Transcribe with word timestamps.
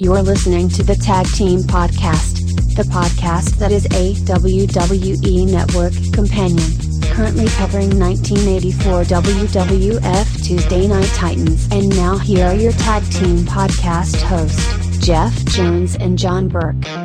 You're 0.00 0.22
listening 0.22 0.68
to 0.70 0.82
the 0.82 0.96
Tag 0.96 1.24
Team 1.36 1.60
Podcast, 1.60 2.38
the 2.74 2.82
podcast 2.82 3.58
that 3.58 3.70
is 3.70 3.86
a 3.86 4.14
WWE 4.24 5.48
Network 5.48 5.92
companion, 6.12 6.66
currently 7.14 7.46
covering 7.50 7.96
1984 8.00 9.04
WWF 9.04 10.44
Tuesday 10.44 10.88
Night 10.88 11.06
Titans. 11.14 11.68
And 11.70 11.90
now 11.90 12.18
here 12.18 12.44
are 12.46 12.56
your 12.56 12.72
Tag 12.72 13.04
Team 13.12 13.46
Podcast 13.46 14.20
hosts, 14.22 14.98
Jeff 14.98 15.32
Jones 15.44 15.94
and 15.94 16.18
John 16.18 16.48
Burke. 16.48 17.03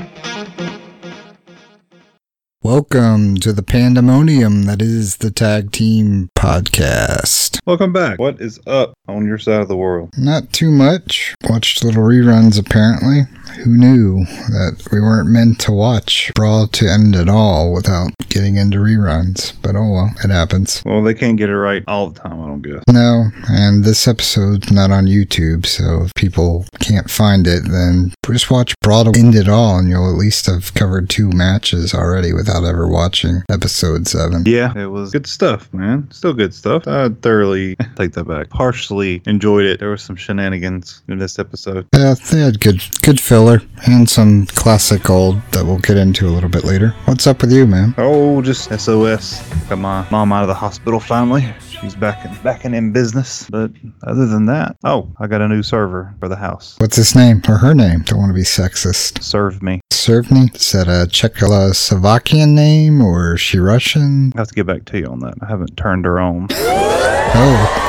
Welcome 2.62 3.38
to 3.38 3.54
the 3.54 3.64
pandemonium 3.64 4.64
that 4.64 4.82
is 4.82 5.18
the 5.18 5.32
Tag 5.32 5.72
Team 5.72 6.30
Podcast. 6.38 7.58
Welcome 7.66 7.94
back. 7.94 8.20
What 8.20 8.42
is 8.42 8.60
up 8.68 8.96
on 9.08 9.26
your 9.26 9.38
side 9.38 9.62
of 9.62 9.70
the 9.70 9.78
world? 9.78 10.10
Not 10.18 10.52
too 10.52 10.70
much. 10.70 11.36
Watched 11.50 11.86
little 11.86 12.04
reruns 12.04 12.60
apparently. 12.60 13.22
Who 13.64 13.78
knew 13.78 14.26
that 14.26 14.90
we 14.92 15.00
weren't 15.00 15.30
meant 15.30 15.62
to 15.62 15.72
watch 15.72 16.34
Brawl 16.36 16.68
to 16.68 16.92
end 16.92 17.16
it 17.16 17.30
all 17.30 17.74
without 17.74 18.12
getting 18.28 18.58
into 18.58 18.78
reruns? 18.78 19.54
But 19.62 19.78
oh 19.78 19.92
well, 19.92 20.12
it 20.22 20.30
happens. 20.30 20.84
Well, 20.86 21.02
they 21.02 21.14
can't 21.14 21.38
get 21.38 21.50
it 21.50 21.58
right 21.58 21.84
all 21.88 22.10
the 22.10 22.20
time, 22.20 22.42
I 22.42 22.48
don't 22.48 22.62
guess. 22.62 22.84
No, 22.90 23.30
and 23.48 23.86
this 23.86 24.06
episode's 24.06 24.70
not 24.70 24.92
on 24.92 25.06
YouTube, 25.06 25.66
so 25.66 26.04
if 26.04 26.14
people 26.14 26.66
can't 26.82 27.10
find 27.10 27.48
it, 27.48 27.64
then 27.70 28.14
just 28.30 28.52
watch 28.52 28.76
Brawl 28.82 29.06
to 29.06 29.20
end 29.20 29.34
it 29.34 29.48
all, 29.48 29.80
and 29.80 29.90
you'll 29.90 30.12
at 30.12 30.18
least 30.18 30.46
have 30.46 30.74
covered 30.74 31.10
two 31.10 31.30
matches 31.30 31.94
already 31.94 32.34
without 32.50 32.68
ever 32.68 32.88
watching 32.88 33.44
episode 33.50 34.08
seven. 34.08 34.44
Yeah, 34.46 34.76
it 34.78 34.88
was 34.88 35.12
good 35.12 35.28
stuff, 35.28 35.72
man. 35.74 36.10
Still 36.12 36.34
good 36.34 36.54
stuff. 36.54 36.88
I 36.88 37.10
thoroughly 37.10 37.76
take 37.96 38.14
that 38.14 38.26
back. 38.26 38.50
Partially 38.50 39.22
enjoyed 39.26 39.66
it. 39.66 39.80
There 39.80 39.90
was 39.90 40.02
some 40.02 40.16
shenanigans 40.16 41.02
in 41.08 41.20
this 41.20 41.38
episode. 41.38 41.88
Yeah, 41.96 42.16
they 42.32 42.40
had 42.40 42.60
good 42.60 42.82
good 43.02 43.20
filler 43.20 43.62
and 43.86 44.10
some 44.10 44.48
classic 44.48 45.10
old 45.10 45.42
that 45.52 45.66
we'll 45.66 45.80
get 45.80 45.98
into 45.98 46.28
a 46.28 46.32
little 46.32 46.50
bit 46.50 46.64
later. 46.64 46.96
What's 47.06 47.28
up 47.28 47.42
with 47.42 47.52
you, 47.52 47.68
man? 47.68 47.94
Oh, 47.98 48.42
just 48.42 48.70
SOS. 48.78 49.48
Got 49.70 49.78
my 49.78 50.08
mom 50.10 50.34
out 50.34 50.42
of 50.42 50.48
the 50.48 50.56
hospital 50.56 51.00
finally. 51.00 51.54
She's 51.82 51.96
back 51.96 52.26
in, 52.26 52.36
back 52.44 52.66
in, 52.66 52.74
in 52.74 52.92
business. 52.92 53.50
But 53.50 53.72
other 54.04 54.28
than 54.28 54.48
that, 54.48 54.76
oh, 54.84 55.10
I 55.18 55.28
got 55.28 55.42
a 55.42 55.48
new 55.48 55.64
server 55.64 56.14
for 56.20 56.28
the 56.28 56.36
house. 56.36 56.76
What's 56.80 56.98
his 56.98 57.16
name 57.16 57.42
or 57.48 57.58
her 57.58 57.74
name? 57.74 58.02
Don't 58.02 58.20
want 58.20 58.32
to 58.32 58.34
be 58.34 58.42
sexist. 58.42 59.24
Serve 59.24 59.64
me. 59.64 59.80
Serve 59.92 60.30
me? 60.30 60.50
Is 60.54 60.74
that 60.74 60.88
a 60.88 61.08
Czechoslovakian 61.08 62.50
name 62.50 63.02
or 63.02 63.36
is 63.36 63.42
she 63.42 63.60
Russian? 63.60 64.34
I 64.36 64.40
have 64.40 64.48
to 64.50 64.56
get 64.56 64.68
back 64.68 64.84
to 64.86 65.00
you 65.00 65.06
on 65.06 65.20
that. 65.20 65.36
I 65.42 65.46
haven't 65.46 65.78
turned 65.78 66.04
her 66.04 66.20
on. 66.20 66.48
Oh. 66.52 67.86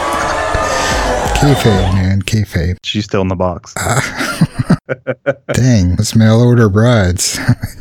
Kayfabe, 1.36 1.94
man. 1.94 2.22
Kayfabe. 2.22 2.76
She's 2.84 3.06
still 3.06 3.22
in 3.22 3.28
the 3.28 3.34
box. 3.34 3.74
Ah. 3.76 4.68
Dang. 5.52 5.96
Let's 5.96 6.14
mail 6.14 6.40
order 6.40 6.68
brides. 6.68 7.40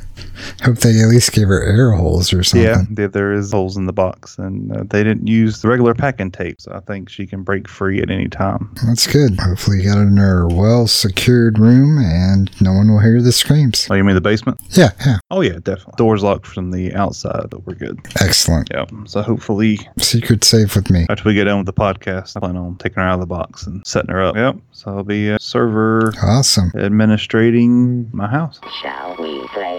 Hope 0.64 0.78
they 0.80 1.00
at 1.02 1.08
least 1.08 1.32
gave 1.32 1.48
her 1.48 1.62
air 1.64 1.92
holes 1.92 2.34
or 2.34 2.44
something. 2.44 2.66
Yeah, 2.68 2.84
there- 2.90 3.08
there 3.08 3.34
is 3.34 3.52
holes 3.52 3.78
in 3.78 3.86
the 3.86 3.94
box, 3.94 4.38
and 4.38 4.72
uh, 4.76 4.84
they 4.90 5.04
didn't 5.04 5.28
use 5.28 5.62
the 5.62 5.68
regular 5.68 5.94
packing 5.94 6.32
tape, 6.32 6.60
so 6.62 6.72
I 6.74 6.80
think 6.82 7.10
she 7.10 7.26
can 7.26 7.44
break 7.44 7.68
free 7.68 8.02
at 8.02 8.10
any 8.12 8.28
time. 8.28 8.74
That's 8.86 9.08
good. 9.08 9.40
Hopefully, 9.40 9.78
you 9.82 9.90
got 9.90 9.98
it 9.98 10.02
in 10.04 10.18
her 10.18 10.48
well 10.48 10.88
secured 10.88 11.58
room 11.60 11.98
and 12.00 12.50
no 12.62 12.74
one 12.74 12.92
will 12.92 13.00
hear 13.00 13.22
the 13.22 13.32
screams. 13.32 13.88
Oh, 13.90 13.96
you 13.96 14.04
mean 14.04 14.16
the 14.16 14.22
basement? 14.22 14.60
Yeah, 14.72 14.92
yeah. 15.06 15.18
Oh 15.32 15.42
yeah, 15.42 15.54
definitely. 15.64 15.94
Doors 15.98 16.24
locked 16.24 16.46
from 16.48 16.72
the 16.72 16.94
outside, 16.94 17.48
but 17.50 17.66
we're 17.66 17.76
good. 17.76 18.00
Excellent. 18.22 18.70
Yeah. 18.72 18.86
So 19.06 19.22
hopefully, 19.22 19.80
Secret 20.00 20.44
safe 20.44 20.76
with 20.76 20.90
me. 20.90 21.06
after 21.10 21.24
we 21.28 21.34
get 21.34 21.46
done 21.46 21.58
with 21.58 21.66
the 21.66 21.74
podcast, 21.74 22.36
I 22.36 22.40
plan 22.42 22.58
on 22.58 22.76
taking 22.78 23.02
her 23.02 23.08
out 23.08 23.16
of 23.16 23.20
the 23.22 23.26
box 23.28 23.66
and 23.66 23.86
setting 23.88 24.12
her 24.12 24.22
up. 24.24 24.36
Yep. 24.36 24.58
So 24.72 24.98
I'll 24.98 25.04
be 25.04 25.30
a 25.30 25.40
server 25.40 26.14
Awesome. 26.24 26.72
administrating 26.76 28.10
my 28.14 28.28
house. 28.28 28.60
Shall 28.82 29.16
we 29.20 29.46
play 29.50 29.64
a 29.64 29.76
game? 29.76 29.79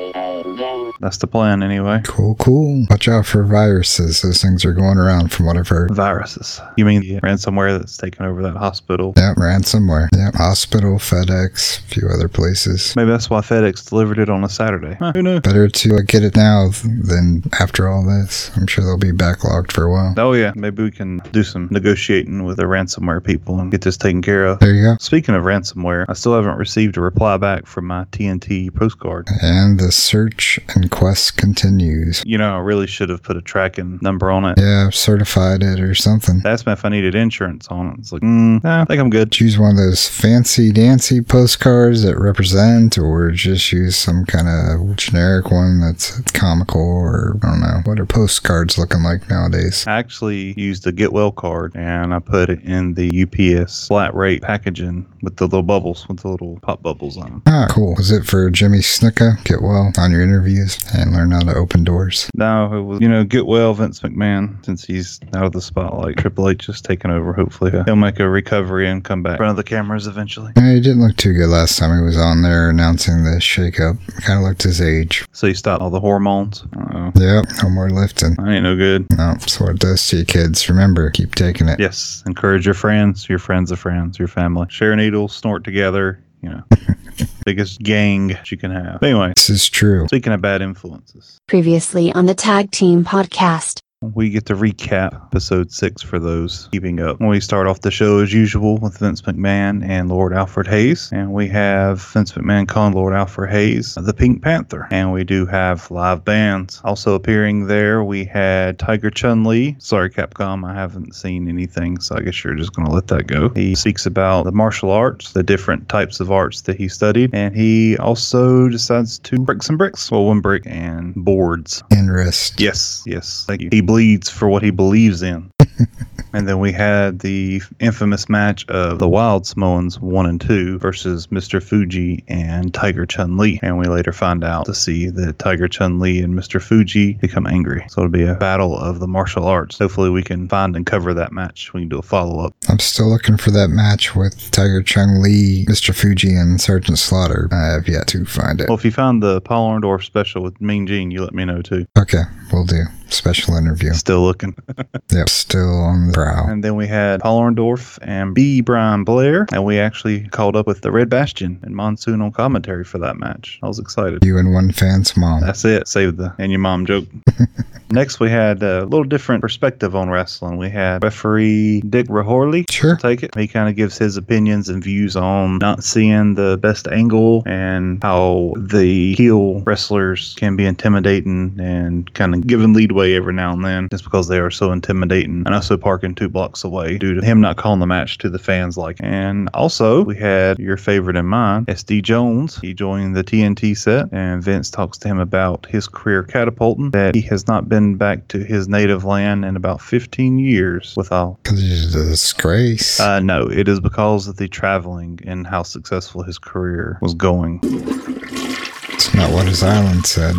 That's 1.01 1.17
the 1.17 1.27
plan, 1.27 1.63
anyway. 1.63 2.03
Cool, 2.05 2.35
cool. 2.37 2.87
Watch 2.91 3.09
out 3.09 3.25
for 3.25 3.43
viruses. 3.43 4.21
Those 4.21 4.43
things 4.43 4.65
are 4.67 4.73
going 4.73 4.99
around 4.99 5.33
from 5.33 5.47
what 5.47 5.57
I've 5.57 5.69
heard. 5.69 5.95
Viruses. 5.95 6.61
You 6.77 6.85
mean 6.85 7.01
the 7.01 7.21
ransomware 7.21 7.79
that's 7.79 7.97
taken 7.97 8.27
over 8.27 8.43
that 8.43 8.57
hospital? 8.57 9.15
Yep, 9.17 9.37
ransomware. 9.37 10.09
Yeah, 10.15 10.31
hospital, 10.35 10.99
FedEx, 10.99 11.79
a 11.79 11.83
few 11.89 12.09
other 12.09 12.29
places. 12.29 12.95
Maybe 12.97 13.11
that's 13.11 13.31
why 13.31 13.41
FedEx 13.41 13.89
delivered 13.89 14.19
it 14.19 14.29
on 14.29 14.45
a 14.45 14.49
Saturday. 14.49 14.95
Huh, 14.99 15.13
who 15.15 15.23
knew? 15.23 15.41
Better 15.41 15.69
to 15.69 15.95
uh, 15.97 16.01
get 16.07 16.23
it 16.23 16.37
now 16.37 16.69
than 16.85 17.43
after 17.59 17.89
all 17.89 18.05
this. 18.05 18.55
I'm 18.57 18.67
sure 18.67 18.85
they'll 18.85 18.99
be 18.99 19.13
backlogged 19.13 19.73
for 19.73 19.85
a 19.85 19.91
while. 19.91 20.15
Oh 20.19 20.35
yeah, 20.35 20.53
maybe 20.55 20.83
we 20.83 20.91
can 20.91 21.23
do 21.33 21.43
some 21.43 21.69
negotiating 21.71 22.45
with 22.45 22.59
the 22.59 22.65
ransomware 22.65 23.25
people 23.25 23.59
and 23.59 23.71
get 23.71 23.81
this 23.83 23.97
taken 23.97 24.21
care 24.21 24.45
of. 24.45 24.59
There 24.61 24.75
you 24.75 24.85
go. 24.85 24.97
Speaking 25.01 25.35
of 25.35 25.45
ransomware, 25.45 26.05
I 26.09 26.13
still 26.13 26.35
haven't 26.35 26.59
received 26.59 26.99
a 26.99 27.01
reply 27.01 27.39
back 27.39 27.67
from 27.67 27.87
my 27.87 28.05
TNT 28.13 28.75
postcard. 28.75 29.29
And 29.41 29.81
the 29.81 29.93
search 29.93 30.59
and 30.75 30.90
quest 30.91 31.37
continues. 31.37 32.23
You 32.27 32.39
know, 32.39 32.55
I 32.55 32.59
really 32.59 32.87
should 32.87 33.09
have 33.09 33.23
put 33.23 33.37
a 33.37 33.43
tracking 33.43 33.99
number 34.03 34.31
on 34.31 34.45
it. 34.45 34.59
Yeah, 34.59 34.91
certified 34.91 35.63
it 35.63 35.81
or 35.81 35.95
something. 35.95 36.43
Me 36.45 36.73
if 36.73 36.85
I 36.85 36.89
needed 36.89 37.15
insurance 37.15 37.69
on 37.69 37.89
it. 37.89 37.99
It's 37.99 38.13
like, 38.13 38.23
mm, 38.23 38.63
nah, 38.63 38.83
I 38.83 38.85
think 38.85 39.01
I'm 39.01 39.11
good. 39.11 39.33
Choose 39.33 39.59
one 39.59 39.71
of 39.71 39.77
those 39.77 40.09
fancy 40.09 40.73
dancy 40.73 41.21
postcards 41.21 42.03
that 42.03 42.19
represent, 42.19 42.99
or 42.99 43.31
just 43.31 43.73
use 43.73 43.97
some 43.97 44.25
kind 44.25 44.49
of 44.49 44.97
generic 44.97 45.51
one 45.51 45.81
that's 45.81 46.21
comical, 46.33 46.81
or 46.81 47.37
I 47.43 47.47
don't 47.47 47.61
know. 47.61 47.81
What 47.85 47.99
are 47.99 48.07
postcards 48.07 48.79
looking 48.79 49.03
like 49.03 49.29
nowadays? 49.29 49.87
I 49.87 49.93
actually 49.99 50.59
used 50.61 50.87
a 50.87 50.93
get 50.93 51.13
well 51.13 51.33
card 51.33 51.75
and 51.77 52.15
I 52.15 52.19
put 52.19 52.51
it 52.51 52.63
in 52.63 52.95
the 52.95 53.23
UPS 53.23 53.89
flat 53.89 54.15
rate 54.15 54.43
packaging 54.43 55.07
with 55.23 55.37
the 55.37 55.45
little 55.45 55.63
bubbles, 55.63 56.07
with 56.09 56.21
the 56.21 56.29
little 56.29 56.59
pop 56.61 56.83
bubbles 56.83 57.17
on 57.17 57.31
them. 57.31 57.43
Ah, 57.47 57.67
cool. 57.71 57.95
Was 57.97 58.11
it 58.11 58.25
for 58.25 58.51
Jimmy 58.51 58.79
Snuka? 58.79 59.43
Get 59.45 59.63
well 59.63 59.93
on 59.99 60.11
your 60.11 60.23
interviews 60.23 60.79
and 60.95 61.13
learn 61.13 61.31
how 61.31 61.41
to 61.41 61.55
open 61.55 61.85
doors. 61.85 62.29
No, 62.35 62.73
it 62.77 62.83
was, 62.83 63.01
you 63.01 63.09
know, 63.09 63.25
get 63.25 63.47
well 63.47 63.75
Vince 63.75 64.01
McMahon 64.01 64.65
since 64.65 64.85
he's 64.85 65.21
out 65.35 65.45
of 65.45 65.53
the 65.53 65.61
spotlight. 65.61 66.17
Triple 66.17 66.49
H 66.49 66.69
is 66.69 66.81
taking 66.81 67.11
over. 67.11 67.33
Hopefully, 67.33 67.73
he'll 67.85 67.97
make 67.97 68.19
a 68.21 68.29
recovery 68.29 68.89
and 68.89 69.05
come 69.05 69.23
back 69.23 69.33
in 69.33 69.37
front 69.39 69.51
of 69.51 69.57
the 69.57 69.65
cameras 69.65 70.07
eventually. 70.07 70.53
Yeah, 70.57 70.75
he 70.75 70.81
didn't 70.81 71.01
look 71.01 71.17
too 71.17 71.33
good 71.33 71.49
last 71.49 71.79
time 71.79 71.97
he 71.99 72.05
was 72.05 72.19
on 72.19 72.43
there 72.43 72.71
announcing 72.71 73.25
the 73.25 73.39
shakeup. 73.41 73.99
Kind 74.23 74.39
of 74.41 74.45
looked 74.49 74.63
his 74.63 74.81
age. 74.81 75.25
So 75.33 75.47
he 75.47 75.55
stopped 75.55 75.83
all 75.83 75.91
the 75.91 76.01
hormones. 76.01 76.63
Uh-oh. 76.77 77.13
Yep, 77.15 77.45
no 77.63 77.71
more 77.71 77.91
lifting. 77.91 78.37
I 78.39 78.55
ain't 78.55 78.65
no 78.65 78.77
good. 78.77 79.09
No, 79.11 79.33
that's 79.35 79.61
what 79.61 79.71
it 79.71 79.79
does 79.79 80.07
to 80.09 80.19
you 80.19 80.25
kids. 80.25 80.69
Remember, 80.69 81.11
keep 81.11 81.35
taking 81.35 81.69
it. 81.69 81.79
Yes, 81.81 82.23
encourage 82.27 82.65
your 82.65 82.75
friends, 82.75 83.29
your 83.29 83.39
friends 83.39 83.71
of 83.71 83.79
friends, 83.79 84.19
your 84.19 84.29
family. 84.29 84.67
Share 84.71 84.95
needles, 84.97 85.35
snort 85.35 85.65
together. 85.65 86.23
You 86.43 86.51
know, 86.51 86.63
biggest 87.45 87.81
gang 87.81 88.37
you 88.47 88.57
can 88.57 88.71
have. 88.71 89.03
Anyway, 89.03 89.33
This 89.37 89.51
is 89.51 89.69
true. 89.69 90.07
speaking 90.09 90.33
of 90.33 90.41
bad 90.41 90.63
influences, 90.63 91.39
Previously 91.49 92.13
on 92.13 92.27
the 92.27 92.35
Tag 92.35 92.71
Team 92.71 93.05
Podcast. 93.05 93.81
We 94.03 94.31
get 94.31 94.47
to 94.47 94.55
recap 94.55 95.15
episode 95.27 95.71
six 95.71 96.01
for 96.01 96.19
those 96.19 96.71
keeping 96.73 97.01
up. 97.01 97.21
We 97.21 97.39
start 97.39 97.67
off 97.67 97.83
the 97.83 97.91
show 97.91 98.21
as 98.21 98.33
usual 98.33 98.79
with 98.79 98.97
Vince 98.97 99.21
McMahon 99.21 99.87
and 99.87 100.09
Lord 100.09 100.33
Alfred 100.33 100.67
Hayes, 100.69 101.11
and 101.13 101.35
we 101.35 101.49
have 101.49 102.01
Vince 102.01 102.33
McMahon 102.33 102.67
calling 102.67 102.95
Lord 102.95 103.13
Alfred 103.13 103.51
Hayes 103.51 103.97
the 103.97 104.15
Pink 104.15 104.43
Panther, 104.43 104.89
and 104.91 105.13
we 105.13 105.23
do 105.23 105.45
have 105.45 105.91
live 105.91 106.25
bands 106.25 106.81
also 106.83 107.15
appearing 107.15 107.67
there. 107.67 108.03
We 108.03 108.25
had 108.25 108.79
Tiger 108.79 109.11
Chun 109.11 109.45
Li. 109.45 109.77
Sorry, 109.79 110.09
Capcom, 110.09 110.67
I 110.67 110.73
haven't 110.73 111.15
seen 111.15 111.47
anything, 111.47 112.01
so 112.01 112.17
I 112.17 112.23
guess 112.23 112.43
you're 112.43 112.55
just 112.55 112.73
gonna 112.73 112.91
let 112.91 113.09
that 113.09 113.27
go. 113.27 113.51
He 113.51 113.75
speaks 113.75 114.07
about 114.07 114.45
the 114.45 114.53
martial 114.53 114.91
arts, 114.91 115.35
the 115.35 115.43
different 115.43 115.91
types 115.91 116.21
of 116.21 116.33
arts 116.33 116.63
that 116.63 116.79
he 116.79 116.89
studied, 116.89 117.35
and 117.35 117.55
he 117.55 117.99
also 117.99 118.71
decides 118.71 119.19
to 119.19 119.37
break 119.41 119.63
some 119.63 119.77
bricks. 119.77 120.11
Well, 120.11 120.25
one 120.25 120.41
brick 120.41 120.63
and 120.65 121.15
boards. 121.15 121.83
And 121.91 122.11
wrist. 122.11 122.59
Yes, 122.59 123.03
yes. 123.05 123.45
Thank 123.47 123.61
you. 123.61 123.69
He 123.71 123.83
bleeds 123.91 124.31
for 124.31 124.49
what 124.49 124.63
he 124.63 124.71
believes 124.71 125.21
in. 125.21 125.51
and 126.33 126.47
then 126.47 126.61
we 126.61 126.71
had 126.71 127.19
the 127.19 127.61
infamous 127.81 128.29
match 128.29 128.65
of 128.69 129.01
the 129.01 129.09
Wild 129.09 129.49
Samoans 129.49 129.99
1 129.99 130.27
and 130.27 130.41
2 130.41 130.79
versus 130.79 131.27
Mr. 131.27 131.61
Fuji 131.61 132.23
and 132.29 132.73
Tiger 132.73 133.05
Chun 133.05 133.37
Li. 133.37 133.59
And 133.65 133.81
we 133.81 133.87
later 133.87 134.13
find 134.13 134.45
out 134.45 134.67
to 134.67 134.75
see 134.75 135.09
that 135.11 135.41
Tiger 135.41 135.67
Chun 135.67 135.99
Li 135.99 136.23
and 136.23 136.39
Mr. 136.39 136.63
Fuji 136.63 137.15
become 137.15 137.49
angry. 137.49 137.85
So 137.89 138.03
it'll 138.03 138.13
be 138.13 138.23
a 138.23 138.37
battle 138.37 138.79
of 138.79 139.01
the 139.01 139.09
martial 139.09 139.45
arts. 139.45 139.79
Hopefully, 139.79 140.09
we 140.09 140.23
can 140.23 140.49
find 140.49 140.77
and 140.77 140.87
cover 140.87 141.13
that 141.15 141.33
match. 141.33 141.73
We 141.73 141.81
can 141.81 141.89
do 141.89 141.99
a 141.99 142.03
follow 142.03 142.45
up. 142.45 142.55
I'm 142.69 142.79
still 142.79 143.09
looking 143.09 143.39
for 143.39 143.51
that 143.51 143.71
match 143.71 144.15
with 144.15 144.53
Tiger 144.53 144.85
Chun 144.85 145.21
Lee, 145.21 145.67
Mr. 145.69 145.93
Fuji, 145.93 146.33
and 146.33 146.61
Sergeant 146.61 147.01
Slaughter. 147.01 147.49
I 147.51 147.73
have 147.73 147.89
yet 147.89 148.07
to 148.07 148.25
find 148.25 148.61
it. 148.61 148.69
Well, 148.69 148.79
if 148.79 148.85
you 148.85 148.93
find 148.93 149.21
the 149.21 149.41
Paul 149.41 149.69
Orndorff 149.69 150.05
special 150.05 150.45
with 150.45 150.61
Mean 150.61 150.87
Gene, 150.87 151.11
you 151.11 151.25
let 151.25 151.35
me 151.35 151.45
know 151.45 151.61
too. 151.61 151.87
Okay, 151.99 152.23
we'll 152.53 152.67
do. 152.67 152.85
Special 153.13 153.57
interview. 153.57 153.93
Still 153.93 154.23
looking. 154.23 154.57
Yep, 155.13 155.29
still 155.29 155.81
on 155.81 156.07
the 156.07 156.13
prowl. 156.13 156.47
And 156.49 156.63
then 156.63 156.77
we 156.77 156.87
had 156.87 157.21
Paul 157.21 157.41
Orndorff 157.41 157.99
and 158.01 158.33
B. 158.33 158.61
Brian 158.61 159.03
Blair, 159.03 159.47
and 159.53 159.65
we 159.65 159.77
actually 159.77 160.29
called 160.29 160.55
up 160.55 160.69
with 160.69 160.83
the 160.83 160.93
Red 160.93 161.11
Bastien 161.11 161.59
and 161.63 161.75
Monsoon 161.75 162.21
on 162.23 162.31
commentary 162.31 162.85
for 162.85 162.99
that 162.99 163.17
match. 163.17 163.59
I 163.61 163.67
was 163.67 163.81
excited. 163.81 164.25
You 164.25 164.39
and 164.39 164.53
one 164.53 164.71
fan's 164.71 165.17
mom. 165.17 165.41
That's 165.41 165.65
it. 165.65 165.89
Save 165.89 166.17
the 166.17 166.33
and 166.39 166.53
your 166.53 166.61
mom 166.61 166.87
joke. 166.87 167.07
Next, 167.93 168.21
we 168.21 168.31
had 168.31 168.63
a 168.63 168.85
little 168.85 169.05
different 169.05 169.43
perspective 169.43 169.97
on 169.97 170.11
wrestling. 170.11 170.59
We 170.59 170.71
had 170.71 171.03
referee 171.03 171.81
Dick 171.81 172.07
Rahorley. 172.07 172.65
Sure. 172.71 172.97
Take 172.97 173.25
it. 173.25 173.35
He 173.37 173.49
kind 173.49 173.69
of 173.69 173.75
gives 173.75 173.99
his 173.99 174.17
opinions 174.17 174.69
and 174.69 174.83
views 174.83 175.17
on 175.17 175.59
not 175.59 175.83
seeing 175.83 176.35
the 176.35 176.57
best 176.57 176.87
angle 176.87 177.43
and 177.47 178.01
how 178.01 178.55
the 178.57 179.15
heel 179.17 179.61
wrestlers 179.63 180.35
can 180.39 180.55
be 180.55 180.67
intimidating 180.67 181.59
and 181.59 182.13
kind 182.15 182.35
of 182.35 182.47
giving 182.47 182.75
leadway 182.75 183.15
every 183.15 183.33
now 183.33 183.53
and 183.53 183.65
then 183.65 183.89
just 183.91 184.05
because 184.05 184.29
they 184.29 184.39
are 184.39 184.53
so 184.53 184.71
intimidating 184.71 185.43
and 185.45 185.55
also 185.55 185.77
parking 185.77 186.15
two 186.15 186.29
blocks 186.29 186.63
away 186.63 186.97
due 186.97 187.15
to 187.15 187.25
him 187.25 187.41
not 187.41 187.57
calling 187.57 187.81
the 187.81 187.87
match 187.87 188.19
to 188.19 188.31
the 188.31 188.39
fans 188.39 188.77
like. 188.77 188.99
And 189.01 189.49
also, 189.53 190.05
we 190.05 190.17
had 190.17 190.61
your 190.61 190.77
favorite 190.77 191.17
in 191.17 191.27
mind, 191.27 191.67
SD 191.67 192.03
Jones. 192.03 192.61
He 192.61 192.73
joined 192.73 193.17
the 193.17 193.25
TNT 193.25 193.77
set 193.77 194.09
and 194.13 194.43
Vince 194.43 194.71
talks 194.71 194.97
to 194.99 195.09
him 195.09 195.19
about 195.19 195.67
his 195.67 195.89
career 195.89 196.23
catapulting 196.23 196.91
that 196.93 197.17
he 197.17 197.23
has 197.23 197.49
not 197.49 197.69
been 197.69 197.80
back 197.97 198.29
to 198.29 198.39
his 198.45 198.69
native 198.69 199.05
land 199.05 199.45
in 199.45 199.57
about 199.57 199.81
15 199.81 200.39
years 200.39 200.95
without 200.97 201.39
Because 201.43 201.61
he's 201.61 201.95
a 201.95 202.05
disgrace. 202.11 203.01
uh, 203.01 203.21
no, 203.21 203.49
it 203.51 203.69
is 203.69 203.81
because 203.81 204.29
of 204.29 204.37
the 204.37 204.49
traveling 204.49 205.19
and 205.27 205.47
how 205.47 205.63
successful 205.63 206.23
his 206.23 206.39
career 206.39 206.99
was 207.03 207.15
going. 207.15 207.61
It's 207.63 209.15
not 209.15 209.33
what 209.33 209.47
his 209.47 209.63
island 209.63 210.07
said. 210.07 210.35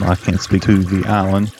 I 0.00 0.14
can't 0.16 0.40
speak 0.40 0.62
to 0.62 0.82
the 0.82 1.08
island. 1.08 1.48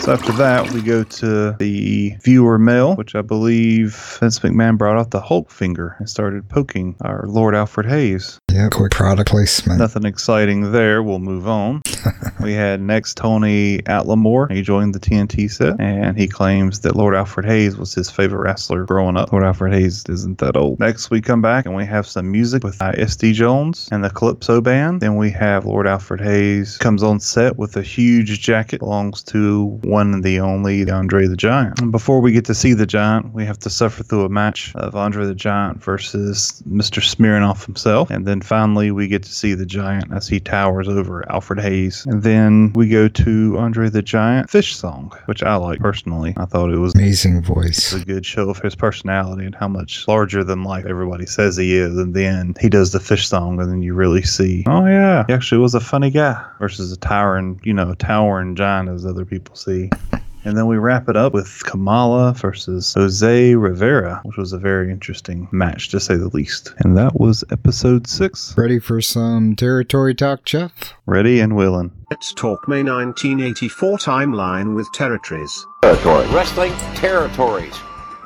so 0.00 0.12
after 0.12 0.32
that, 0.32 0.70
we 0.72 0.82
go 0.82 1.02
to 1.04 1.52
the 1.58 2.14
viewer 2.22 2.58
mail, 2.58 2.96
which 2.96 3.14
I 3.14 3.22
believe 3.22 3.94
Vince 4.20 4.38
McMahon 4.40 4.78
brought 4.78 4.98
out 4.98 5.10
the 5.10 5.20
Hulk 5.20 5.50
finger 5.50 5.96
and 5.98 6.08
started 6.08 6.48
poking 6.48 6.96
our 7.00 7.24
Lord 7.26 7.54
Alfred 7.54 7.86
Hayes. 7.86 8.38
Yeah, 8.56 8.70
quick 8.70 8.92
product 8.92 9.28
placement. 9.28 9.78
Nothing 9.78 10.06
exciting 10.06 10.72
there. 10.72 11.02
We'll 11.02 11.18
move 11.18 11.46
on. 11.46 11.82
we 12.40 12.54
had 12.54 12.80
next 12.80 13.18
Tony 13.18 13.80
Altomare. 13.82 14.50
He 14.50 14.62
joined 14.62 14.94
the 14.94 14.98
TNT 14.98 15.50
set, 15.50 15.78
and 15.78 16.16
he 16.16 16.26
claims 16.26 16.80
that 16.80 16.96
Lord 16.96 17.14
Alfred 17.14 17.44
Hayes 17.44 17.76
was 17.76 17.92
his 17.92 18.10
favorite 18.10 18.40
wrestler 18.40 18.84
growing 18.84 19.18
up. 19.18 19.30
Lord 19.30 19.44
Alfred 19.44 19.74
Hayes 19.74 20.04
isn't 20.08 20.38
that 20.38 20.56
old. 20.56 20.80
Next, 20.80 21.10
we 21.10 21.20
come 21.20 21.42
back 21.42 21.66
and 21.66 21.76
we 21.76 21.84
have 21.84 22.06
some 22.06 22.32
music 22.32 22.64
with 22.64 22.80
uh, 22.80 22.92
SD 22.92 23.34
Jones 23.34 23.90
and 23.92 24.02
the 24.02 24.08
Calypso 24.08 24.62
Band. 24.62 25.02
Then 25.02 25.16
we 25.16 25.30
have 25.32 25.66
Lord 25.66 25.86
Alfred 25.86 26.22
Hayes 26.22 26.78
comes 26.78 27.02
on 27.02 27.20
set 27.20 27.58
with 27.58 27.76
a 27.76 27.82
huge 27.82 28.40
jacket 28.40 28.78
belongs 28.78 29.22
to 29.24 29.66
one 29.82 30.14
and 30.14 30.24
the 30.24 30.40
only 30.40 30.90
Andre 30.90 31.26
the 31.26 31.36
Giant. 31.36 31.78
And 31.82 31.92
before 31.92 32.22
we 32.22 32.32
get 32.32 32.46
to 32.46 32.54
see 32.54 32.72
the 32.72 32.86
Giant, 32.86 33.34
we 33.34 33.44
have 33.44 33.58
to 33.58 33.68
suffer 33.68 34.02
through 34.02 34.24
a 34.24 34.30
match 34.30 34.72
of 34.76 34.96
Andre 34.96 35.26
the 35.26 35.34
Giant 35.34 35.84
versus 35.84 36.62
Mr. 36.66 37.02
Smirnoff 37.02 37.66
himself, 37.66 38.08
and 38.08 38.24
then 38.24 38.40
finally 38.46 38.90
we 38.90 39.08
get 39.08 39.22
to 39.24 39.32
see 39.32 39.54
the 39.54 39.66
Giant 39.66 40.12
as 40.12 40.28
he 40.28 40.40
towers 40.40 40.88
over 40.88 41.30
Alfred 41.30 41.60
Hayes. 41.60 42.06
And 42.06 42.22
then 42.22 42.72
we 42.74 42.88
go 42.88 43.08
to 43.08 43.58
Andre 43.58 43.88
the 43.88 44.02
Giant 44.02 44.48
fish 44.50 44.76
song, 44.76 45.12
which 45.26 45.42
I 45.42 45.56
like 45.56 45.80
personally. 45.80 46.34
I 46.36 46.44
thought 46.44 46.70
it 46.70 46.78
was 46.78 46.94
Amazing 46.94 47.42
voice. 47.42 47.92
a 47.92 48.04
good 48.04 48.24
show 48.24 48.48
of 48.48 48.58
his 48.58 48.74
personality 48.74 49.44
and 49.44 49.54
how 49.54 49.68
much 49.68 50.06
larger 50.08 50.44
than 50.44 50.64
life 50.64 50.86
everybody 50.86 51.26
says 51.26 51.56
he 51.56 51.76
is. 51.76 51.96
And 51.96 52.14
then 52.14 52.54
he 52.60 52.68
does 52.68 52.92
the 52.92 53.00
fish 53.00 53.28
song, 53.28 53.60
and 53.60 53.70
then 53.70 53.82
you 53.82 53.94
really 53.94 54.22
see, 54.22 54.64
oh 54.66 54.86
yeah, 54.86 55.24
he 55.26 55.32
actually 55.32 55.60
was 55.60 55.74
a 55.74 55.80
funny 55.80 56.10
guy 56.10 56.42
versus 56.58 56.92
a 56.92 56.96
towering, 56.96 57.60
you 57.64 57.74
know, 57.74 57.94
towering 57.94 58.54
giant 58.54 58.88
as 58.88 59.04
other 59.04 59.24
people 59.24 59.56
see. 59.56 59.90
And 60.46 60.56
then 60.56 60.68
we 60.68 60.78
wrap 60.78 61.08
it 61.08 61.16
up 61.16 61.32
with 61.32 61.64
Kamala 61.64 62.32
versus 62.32 62.94
Jose 62.94 63.56
Rivera, 63.56 64.20
which 64.22 64.36
was 64.36 64.52
a 64.52 64.58
very 64.58 64.92
interesting 64.92 65.48
match 65.50 65.88
to 65.88 65.98
say 65.98 66.14
the 66.14 66.28
least. 66.28 66.72
And 66.78 66.96
that 66.96 67.18
was 67.18 67.42
episode 67.50 68.06
six. 68.06 68.56
Ready 68.56 68.78
for 68.78 69.00
some 69.00 69.56
territory 69.56 70.14
talk, 70.14 70.44
Jeff? 70.44 70.94
Ready 71.04 71.40
and 71.40 71.56
willing. 71.56 71.90
Let's 72.12 72.32
talk 72.32 72.68
May 72.68 72.84
1984 72.84 73.98
timeline 73.98 74.76
with 74.76 74.86
territories. 74.92 75.66
Territory. 75.82 76.28
Wrestling 76.28 76.72
territories. 76.94 77.74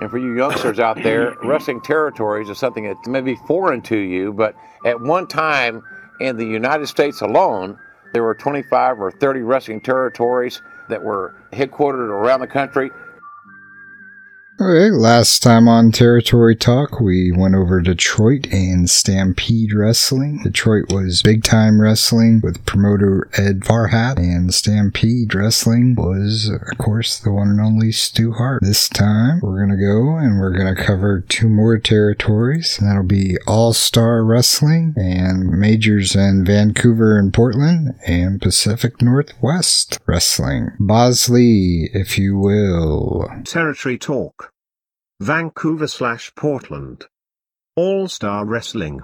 And 0.03 0.11
for 0.11 0.19
you 0.19 0.37
youngsters 0.37 0.79
out 0.79 1.03
there, 1.03 1.35
wrestling 1.43 1.81
territories 1.81 2.51
is 2.51 2.59
something 2.59 2.85
that 2.85 2.99
may 3.07 3.23
be 3.23 3.37
foreign 3.47 3.81
to 3.85 3.97
you, 3.97 4.35
but 4.35 4.55
at 4.85 5.01
one 5.01 5.27
time 5.27 5.83
in 6.21 6.37
the 6.37 6.45
United 6.45 6.89
States 6.89 7.23
alone, 7.23 7.79
there 8.13 8.23
were 8.23 8.35
25 8.35 9.01
or 9.01 9.11
30 9.11 9.41
wrestling 9.41 9.81
territories 9.81 10.61
that 10.91 11.03
were 11.03 11.35
headquartered 11.53 12.09
around 12.09 12.41
the 12.41 12.47
country. 12.47 12.91
Okay, 14.63 14.91
last 14.91 15.43
time 15.43 15.69
on 15.69 15.91
Territory 15.91 16.55
Talk, 16.55 17.01
we 17.01 17.33
went 17.33 17.55
over 17.55 17.81
Detroit 17.81 18.47
and 18.53 18.91
Stampede 18.91 19.73
Wrestling. 19.73 20.43
Detroit 20.45 20.93
was 20.93 21.23
big 21.23 21.45
time 21.45 21.81
wrestling 21.81 22.43
with 22.45 22.67
promoter 22.67 23.31
Ed 23.39 23.61
Farhat, 23.61 24.19
and 24.19 24.53
Stampede 24.53 25.35
Wrestling 25.35 25.95
was, 25.95 26.51
of 26.51 26.77
course, 26.77 27.19
the 27.19 27.33
one 27.33 27.49
and 27.49 27.59
only 27.59 27.91
Stu 27.91 28.33
Hart. 28.33 28.61
This 28.63 28.87
time, 28.91 29.41
we're 29.43 29.61
gonna 29.61 29.81
go 29.81 30.19
and 30.19 30.39
we're 30.39 30.55
gonna 30.55 30.77
cover 30.77 31.21
two 31.23 31.49
more 31.49 31.79
territories, 31.79 32.77
and 32.79 32.87
that'll 32.87 33.03
be 33.03 33.39
All 33.47 33.73
Star 33.73 34.23
Wrestling 34.23 34.93
and 34.95 35.59
majors 35.59 36.15
in 36.15 36.45
Vancouver 36.45 37.19
and 37.19 37.33
Portland, 37.33 37.95
and 38.07 38.43
Pacific 38.43 39.01
Northwest 39.01 39.99
Wrestling. 40.05 40.73
Bosley, 40.79 41.89
if 41.95 42.19
you 42.19 42.37
will. 42.37 43.27
Territory 43.47 43.97
Talk. 43.97 44.50
Vancouver 45.21 45.87
slash 45.87 46.35
Portland. 46.35 47.05
All 47.77 48.09
Star 48.09 48.47
Wrestling. 48.47 49.03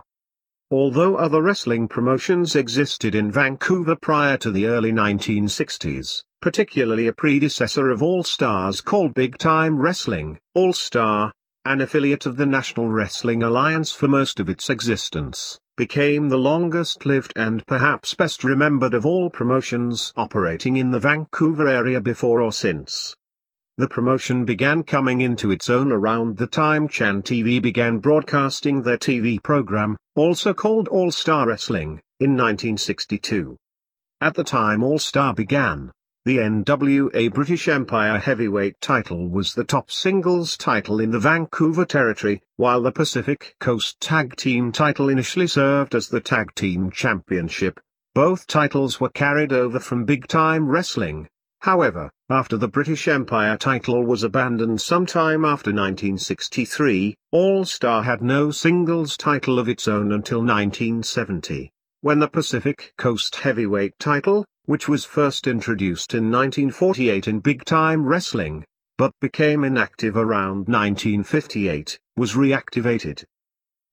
Although 0.70 1.16
other 1.16 1.42
wrestling 1.42 1.88
promotions 1.88 2.56
existed 2.56 3.14
in 3.14 3.30
Vancouver 3.30 3.94
prior 3.94 4.38
to 4.38 4.50
the 4.50 4.64
early 4.64 4.92
1960s, 4.92 6.22
particularly 6.40 7.06
a 7.06 7.12
predecessor 7.12 7.90
of 7.90 8.02
All 8.02 8.24
Stars 8.24 8.80
called 8.80 9.12
Big 9.12 9.36
Time 9.36 9.78
Wrestling, 9.78 10.38
All 10.54 10.72
Star, 10.72 11.34
an 11.66 11.82
affiliate 11.82 12.24
of 12.24 12.38
the 12.38 12.46
National 12.46 12.88
Wrestling 12.88 13.42
Alliance 13.42 13.92
for 13.92 14.08
most 14.08 14.40
of 14.40 14.48
its 14.48 14.70
existence, 14.70 15.60
became 15.76 16.30
the 16.30 16.38
longest 16.38 17.04
lived 17.04 17.34
and 17.36 17.66
perhaps 17.66 18.14
best 18.14 18.42
remembered 18.42 18.94
of 18.94 19.04
all 19.04 19.28
promotions 19.28 20.14
operating 20.16 20.78
in 20.78 20.92
the 20.92 20.98
Vancouver 20.98 21.68
area 21.68 22.00
before 22.00 22.40
or 22.40 22.52
since. 22.52 23.14
The 23.78 23.88
promotion 23.88 24.46
began 24.46 24.84
coming 24.84 25.20
into 25.20 25.50
its 25.50 25.69
own 25.69 25.93
around 25.93 26.38
the 26.38 26.46
time 26.46 26.88
Chan 26.88 27.25
TV 27.25 27.61
began 27.61 27.99
broadcasting 27.99 28.81
their 28.81 28.96
TV 28.96 29.43
program, 29.43 29.99
also 30.14 30.55
called 30.55 30.88
All 30.88 31.11
Star 31.11 31.46
Wrestling, 31.46 32.00
in 32.19 32.31
1962. 32.31 33.58
At 34.23 34.34
the 34.34 34.44
time 34.44 34.82
All 34.82 34.99
Star 34.99 35.34
began, 35.34 35.93
the 36.25 36.38
NWA 36.38 37.31
British 37.34 37.69
Empire 37.69 38.19
Heavyweight 38.19 38.81
title 38.81 39.28
was 39.28 39.52
the 39.52 39.62
top 39.62 39.90
singles 39.90 40.56
title 40.56 40.99
in 40.99 41.11
the 41.11 41.20
Vancouver 41.20 41.84
territory, 41.84 42.40
while 42.56 42.80
the 42.80 42.90
Pacific 42.90 43.56
Coast 43.61 44.00
Tag 44.00 44.37
Team 44.37 44.73
title 44.73 45.11
initially 45.11 45.47
served 45.47 45.95
as 45.95 46.09
the 46.09 46.21
Tag 46.21 46.54
Team 46.54 46.90
Championship. 46.90 47.78
Both 48.14 48.47
titles 48.47 49.02
were 49.02 49.11
carried 49.11 49.52
over 49.52 49.78
from 49.78 50.06
Big 50.06 50.26
Time 50.28 50.66
Wrestling. 50.66 51.28
However, 51.66 52.12
after 52.30 52.56
the 52.56 52.68
British 52.68 53.08
Empire 53.08 53.56
title 53.56 54.04
was 54.04 54.23
abandoned 54.23 54.80
sometime 54.80 55.44
after 55.44 55.73
1963, 55.73 57.16
All 57.32 57.64
Star 57.64 58.04
had 58.04 58.23
no 58.23 58.52
singles 58.52 59.16
title 59.16 59.58
of 59.58 59.68
its 59.68 59.88
own 59.88 60.12
until 60.12 60.38
1970, 60.44 61.73
when 62.02 62.20
the 62.20 62.28
Pacific 62.28 62.92
Coast 62.96 63.35
Heavyweight 63.35 63.99
title, 63.99 64.44
which 64.66 64.88
was 64.88 65.04
first 65.04 65.49
introduced 65.49 66.14
in 66.14 66.30
1948 66.30 67.26
in 67.26 67.40
Big 67.40 67.64
Time 67.64 68.06
Wrestling, 68.06 68.64
but 68.96 69.11
became 69.20 69.64
inactive 69.64 70.16
around 70.16 70.68
1958, 70.68 71.99
was 72.16 72.35
reactivated. 72.35 73.25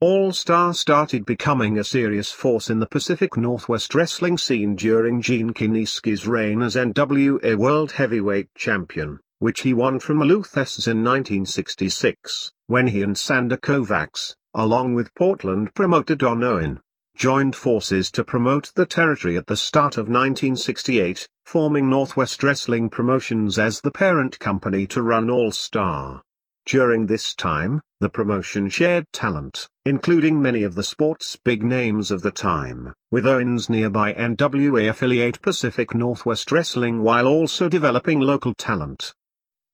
All 0.06 0.34
Star 0.34 0.74
started 0.74 1.26
becoming 1.26 1.80
a 1.80 1.84
serious 1.86 2.30
force 2.30 2.70
in 2.70 2.82
the 2.82 2.86
Pacific 2.86 3.38
Northwest 3.38 3.96
wrestling 3.96 4.38
scene 4.38 4.76
during 4.76 5.22
Gene 5.22 5.54
Kiniski's 5.54 6.28
reign 6.28 6.62
as 6.62 6.76
NWA 6.76 7.56
World 7.56 7.94
Heavyweight 7.94 8.54
Champion, 8.54 9.22
which 9.40 9.62
he 9.62 9.74
won 9.74 10.02
from 10.02 10.18
Maloof 10.18 10.58
Estes 10.58 10.88
in 10.88 11.06
1966, 11.06 12.52
when 12.68 12.88
he 12.88 13.02
and 13.02 13.18
Sandor 13.18 13.56
Kovacs, 13.56 14.36
along 14.54 14.94
with 14.94 15.16
Portland 15.16 15.74
promoter 15.74 16.16
Don 16.16 16.44
Owen, 16.44 16.82
joined 17.16 17.56
forces 17.56 18.12
to 18.12 18.26
promote 18.26 18.74
the 18.76 18.86
territory 18.86 19.38
at 19.38 19.48
the 19.48 19.56
start 19.56 19.96
of 19.96 20.10
1968, 20.10 21.30
forming 21.46 21.90
Northwest 21.90 22.44
Wrestling 22.44 22.90
Promotions 22.90 23.58
as 23.58 23.80
the 23.80 23.92
parent 23.92 24.38
company 24.40 24.86
to 24.88 25.02
run 25.02 25.30
All 25.30 25.54
Star. 25.54 26.24
During 26.66 27.08
this 27.08 27.36
time, 27.36 27.82
the 28.00 28.08
promotion 28.08 28.70
shared 28.70 29.06
talent, 29.12 29.68
including 29.86 30.42
many 30.42 30.64
of 30.64 30.76
the 30.76 30.84
sports 30.84 31.36
big 31.36 31.62
names 31.62 32.10
of 32.10 32.22
the 32.22 32.32
time, 32.32 32.94
with 33.12 33.28
Owens 33.28 33.70
nearby 33.70 34.14
NWA 34.14 34.90
affiliate 34.90 35.42
Pacific 35.42 35.94
Northwest 35.94 36.54
Wrestling 36.54 37.04
while 37.04 37.28
also 37.28 37.68
developing 37.68 38.22
local 38.22 38.54
talent. 38.54 39.14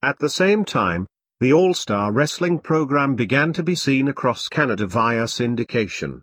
At 0.02 0.18
the 0.18 0.28
same 0.28 0.64
time, 0.64 1.06
the 1.38 1.52
All-Star 1.52 2.10
Wrestling 2.10 2.58
program 2.58 3.14
began 3.14 3.52
to 3.52 3.62
be 3.62 3.76
seen 3.76 4.08
across 4.08 4.48
Canada 4.48 4.86
via 4.86 5.24
syndication. 5.24 6.22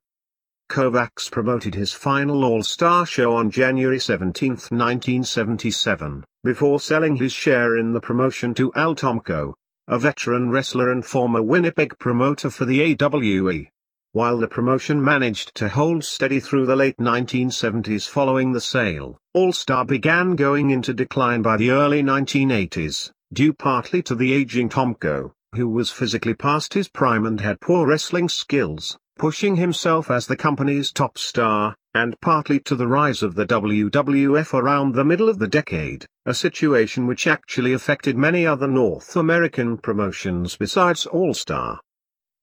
Kovacs 0.70 1.32
promoted 1.32 1.76
his 1.76 1.94
final 1.94 2.44
All-Star 2.44 3.06
show 3.06 3.34
on 3.36 3.52
January 3.52 4.00
17, 4.00 4.50
1977, 4.50 6.26
before 6.44 6.82
selling 6.82 7.16
his 7.16 7.32
share 7.32 7.78
in 7.78 7.94
the 7.94 8.02
promotion 8.02 8.54
to 8.56 8.74
Al 8.76 8.96
Tomko, 8.96 9.54
a 9.90 9.98
veteran 9.98 10.50
wrestler 10.50 10.92
and 10.92 11.06
former 11.06 11.42
Winnipeg 11.42 11.98
promoter 11.98 12.50
for 12.50 12.66
the 12.66 12.82
AWE. 12.82 13.68
While 14.12 14.38
the 14.38 14.48
promotion 14.48 15.02
managed 15.02 15.56
to 15.56 15.70
hold 15.70 16.04
steady 16.04 16.42
through 16.42 16.66
the 16.66 16.76
late 16.76 16.98
1970s 16.98 18.10
following 18.10 18.52
the 18.52 18.60
sale, 18.60 19.18
All 19.34 19.54
Star 19.54 19.86
began 19.86 20.36
going 20.36 20.72
into 20.72 20.94
decline 20.94 21.42
by 21.42 21.56
the 21.56 21.72
early 21.72 22.04
1980s, 22.04 23.12
due 23.32 23.54
partly 23.54 24.02
to 24.04 24.16
the 24.16 24.34
aging 24.34 24.68
Tomko, 24.68 25.32
who 25.56 25.70
was 25.70 25.90
physically 25.90 26.34
past 26.34 26.74
his 26.74 26.90
prime 26.90 27.26
and 27.26 27.40
had 27.40 27.62
poor 27.62 27.88
wrestling 27.88 28.28
skills, 28.28 28.98
pushing 29.18 29.56
himself 29.56 30.12
as 30.12 30.28
the 30.28 30.36
company's 30.36 30.92
top 30.92 31.18
star, 31.18 31.76
and 31.94 32.16
partly 32.22 32.60
to 32.60 32.76
the 32.76 32.88
rise 32.88 33.24
of 33.24 33.34
the 33.34 33.46
WWF 33.46 34.54
around 34.54 34.94
the 34.94 35.04
middle 35.04 35.28
of 35.30 35.40
the 35.40 35.48
decade, 35.48 36.06
a 36.26 36.34
situation 36.34 37.08
which 37.08 37.26
actually 37.26 37.74
affected 37.74 38.16
many 38.16 38.46
other 38.46 38.68
North 38.68 39.16
American 39.16 39.78
promotions 39.78 40.56
besides 40.56 41.06
All 41.08 41.34
Star. 41.34 41.80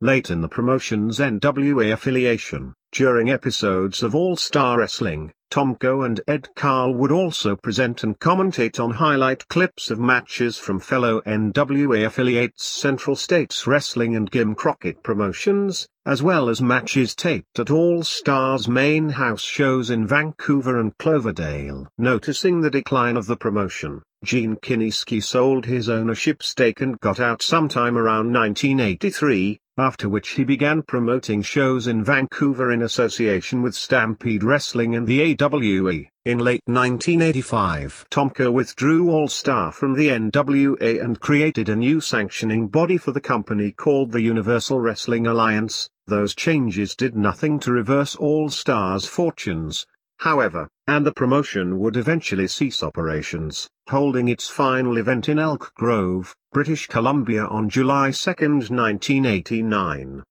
Late 0.00 0.30
in 0.30 0.40
the 0.40 0.48
promotion's 0.48 1.20
NWA 1.20 1.92
affiliation, 1.92 2.74
during 2.90 3.30
episodes 3.30 4.02
of 4.02 4.14
All 4.14 4.36
Star 4.36 4.78
Wrestling, 4.78 5.32
Tomko 5.54 6.04
and 6.04 6.20
Ed 6.26 6.48
Karl 6.56 6.92
would 6.94 7.12
also 7.12 7.54
present 7.54 8.02
and 8.02 8.18
commentate 8.18 8.82
on 8.82 8.90
highlight 8.90 9.46
clips 9.46 9.88
of 9.88 10.00
matches 10.00 10.58
from 10.58 10.80
fellow 10.80 11.20
NWA 11.20 12.04
affiliates 12.06 12.66
Central 12.66 13.14
States 13.14 13.64
Wrestling 13.64 14.16
and 14.16 14.28
Jim 14.32 14.56
Crockett 14.56 15.04
Promotions, 15.04 15.86
as 16.04 16.24
well 16.24 16.48
as 16.48 16.60
matches 16.60 17.14
taped 17.14 17.60
at 17.60 17.70
All 17.70 18.02
Stars 18.02 18.66
main 18.66 19.10
house 19.10 19.44
shows 19.44 19.90
in 19.90 20.08
Vancouver 20.08 20.80
and 20.80 20.98
Cloverdale. 20.98 21.86
Noticing 21.98 22.60
the 22.60 22.68
decline 22.68 23.16
of 23.16 23.26
the 23.26 23.36
promotion, 23.36 24.02
Gene 24.24 24.56
Kiniski 24.56 25.22
sold 25.22 25.66
his 25.66 25.88
ownership 25.88 26.42
stake 26.42 26.80
and 26.80 26.98
got 26.98 27.20
out 27.20 27.42
sometime 27.42 27.96
around 27.96 28.32
1983, 28.32 29.60
after 29.76 30.08
which 30.08 30.30
he 30.30 30.44
began 30.44 30.82
promoting 30.82 31.42
shows 31.42 31.86
in 31.86 32.04
Vancouver 32.04 32.70
in 32.70 32.82
association 32.82 33.60
with 33.60 33.74
Stampede 33.74 34.44
Wrestling 34.44 34.94
and 34.94 35.06
the 35.06 35.36
AWE. 35.36 36.08
In 36.24 36.38
late 36.38 36.62
1985, 36.66 38.06
Tomko 38.10 38.52
withdrew 38.52 39.10
All 39.10 39.28
Star 39.28 39.72
from 39.72 39.94
the 39.94 40.08
NWA 40.08 41.02
and 41.02 41.18
created 41.20 41.68
a 41.68 41.76
new 41.76 42.00
sanctioning 42.00 42.68
body 42.68 42.96
for 42.96 43.12
the 43.12 43.20
company 43.20 43.72
called 43.72 44.12
the 44.12 44.22
Universal 44.22 44.80
Wrestling 44.80 45.26
Alliance. 45.26 45.90
Those 46.06 46.34
changes 46.34 46.94
did 46.94 47.16
nothing 47.16 47.58
to 47.60 47.72
reverse 47.72 48.14
All 48.14 48.50
Star's 48.50 49.06
fortunes, 49.06 49.86
however, 50.18 50.68
and 50.86 51.06
the 51.06 51.12
promotion 51.12 51.78
would 51.78 51.96
eventually 51.96 52.46
cease 52.46 52.82
operations, 52.82 53.68
holding 53.88 54.28
its 54.28 54.48
final 54.48 54.98
event 54.98 55.28
in 55.28 55.38
Elk 55.38 55.72
Grove, 55.74 56.34
British 56.52 56.86
Columbia 56.86 57.46
on 57.46 57.68
July 57.70 58.10
2, 58.10 58.30
1989. 58.30 60.22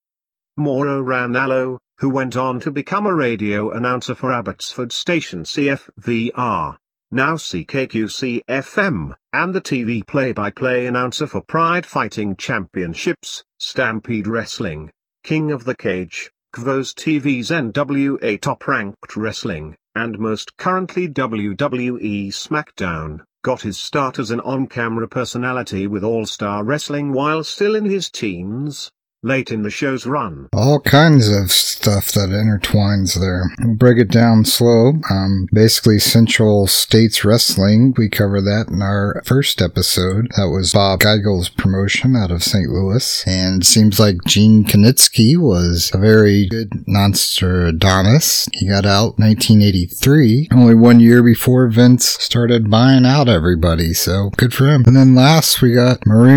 Mauro 0.57 1.03
Ranallo, 1.03 1.79
who 1.97 2.09
went 2.09 2.37
on 2.37 2.59
to 2.59 2.69
become 2.69 3.07
a 3.07 3.13
radio 3.13 3.71
announcer 3.71 4.13
for 4.13 4.31
Abbotsford 4.31 4.91
station 4.91 5.43
CFVR, 5.43 6.77
now 7.09 7.33
CKQC-FM, 7.35 9.15
and 9.33 9.53
the 9.55 9.61
TV 9.61 10.05
play-by-play 10.05 10.85
announcer 10.85 11.25
for 11.25 11.41
Pride 11.41 11.85
Fighting 11.85 12.35
Championships, 12.35 13.43
Stampede 13.59 14.27
Wrestling, 14.27 14.91
King 15.23 15.51
of 15.51 15.63
the 15.63 15.75
Cage, 15.75 16.31
KVOS 16.55 16.93
TV's 16.93 17.49
NWA 17.49 18.39
Top 18.39 18.67
Ranked 18.67 19.15
Wrestling, 19.15 19.75
and 19.95 20.17
most 20.17 20.57
currently 20.57 21.07
WWE 21.07 22.27
SmackDown, 22.27 23.19
got 23.43 23.61
his 23.61 23.77
start 23.77 24.17
as 24.17 24.31
an 24.31 24.39
on-camera 24.39 25.07
personality 25.07 25.85
with 25.85 26.03
All-Star 26.03 26.63
Wrestling 26.63 27.13
while 27.13 27.43
still 27.43 27.75
in 27.75 27.85
his 27.85 28.09
teens, 28.09 28.91
late 29.23 29.51
in 29.51 29.63
the 29.63 29.69
show's 29.69 30.05
run. 30.05 30.49
All 30.53 30.79
kinds 30.79 31.29
of 31.29 31.51
stuff 31.51 32.11
that 32.11 32.29
intertwines 32.29 33.19
there. 33.19 33.45
We'll 33.59 33.75
break 33.75 33.97
it 33.97 34.11
down 34.11 34.45
slow. 34.45 34.93
Um, 35.09 35.47
basically, 35.51 35.99
Central 35.99 36.67
States 36.67 37.23
Wrestling, 37.23 37.93
we 37.97 38.09
covered 38.09 38.41
that 38.41 38.67
in 38.69 38.81
our 38.81 39.21
first 39.25 39.61
episode. 39.61 40.27
That 40.35 40.49
was 40.49 40.73
Bob 40.73 40.99
Geigel's 40.99 41.49
promotion 41.49 42.15
out 42.15 42.31
of 42.31 42.43
St. 42.43 42.69
Louis. 42.69 43.23
And 43.25 43.65
seems 43.65 43.99
like 43.99 44.23
Gene 44.25 44.63
Kiniski 44.63 45.37
was 45.37 45.91
a 45.93 45.97
very 45.97 46.47
good 46.47 46.83
Nostradamus. 46.87 48.47
He 48.53 48.67
got 48.67 48.85
out 48.85 49.17
1983, 49.19 50.49
only 50.51 50.75
one 50.75 50.99
year 50.99 51.23
before 51.23 51.67
Vince 51.69 52.05
started 52.05 52.69
buying 52.69 53.05
out 53.05 53.29
everybody. 53.29 53.93
So 53.93 54.31
good 54.37 54.53
for 54.53 54.67
him. 54.67 54.83
And 54.85 54.95
then 54.95 55.15
last 55.15 55.61
we 55.61 55.73
got 55.73 56.05
Mauro 56.05 56.33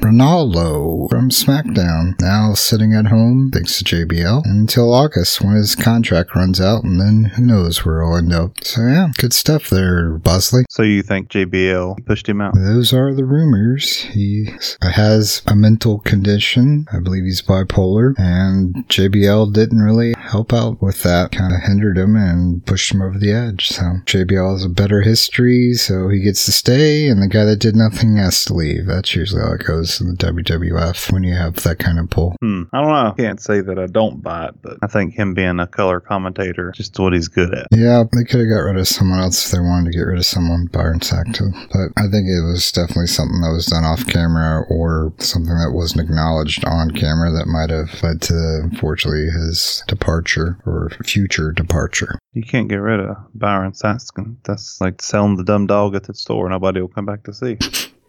Ranallo 0.00 1.08
from 1.10 1.30
SmackDown. 1.30 1.99
Now 2.20 2.54
sitting 2.54 2.94
at 2.94 3.06
home, 3.06 3.50
thanks 3.52 3.78
to 3.78 3.84
JBL, 3.84 4.42
until 4.44 4.92
August 4.92 5.40
when 5.40 5.56
his 5.56 5.74
contract 5.74 6.34
runs 6.34 6.60
out, 6.60 6.84
and 6.84 7.00
then 7.00 7.32
who 7.36 7.44
knows 7.44 7.84
where 7.84 8.02
he'll 8.02 8.16
end 8.16 8.32
up. 8.32 8.64
So 8.64 8.82
yeah, 8.82 9.08
good 9.18 9.32
stuff 9.32 9.68
there, 9.70 10.18
Bosley. 10.18 10.64
So 10.68 10.82
you 10.82 11.02
think 11.02 11.28
JBL 11.28 12.06
pushed 12.06 12.28
him 12.28 12.40
out? 12.40 12.54
Those 12.54 12.92
are 12.92 13.14
the 13.14 13.24
rumors. 13.24 14.02
He 14.02 14.48
has 14.82 15.42
a 15.46 15.54
mental 15.54 15.98
condition. 16.00 16.86
I 16.92 16.98
believe 17.00 17.24
he's 17.24 17.42
bipolar, 17.42 18.14
and 18.18 18.74
JBL 18.88 19.52
didn't 19.52 19.80
really 19.80 20.14
help 20.18 20.52
out 20.52 20.82
with 20.82 21.02
that. 21.02 21.32
Kind 21.32 21.54
of 21.54 21.62
hindered 21.62 21.98
him 21.98 22.16
and 22.16 22.64
pushed 22.66 22.92
him 22.92 23.02
over 23.02 23.18
the 23.18 23.32
edge. 23.32 23.68
So 23.68 23.82
JBL 24.06 24.52
has 24.52 24.64
a 24.64 24.68
better 24.68 25.02
history, 25.02 25.74
so 25.74 26.08
he 26.08 26.20
gets 26.20 26.44
to 26.46 26.52
stay, 26.52 27.08
and 27.08 27.22
the 27.22 27.28
guy 27.28 27.44
that 27.44 27.56
did 27.56 27.76
nothing 27.76 28.16
has 28.16 28.44
to 28.46 28.54
leave. 28.54 28.86
That's 28.86 29.14
usually 29.14 29.42
how 29.42 29.52
it 29.52 29.66
goes 29.66 30.00
in 30.00 30.08
the 30.08 30.16
WWF 30.16 31.12
when 31.12 31.22
you 31.24 31.34
have 31.34 31.56
that 31.56 31.78
kind 31.78 31.89
of 31.98 32.10
pull. 32.10 32.36
Hmm. 32.40 32.64
I 32.72 32.80
don't 32.80 32.92
know. 32.92 33.12
I 33.12 33.14
can't 33.16 33.40
say 33.40 33.60
that 33.60 33.78
I 33.78 33.86
don't 33.86 34.22
buy 34.22 34.46
it, 34.46 34.54
but 34.62 34.78
I 34.82 34.86
think 34.86 35.14
him 35.14 35.34
being 35.34 35.60
a 35.60 35.66
color 35.66 36.00
commentator, 36.00 36.72
just 36.74 36.98
what 36.98 37.12
he's 37.12 37.28
good 37.28 37.54
at. 37.54 37.66
Yeah, 37.70 38.04
they 38.12 38.24
could 38.24 38.40
have 38.40 38.48
got 38.48 38.64
rid 38.66 38.76
of 38.76 38.88
someone 38.88 39.20
else 39.20 39.46
if 39.46 39.52
they 39.52 39.60
wanted 39.60 39.92
to 39.92 39.98
get 39.98 40.04
rid 40.04 40.18
of 40.18 40.26
someone, 40.26 40.66
Byron 40.66 41.00
Saxton. 41.00 41.52
But 41.72 41.90
I 41.96 42.08
think 42.08 42.28
it 42.28 42.44
was 42.44 42.70
definitely 42.72 43.06
something 43.06 43.40
that 43.40 43.52
was 43.52 43.66
done 43.66 43.84
off 43.84 44.06
camera 44.06 44.64
or 44.68 45.12
something 45.18 45.54
that 45.54 45.72
wasn't 45.72 46.02
acknowledged 46.02 46.64
on 46.64 46.90
camera 46.92 47.30
that 47.32 47.46
might 47.46 47.70
have 47.70 48.02
led 48.02 48.22
to, 48.22 48.60
unfortunately, 48.64 49.30
his 49.30 49.82
departure 49.86 50.58
or 50.66 50.90
future 51.04 51.52
departure. 51.52 52.18
You 52.32 52.42
can't 52.42 52.68
get 52.68 52.76
rid 52.76 53.00
of 53.00 53.16
Byron 53.34 53.74
Saxton. 53.74 54.38
That's 54.44 54.80
like 54.80 55.02
selling 55.02 55.36
the 55.36 55.44
dumb 55.44 55.66
dog 55.66 55.94
at 55.94 56.04
the 56.04 56.14
store. 56.14 56.48
Nobody 56.48 56.80
will 56.80 56.88
come 56.88 57.06
back 57.06 57.24
to 57.24 57.32
see. 57.32 57.58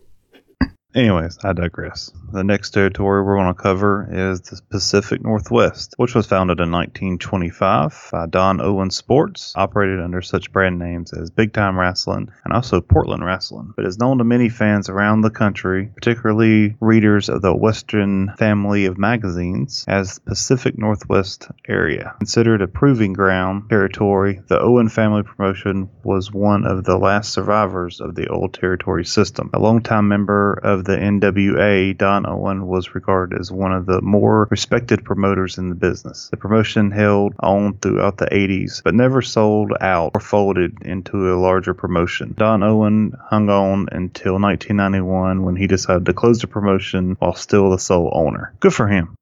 Anyways, 0.93 1.37
I 1.41 1.53
digress. 1.53 2.11
The 2.33 2.43
next 2.43 2.71
territory 2.71 3.23
we're 3.23 3.37
going 3.37 3.53
to 3.53 3.61
cover 3.61 4.09
is 4.11 4.41
the 4.41 4.59
Pacific 4.69 5.23
Northwest, 5.23 5.93
which 5.95 6.13
was 6.13 6.27
founded 6.27 6.59
in 6.59 6.69
1925 6.69 8.09
by 8.11 8.25
Don 8.25 8.59
Owen 8.59 8.91
Sports, 8.91 9.53
operated 9.55 10.01
under 10.01 10.21
such 10.21 10.51
brand 10.51 10.79
names 10.79 11.13
as 11.13 11.29
Big 11.29 11.53
Time 11.53 11.79
Wrestling 11.79 12.29
and 12.43 12.53
also 12.53 12.81
Portland 12.81 13.23
Wrestling, 13.23 13.73
but 13.75 13.85
is 13.85 13.99
known 13.99 14.17
to 14.17 14.25
many 14.25 14.49
fans 14.49 14.89
around 14.89 15.21
the 15.21 15.29
country, 15.29 15.89
particularly 15.95 16.75
readers 16.81 17.29
of 17.29 17.41
the 17.41 17.55
Western 17.55 18.33
family 18.37 18.85
of 18.85 18.97
magazines, 18.97 19.85
as 19.87 20.15
the 20.15 20.21
Pacific 20.31 20.77
Northwest 20.77 21.47
area. 21.69 22.15
Considered 22.17 22.61
a 22.61 22.67
proving 22.67 23.13
ground 23.13 23.69
territory, 23.69 24.41
the 24.47 24.59
Owen 24.59 24.89
family 24.89 25.23
promotion 25.23 25.89
was 26.03 26.33
one 26.33 26.65
of 26.65 26.83
the 26.83 26.97
last 26.97 27.31
survivors 27.31 28.01
of 28.01 28.15
the 28.15 28.27
old 28.27 28.53
territory 28.53 29.05
system. 29.05 29.49
A 29.53 29.59
longtime 29.59 30.09
member 30.09 30.53
of 30.53 30.80
the 30.81 30.97
NWA, 30.97 31.97
Don 31.97 32.25
Owen 32.25 32.67
was 32.67 32.95
regarded 32.95 33.39
as 33.39 33.51
one 33.51 33.71
of 33.71 33.85
the 33.85 34.01
more 34.01 34.47
respected 34.49 35.03
promoters 35.03 35.57
in 35.57 35.69
the 35.69 35.75
business. 35.75 36.29
The 36.29 36.37
promotion 36.37 36.91
held 36.91 37.33
on 37.39 37.77
throughout 37.77 38.17
the 38.17 38.25
80s, 38.25 38.81
but 38.83 38.95
never 38.95 39.21
sold 39.21 39.73
out 39.79 40.11
or 40.13 40.21
folded 40.21 40.81
into 40.81 41.33
a 41.33 41.39
larger 41.39 41.73
promotion. 41.73 42.33
Don 42.37 42.63
Owen 42.63 43.13
hung 43.29 43.49
on 43.49 43.87
until 43.91 44.33
1991 44.33 45.43
when 45.43 45.55
he 45.55 45.67
decided 45.67 46.05
to 46.05 46.13
close 46.13 46.39
the 46.39 46.47
promotion 46.47 47.15
while 47.19 47.35
still 47.35 47.71
the 47.71 47.79
sole 47.79 48.11
owner. 48.13 48.53
Good 48.59 48.73
for 48.73 48.87
him. 48.87 49.15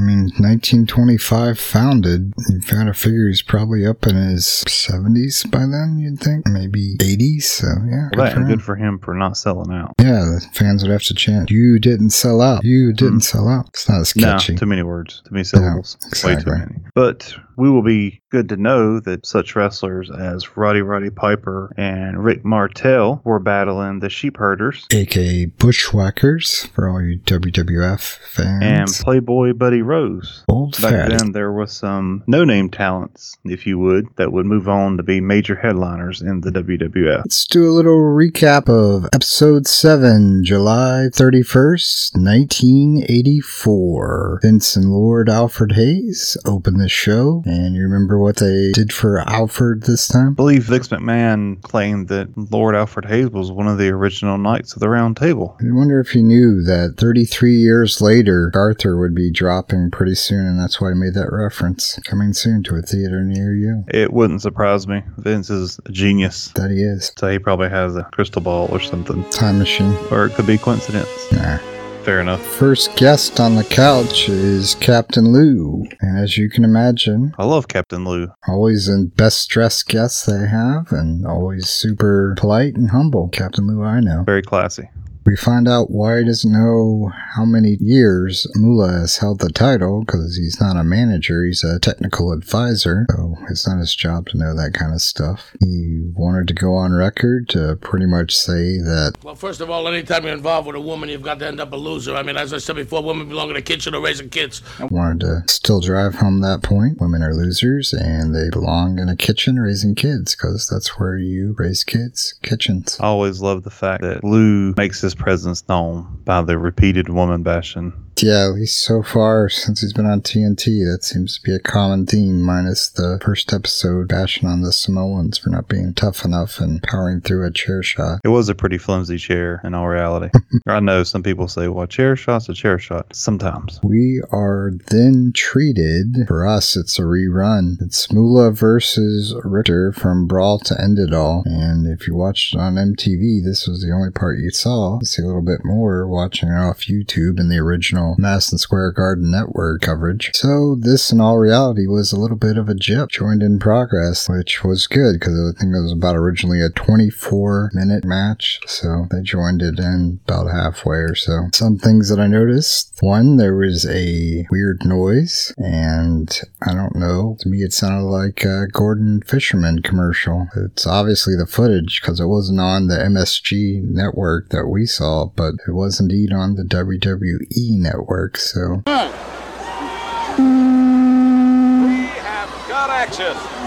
I 0.00 0.02
mean, 0.02 0.30
1925 0.38 1.58
founded. 1.58 2.32
You 2.48 2.60
gotta 2.60 2.94
figure 2.94 3.28
he's 3.28 3.42
probably 3.42 3.84
up 3.86 4.06
in 4.06 4.16
his 4.16 4.64
70s 4.66 5.50
by 5.50 5.66
then, 5.66 5.98
you'd 5.98 6.18
think. 6.20 6.46
Maybe 6.48 6.96
80s. 6.98 7.42
So, 7.42 7.66
yeah. 7.86 8.08
Well, 8.16 8.24
that, 8.26 8.36
and 8.36 8.46
good 8.46 8.62
for 8.62 8.76
him 8.76 8.98
for 8.98 9.12
not 9.14 9.36
selling 9.36 9.70
out. 9.72 9.92
Yeah, 10.00 10.24
the 10.24 10.46
fans 10.54 10.82
would 10.82 10.90
have 10.90 11.02
to 11.02 11.14
chant, 11.14 11.50
You 11.50 11.78
didn't 11.78 12.10
sell 12.10 12.40
out. 12.40 12.64
You 12.64 12.94
didn't 12.94 13.18
Mm. 13.20 13.24
sell 13.24 13.48
out. 13.48 13.66
It's 13.68 13.88
not 13.90 14.00
as 14.00 14.12
catchy. 14.14 14.54
No, 14.54 14.58
too 14.58 14.66
many 14.66 14.82
words, 14.82 15.20
too 15.24 15.32
many 15.34 15.44
syllables. 15.44 15.98
exactly. 16.06 16.34
Way 16.34 16.42
too 16.42 16.50
many. 16.66 16.80
But 16.94 17.34
we 17.60 17.70
will 17.70 17.82
be 17.82 18.22
good 18.30 18.48
to 18.48 18.56
know 18.56 18.98
that 19.00 19.26
such 19.26 19.54
wrestlers 19.54 20.10
as 20.10 20.56
Roddy 20.56 20.80
Roddy 20.80 21.10
Piper 21.10 21.74
and 21.76 22.24
Rick 22.24 22.42
Martel 22.42 23.20
were 23.22 23.38
battling 23.38 24.00
the 24.00 24.08
Sheep 24.08 24.38
Herders 24.38 24.86
aka 24.92 25.44
Bushwhackers 25.44 26.64
for 26.74 26.88
all 26.88 27.02
you 27.02 27.18
WWF 27.18 28.00
fans, 28.00 28.62
and. 28.62 28.88
Playboy 29.04 29.52
Buddy 29.52 29.82
Rose. 29.82 30.44
Old 30.48 30.80
Back 30.80 30.92
fatty. 30.92 31.16
then, 31.16 31.32
there 31.32 31.52
was 31.52 31.72
some 31.72 32.22
no-name 32.26 32.70
talents, 32.70 33.36
if 33.44 33.66
you 33.66 33.78
would, 33.78 34.06
that 34.16 34.32
would 34.32 34.46
move 34.46 34.66
on 34.68 34.96
to 34.96 35.02
be 35.02 35.20
major 35.20 35.56
headliners 35.56 36.22
in 36.22 36.40
the 36.40 36.50
WWF. 36.50 37.18
Let's 37.18 37.46
do 37.46 37.68
a 37.68 37.72
little 37.72 38.00
recap 38.00 38.68
of 38.68 39.04
episode 39.12 39.66
7, 39.66 40.44
July 40.44 41.08
31st, 41.12 42.16
1984. 42.16 44.38
Vince 44.42 44.76
and 44.76 44.90
Lord 44.90 45.28
Alfred 45.28 45.72
Hayes 45.72 46.36
opened 46.46 46.80
the 46.80 46.88
show, 46.88 47.42
and 47.52 47.74
you 47.74 47.82
remember 47.82 48.18
what 48.18 48.36
they 48.36 48.70
did 48.72 48.92
for 48.92 49.18
Alfred 49.18 49.82
this 49.82 50.08
time? 50.08 50.28
I 50.28 50.32
believe 50.32 50.64
Vince 50.64 50.88
McMahon 50.88 51.60
claimed 51.62 52.08
that 52.08 52.28
Lord 52.36 52.74
Alfred 52.74 53.06
Hayes 53.06 53.30
was 53.30 53.50
one 53.50 53.68
of 53.68 53.78
the 53.78 53.88
original 53.88 54.38
Knights 54.38 54.74
of 54.74 54.80
the 54.80 54.88
Round 54.88 55.16
Table. 55.16 55.56
I 55.60 55.64
wonder 55.72 56.00
if 56.00 56.10
he 56.10 56.22
knew 56.22 56.62
that 56.62 56.94
33 56.96 57.54
years 57.54 58.00
later, 58.00 58.50
Arthur 58.54 58.98
would 58.98 59.14
be 59.14 59.30
dropping 59.30 59.90
pretty 59.90 60.14
soon, 60.14 60.46
and 60.46 60.60
that's 60.60 60.80
why 60.80 60.90
he 60.90 60.94
made 60.94 61.14
that 61.14 61.32
reference. 61.32 61.98
Coming 62.04 62.32
soon 62.32 62.62
to 62.64 62.76
a 62.76 62.82
theater 62.82 63.22
near 63.22 63.54
you. 63.54 63.84
It 63.88 64.12
wouldn't 64.12 64.42
surprise 64.42 64.86
me. 64.86 65.02
Vince 65.18 65.50
is 65.50 65.80
a 65.86 65.92
genius. 65.92 66.48
That 66.54 66.70
he 66.70 66.82
is. 66.82 67.12
So 67.18 67.28
he 67.30 67.38
probably 67.38 67.68
has 67.68 67.96
a 67.96 68.04
crystal 68.04 68.42
ball 68.42 68.68
or 68.70 68.80
something. 68.80 69.28
Time 69.30 69.58
machine. 69.58 69.96
Or 70.10 70.26
it 70.26 70.34
could 70.34 70.46
be 70.46 70.58
coincidence. 70.58 71.08
Nah. 71.32 71.79
Fair 72.04 72.20
enough. 72.20 72.42
First 72.42 72.96
guest 72.96 73.40
on 73.40 73.56
the 73.56 73.64
couch 73.64 74.28
is 74.28 74.74
Captain 74.76 75.32
Lou. 75.32 75.84
And 76.00 76.18
as 76.18 76.38
you 76.38 76.48
can 76.48 76.64
imagine, 76.64 77.34
I 77.38 77.44
love 77.44 77.68
Captain 77.68 78.04
Lou. 78.04 78.28
always 78.48 78.86
the 78.86 79.10
best 79.16 79.48
dressed 79.50 79.86
guests 79.86 80.24
they 80.24 80.46
have, 80.48 80.92
and 80.92 81.26
always 81.26 81.68
super 81.68 82.34
polite 82.38 82.74
and 82.74 82.90
humble. 82.90 83.28
Captain 83.28 83.66
Lou, 83.66 83.84
I 83.84 84.00
know. 84.00 84.22
Very 84.24 84.42
classy. 84.42 84.88
We 85.24 85.36
find 85.36 85.68
out 85.68 85.90
why 85.90 86.18
he 86.18 86.24
doesn't 86.24 86.50
know 86.52 87.12
how 87.36 87.44
many 87.44 87.76
years 87.80 88.46
Moolah 88.56 89.00
has 89.00 89.18
held 89.18 89.40
the 89.40 89.50
title 89.50 90.02
because 90.04 90.36
he's 90.36 90.60
not 90.60 90.76
a 90.76 90.84
manager, 90.84 91.44
he's 91.44 91.62
a 91.62 91.78
technical 91.78 92.32
advisor. 92.32 93.06
So 93.10 93.34
it's 93.48 93.68
not 93.68 93.78
his 93.78 93.94
job 93.94 94.28
to 94.28 94.38
know 94.38 94.54
that 94.56 94.72
kind 94.74 94.92
of 94.92 95.00
stuff. 95.02 95.52
He 95.60 96.10
wanted 96.14 96.48
to 96.48 96.54
go 96.54 96.74
on 96.74 96.92
record 96.92 97.48
to 97.50 97.76
pretty 97.76 98.06
much 98.06 98.34
say 98.34 98.78
that 98.78 99.14
Well, 99.22 99.34
first 99.34 99.60
of 99.60 99.70
all, 99.70 99.86
anytime 99.88 100.24
you're 100.24 100.32
involved 100.32 100.66
with 100.66 100.76
a 100.76 100.80
woman, 100.80 101.08
you've 101.08 101.22
got 101.22 101.38
to 101.40 101.46
end 101.46 101.60
up 101.60 101.72
a 101.72 101.76
loser. 101.76 102.14
I 102.16 102.22
mean, 102.22 102.36
as 102.36 102.52
I 102.52 102.58
said 102.58 102.76
before, 102.76 103.02
women 103.02 103.28
belong 103.28 103.48
in 103.48 103.54
the 103.54 103.62
kitchen 103.62 103.94
or 103.94 104.02
raising 104.02 104.30
kids. 104.30 104.62
wanted 104.90 105.20
to 105.20 105.42
still 105.46 105.80
drive 105.80 106.16
home 106.16 106.40
that 106.40 106.62
point. 106.62 107.00
Women 107.00 107.22
are 107.22 107.34
losers 107.34 107.92
and 107.92 108.34
they 108.34 108.48
belong 108.50 108.98
in 108.98 109.08
a 109.08 109.16
kitchen 109.16 109.56
raising 109.56 109.94
kids 109.94 110.34
because 110.34 110.66
that's 110.66 110.98
where 110.98 111.16
you 111.18 111.54
raise 111.58 111.84
kids. 111.84 112.34
Kitchens. 112.42 112.98
I 113.00 113.06
always 113.06 113.40
love 113.40 113.62
the 113.64 113.70
fact 113.70 114.02
that 114.02 114.24
Lou 114.24 114.74
makes 114.76 115.00
his 115.10 115.14
presence 115.16 115.68
known 115.68 116.06
by 116.24 116.40
the 116.40 116.56
repeated 116.56 117.08
woman 117.08 117.42
bashing. 117.42 117.92
Yeah, 118.22 118.44
at 118.44 118.54
least 118.54 118.84
so 118.84 119.02
far 119.02 119.48
since 119.48 119.80
he's 119.80 119.94
been 119.94 120.04
on 120.04 120.20
TNT, 120.20 120.84
that 120.92 121.02
seems 121.02 121.38
to 121.38 121.42
be 121.42 121.54
a 121.54 121.58
common 121.58 122.04
theme, 122.04 122.42
minus 122.42 122.90
the 122.90 123.18
first 123.24 123.50
episode 123.50 124.08
bashing 124.08 124.46
on 124.46 124.60
the 124.60 124.72
Samoans 124.72 125.38
for 125.38 125.48
not 125.48 125.68
being 125.68 125.94
tough 125.94 126.22
enough 126.22 126.60
and 126.60 126.82
powering 126.82 127.22
through 127.22 127.46
a 127.46 127.50
chair 127.50 127.82
shot. 127.82 128.20
It 128.22 128.28
was 128.28 128.50
a 128.50 128.54
pretty 128.54 128.76
flimsy 128.76 129.16
chair 129.16 129.62
in 129.64 129.72
all 129.72 129.88
reality. 129.88 130.28
I 130.66 130.80
know 130.80 131.02
some 131.02 131.22
people 131.22 131.48
say, 131.48 131.68
well, 131.68 131.86
chair 131.86 132.14
shot's 132.14 132.50
a 132.50 132.54
chair 132.54 132.78
shot. 132.78 133.16
Sometimes. 133.16 133.80
We 133.82 134.22
are 134.30 134.72
then 134.88 135.32
treated, 135.34 136.26
for 136.28 136.46
us, 136.46 136.76
it's 136.76 136.98
a 136.98 137.02
rerun. 137.02 137.80
It's 137.80 138.12
Moolah 138.12 138.52
versus 138.52 139.34
Richter 139.44 139.92
from 139.92 140.26
Brawl 140.26 140.58
to 140.60 140.78
End 140.78 140.98
It 140.98 141.14
All. 141.14 141.42
And 141.46 141.86
if 141.86 142.06
you 142.06 142.14
watched 142.14 142.54
it 142.54 142.60
on 142.60 142.74
MTV, 142.74 143.42
this 143.42 143.66
was 143.66 143.80
the 143.82 143.92
only 143.92 144.10
part 144.10 144.38
you 144.38 144.50
saw. 144.50 145.00
See 145.00 145.22
a 145.22 145.26
little 145.26 145.40
bit 145.40 145.64
more 145.64 146.06
watching 146.06 146.50
it 146.50 146.58
off 146.58 146.80
YouTube 146.80 147.40
in 147.40 147.48
the 147.48 147.58
original 147.58 148.09
Madison 148.18 148.58
Square 148.58 148.92
Garden 148.92 149.30
Network 149.30 149.82
coverage. 149.82 150.30
So 150.34 150.76
this, 150.78 151.12
in 151.12 151.20
all 151.20 151.38
reality, 151.38 151.86
was 151.86 152.12
a 152.12 152.18
little 152.18 152.36
bit 152.36 152.56
of 152.56 152.68
a 152.68 152.74
jip 152.74 153.10
joined 153.10 153.42
in 153.42 153.58
progress, 153.58 154.28
which 154.28 154.64
was 154.64 154.86
good 154.86 155.14
because 155.14 155.34
I 155.34 155.58
think 155.58 155.74
it 155.74 155.82
was 155.82 155.92
about 155.92 156.16
originally 156.16 156.60
a 156.60 156.70
24 156.70 157.70
minute 157.74 158.04
match. 158.04 158.60
So 158.66 159.06
they 159.10 159.22
joined 159.22 159.62
it 159.62 159.78
in 159.78 160.20
about 160.26 160.50
halfway 160.50 160.98
or 160.98 161.14
so. 161.14 161.48
Some 161.52 161.78
things 161.78 162.08
that 162.08 162.20
I 162.20 162.26
noticed. 162.26 162.96
One, 163.00 163.36
there 163.36 163.56
was 163.56 163.86
a 163.86 164.46
weird 164.50 164.84
noise, 164.84 165.54
and 165.56 166.40
I 166.62 166.74
don't 166.74 166.96
know. 166.96 167.36
To 167.40 167.48
me, 167.48 167.58
it 167.58 167.72
sounded 167.72 168.06
like 168.06 168.44
a 168.44 168.66
Gorton 168.72 169.22
Fisherman 169.22 169.82
commercial. 169.82 170.48
It's 170.56 170.86
obviously 170.86 171.34
the 171.36 171.46
footage 171.46 172.00
because 172.00 172.20
it 172.20 172.26
wasn't 172.26 172.60
on 172.60 172.88
the 172.88 172.96
MSG 172.96 173.82
network 173.82 174.50
that 174.50 174.66
we 174.66 174.86
saw, 174.86 175.26
but 175.26 175.54
it 175.66 175.72
was 175.72 176.00
indeed 176.00 176.32
on 176.32 176.54
the 176.54 176.64
WWE 176.64 177.78
network. 177.78 177.99
So 178.36 178.82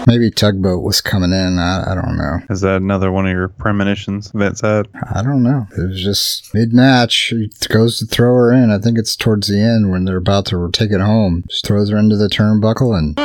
maybe 0.06 0.30
Tugboat 0.30 0.82
was 0.82 1.00
coming 1.00 1.32
in. 1.32 1.58
I, 1.58 1.92
I 1.92 1.94
don't 1.94 2.16
know. 2.16 2.40
Is 2.50 2.60
that 2.62 2.82
another 2.82 3.10
one 3.10 3.26
of 3.26 3.32
your 3.32 3.48
premonitions 3.48 4.30
Vince 4.34 4.60
had? 4.60 4.88
I 5.14 5.22
don't 5.22 5.42
know. 5.42 5.66
It 5.76 5.88
was 5.88 6.02
just 6.02 6.54
mid 6.54 6.72
match. 6.72 7.32
He 7.34 7.50
goes 7.68 7.98
to 7.98 8.06
throw 8.06 8.34
her 8.34 8.52
in. 8.52 8.70
I 8.70 8.78
think 8.78 8.98
it's 8.98 9.16
towards 9.16 9.48
the 9.48 9.60
end 9.60 9.90
when 9.90 10.04
they're 10.04 10.16
about 10.16 10.46
to 10.46 10.70
take 10.72 10.90
it 10.90 11.00
home. 11.00 11.44
Just 11.48 11.66
throws 11.66 11.90
her 11.90 11.98
into 11.98 12.16
the 12.16 12.28
turnbuckle 12.28 12.96
and 12.96 13.18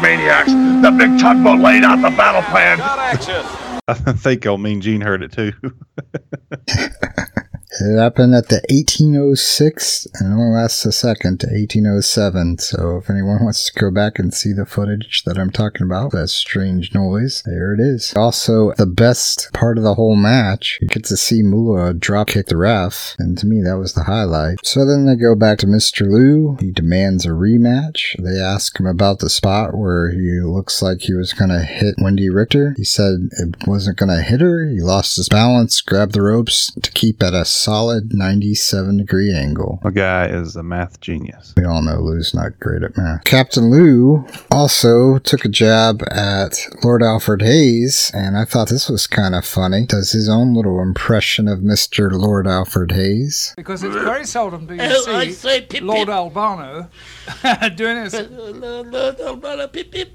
Maniacs, 0.00 0.52
the 0.52 0.90
big 0.96 1.18
tugboat 1.18 1.60
laid 1.60 1.84
out 1.84 1.96
the 1.96 2.16
battle 2.16 2.42
plan. 2.50 2.80
I 3.88 3.94
think 3.94 4.46
old 4.46 4.60
Mean 4.60 4.80
Gene 4.80 5.00
heard 5.00 5.22
it 5.22 5.32
too. 5.32 5.52
It 7.80 7.98
happened 7.98 8.34
at 8.34 8.48
the 8.48 8.62
1806 8.68 10.06
and 10.14 10.32
only 10.32 10.54
lasts 10.54 10.84
a 10.84 10.92
second 10.92 11.40
to 11.40 11.46
1807. 11.46 12.58
So 12.58 12.98
if 12.98 13.08
anyone 13.08 13.42
wants 13.42 13.70
to 13.70 13.80
go 13.80 13.90
back 13.90 14.18
and 14.18 14.32
see 14.32 14.52
the 14.52 14.66
footage 14.66 15.22
that 15.24 15.38
I'm 15.38 15.50
talking 15.50 15.86
about, 15.86 16.12
that 16.12 16.28
strange 16.28 16.94
noise, 16.94 17.42
there 17.46 17.72
it 17.72 17.80
is. 17.80 18.12
Also, 18.14 18.72
the 18.76 18.86
best 18.86 19.50
part 19.54 19.78
of 19.78 19.84
the 19.84 19.94
whole 19.94 20.16
match, 20.16 20.78
you 20.82 20.88
get 20.88 21.04
to 21.04 21.16
see 21.16 21.42
Moolah 21.42 21.94
drop 21.94 22.28
kick 22.28 22.46
the 22.46 22.56
ref, 22.56 23.14
and 23.18 23.38
to 23.38 23.46
me 23.46 23.62
that 23.62 23.78
was 23.78 23.94
the 23.94 24.04
highlight. 24.04 24.58
So 24.64 24.84
then 24.84 25.06
they 25.06 25.16
go 25.16 25.34
back 25.34 25.58
to 25.58 25.66
Mr. 25.66 26.02
Lou. 26.02 26.56
He 26.60 26.72
demands 26.72 27.24
a 27.24 27.30
rematch. 27.30 28.22
They 28.22 28.38
ask 28.38 28.78
him 28.78 28.86
about 28.86 29.20
the 29.20 29.30
spot 29.30 29.76
where 29.76 30.10
he 30.10 30.40
looks 30.42 30.82
like 30.82 31.00
he 31.00 31.14
was 31.14 31.32
gonna 31.32 31.64
hit 31.64 31.94
Wendy 31.98 32.28
Richter. 32.28 32.74
He 32.76 32.84
said 32.84 33.30
it 33.32 33.66
wasn't 33.66 33.96
gonna 33.96 34.22
hit 34.22 34.42
her. 34.42 34.68
He 34.68 34.80
lost 34.80 35.16
his 35.16 35.28
balance, 35.28 35.80
grabbed 35.80 36.12
the 36.12 36.22
ropes 36.22 36.70
to 36.82 36.90
keep 36.90 37.22
at 37.22 37.32
a 37.34 37.44
solid 37.62 38.12
97 38.12 38.96
degree 38.98 39.32
angle. 39.32 39.80
A 39.84 39.90
guy 39.90 40.26
is 40.26 40.56
a 40.56 40.62
math 40.62 41.00
genius. 41.00 41.54
We 41.56 41.64
all 41.64 41.82
know 41.82 42.00
Lou's 42.00 42.34
not 42.34 42.58
great 42.58 42.82
at 42.82 42.96
math. 42.96 43.24
Captain 43.24 43.70
Lou 43.70 44.26
also 44.50 45.18
took 45.18 45.44
a 45.44 45.48
jab 45.48 46.02
at 46.10 46.58
Lord 46.82 47.02
Alfred 47.02 47.42
Hayes, 47.42 48.10
and 48.14 48.36
I 48.36 48.44
thought 48.44 48.68
this 48.68 48.88
was 48.88 49.06
kind 49.06 49.34
of 49.34 49.44
funny. 49.44 49.86
Does 49.86 50.12
his 50.12 50.28
own 50.28 50.54
little 50.54 50.80
impression 50.80 51.48
of 51.48 51.60
Mr. 51.60 52.10
Lord 52.10 52.46
Alfred 52.46 52.92
Hayes. 52.92 53.54
Because 53.56 53.82
it's 53.82 53.94
very 53.94 54.26
seldom 54.26 54.66
do 54.66 54.74
you 54.74 55.02
see 55.04 55.32
say 55.32 55.60
pip, 55.62 55.82
Lord. 55.82 56.08
Albano 56.08 56.88
doing 57.76 58.04
this. 58.04 58.14
Pip, 59.72 59.90
pip. 59.90 60.12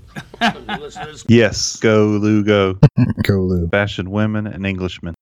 Yes, 1.28 1.78
go 1.78 2.06
Lou, 2.06 2.44
go. 2.44 2.80
Go 3.24 3.42
Lou. 3.42 3.68
Bashing 3.68 4.12
women 4.12 4.48
and 4.48 4.66
Englishmen. 4.66 5.16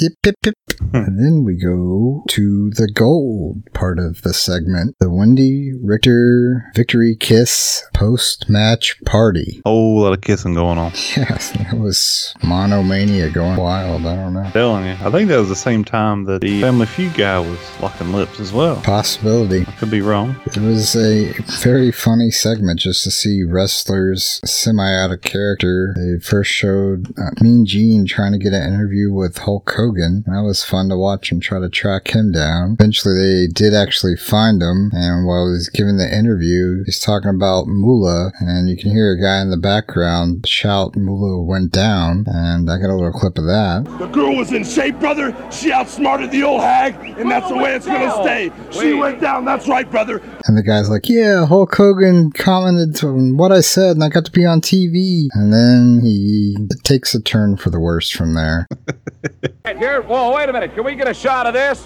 Yip, 0.00 0.14
yip, 0.24 0.34
yip. 0.46 0.54
and 0.94 1.18
then 1.22 1.44
we 1.44 1.56
go 1.56 2.22
to 2.28 2.70
the 2.70 2.90
gold 2.90 3.62
part 3.74 3.98
of 3.98 4.22
the 4.22 4.32
segment 4.32 4.96
the 4.98 5.10
Wendy 5.10 5.72
Richter 5.82 6.70
victory 6.74 7.14
kiss 7.20 7.84
post 7.92 8.48
match 8.48 8.96
party. 9.04 9.60
Whole 9.66 10.00
lot 10.00 10.14
of 10.14 10.22
kissing 10.22 10.54
going 10.54 10.78
on. 10.78 10.92
Yes, 11.20 11.50
that 11.50 11.74
was 11.74 12.34
monomania 12.42 13.28
going 13.30 13.56
wild. 13.58 14.06
I 14.06 14.16
don't 14.16 14.32
know. 14.32 14.48
Telling 14.52 14.86
you, 14.86 14.92
I 14.92 15.10
think 15.10 15.28
that 15.28 15.38
was 15.38 15.50
the 15.50 15.56
same 15.56 15.84
time 15.84 16.24
that 16.24 16.40
the 16.40 16.62
Family 16.62 16.86
Feud 16.86 17.12
guy 17.14 17.38
was 17.40 17.58
locking 17.82 18.12
lips 18.12 18.40
as 18.40 18.52
well. 18.52 18.76
Possibility. 18.76 19.62
I 19.68 19.72
could 19.72 19.90
be 19.90 20.00
wrong. 20.00 20.36
It 20.46 20.56
was 20.56 20.96
a 20.96 21.32
very 21.62 21.92
funny 21.92 22.30
segment 22.30 22.80
just 22.80 23.04
to 23.04 23.10
see 23.10 23.42
wrestlers 23.42 24.40
semi 24.46 24.94
out 24.94 25.10
of 25.10 25.20
character. 25.20 25.94
They 25.96 26.20
first 26.20 26.50
showed 26.52 27.10
uh, 27.18 27.32
Mean 27.42 27.66
Gene 27.66 28.06
trying 28.06 28.32
to 28.32 28.38
get 28.38 28.54
an 28.54 28.62
interview 28.72 29.12
with 29.12 29.36
Hulk 29.38 29.70
Hogan. 29.70 29.89
Hogan. 29.90 30.22
That 30.26 30.44
was 30.44 30.62
fun 30.62 30.88
to 30.90 30.96
watch 30.96 31.32
him 31.32 31.40
try 31.40 31.58
to 31.58 31.68
track 31.68 32.14
him 32.14 32.30
down. 32.30 32.76
Eventually, 32.78 33.14
they 33.14 33.46
did 33.48 33.74
actually 33.74 34.16
find 34.16 34.62
him, 34.62 34.90
and 34.92 35.26
while 35.26 35.46
he 35.46 35.52
was 35.52 35.68
giving 35.68 35.96
the 35.96 36.16
interview, 36.16 36.84
he's 36.84 37.00
talking 37.00 37.30
about 37.30 37.66
Moolah, 37.66 38.30
and 38.38 38.70
you 38.70 38.76
can 38.76 38.92
hear 38.92 39.12
a 39.12 39.20
guy 39.20 39.40
in 39.40 39.50
the 39.50 39.56
background 39.56 40.46
shout, 40.46 40.94
Moolah 40.94 41.42
went 41.42 41.72
down, 41.72 42.24
and 42.28 42.70
I 42.70 42.78
got 42.78 42.90
a 42.90 42.94
little 42.94 43.10
clip 43.10 43.36
of 43.36 43.44
that. 43.46 43.84
The 43.98 44.06
girl 44.06 44.36
was 44.36 44.52
in 44.52 44.62
shape, 44.62 45.00
brother. 45.00 45.34
She 45.50 45.72
outsmarted 45.72 46.30
the 46.30 46.44
old 46.44 46.60
hag, 46.60 46.94
and 47.18 47.28
that's 47.28 47.48
the 47.48 47.56
way 47.56 47.74
it's 47.74 47.86
gonna 47.86 48.12
stay. 48.22 48.52
She 48.70 48.94
went 48.94 49.20
down. 49.20 49.44
That's 49.44 49.66
right, 49.66 49.90
brother. 49.90 50.22
And 50.46 50.56
the 50.56 50.62
guy's 50.62 50.88
like, 50.88 51.08
Yeah, 51.08 51.46
Hulk 51.46 51.74
Hogan 51.74 52.30
commented 52.30 53.02
on 53.02 53.36
what 53.36 53.50
I 53.50 53.60
said, 53.60 53.96
and 53.96 54.04
I 54.04 54.08
got 54.08 54.24
to 54.26 54.30
be 54.30 54.46
on 54.46 54.60
TV. 54.60 55.26
And 55.32 55.52
then 55.52 56.00
he 56.04 56.56
takes 56.84 57.12
a 57.12 57.20
turn 57.20 57.56
for 57.56 57.70
the 57.70 57.80
worst 57.80 58.14
from 58.14 58.34
there. 58.34 58.68
Here, 59.80 60.02
whoa, 60.02 60.34
wait 60.36 60.46
a 60.46 60.52
minute. 60.52 60.74
Can 60.74 60.84
we 60.84 60.94
get 60.94 61.08
a 61.08 61.14
shot 61.14 61.46
of 61.46 61.54
this? 61.54 61.82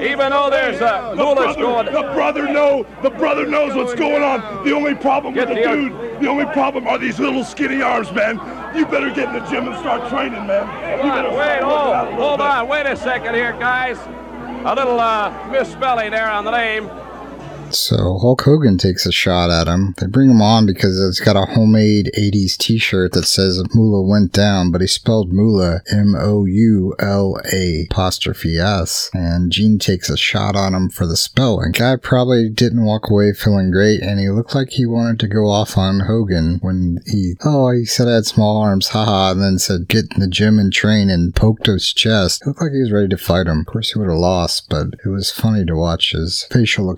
Even 0.00 0.30
though 0.30 0.48
there's 0.48 0.76
a 0.76 1.12
The 1.14 1.22
Lula's 1.22 1.54
going. 1.56 1.84
the 1.92 2.00
brother 2.14 2.50
know, 2.50 2.86
the 3.02 3.10
brother 3.10 3.46
knows 3.46 3.74
what's 3.74 3.94
going 3.94 4.22
on. 4.22 4.64
The 4.64 4.72
only 4.74 4.94
problem 4.94 5.34
with 5.34 5.48
the 5.50 5.54
Get 5.56 5.64
the- 5.64 5.76
dude, 5.90 6.20
the 6.20 6.28
only 6.28 6.46
problem 6.46 6.86
are 6.88 6.96
these 6.96 7.20
little 7.20 7.44
skinny 7.44 7.82
arms, 7.82 8.10
man. 8.12 8.40
You 8.74 8.86
better 8.86 9.10
get 9.10 9.28
in 9.28 9.34
the 9.34 9.46
gym 9.50 9.68
and 9.68 9.76
start 9.78 10.08
training, 10.08 10.46
man. 10.46 10.66
You 11.04 11.10
better 11.12 11.28
Wait, 11.36 11.60
hold, 11.62 11.74
out 11.94 12.06
a 12.06 12.10
little 12.12 12.24
hold 12.28 12.38
bit. 12.38 12.46
on. 12.46 12.68
Wait 12.68 12.86
a 12.86 12.96
second 12.96 13.34
here, 13.34 13.52
guys. 13.52 13.98
A 14.64 14.74
little 14.74 14.98
uh, 14.98 15.30
misspelling 15.50 16.12
there 16.12 16.30
on 16.30 16.46
the 16.46 16.50
name. 16.52 16.88
So 17.70 18.18
Hulk 18.18 18.42
Hogan 18.42 18.78
takes 18.78 19.06
a 19.06 19.12
shot 19.12 19.50
at 19.50 19.66
him. 19.66 19.94
They 19.98 20.06
bring 20.06 20.30
him 20.30 20.40
on 20.40 20.66
because 20.66 21.00
it's 21.00 21.20
got 21.20 21.36
a 21.36 21.52
homemade 21.52 22.10
80s 22.16 22.56
t-shirt 22.56 23.12
that 23.12 23.24
says 23.24 23.62
Mula 23.74 24.02
went 24.02 24.32
down, 24.32 24.70
but 24.70 24.80
he 24.80 24.86
spelled 24.86 25.32
Mula 25.32 25.82
M-O-U-L-A 25.90 27.86
apostrophe 27.90 28.58
S. 28.58 29.10
And 29.12 29.50
Gene 29.50 29.78
takes 29.78 30.08
a 30.08 30.16
shot 30.16 30.56
on 30.56 30.74
him 30.74 30.88
for 30.88 31.06
the 31.06 31.16
spelling. 31.16 31.72
Guy 31.72 31.96
probably 31.96 32.48
didn't 32.48 32.84
walk 32.84 33.10
away 33.10 33.32
feeling 33.32 33.70
great 33.70 34.02
and 34.02 34.18
he 34.18 34.28
looked 34.30 34.54
like 34.54 34.70
he 34.70 34.86
wanted 34.86 35.20
to 35.20 35.28
go 35.28 35.48
off 35.48 35.76
on 35.76 36.00
Hogan 36.00 36.58
when 36.62 36.98
he, 37.06 37.34
oh, 37.44 37.70
he 37.70 37.84
said 37.84 38.08
I 38.08 38.14
had 38.14 38.26
small 38.26 38.60
arms, 38.60 38.88
haha, 38.88 39.32
and 39.32 39.42
then 39.42 39.58
said 39.58 39.88
get 39.88 40.12
in 40.14 40.20
the 40.20 40.28
gym 40.28 40.58
and 40.58 40.72
train 40.72 41.10
and 41.10 41.34
poked 41.34 41.66
his 41.66 41.92
chest. 41.92 42.42
It 42.42 42.48
looked 42.48 42.62
like 42.62 42.72
he 42.72 42.80
was 42.80 42.92
ready 42.92 43.08
to 43.08 43.16
fight 43.16 43.46
him. 43.46 43.60
Of 43.60 43.66
course 43.66 43.92
he 43.92 43.98
would 43.98 44.08
have 44.08 44.18
lost, 44.18 44.68
but 44.68 44.88
it 45.04 45.08
was 45.08 45.30
funny 45.30 45.64
to 45.66 45.74
watch 45.74 46.12
his 46.12 46.46
facial 46.50 46.90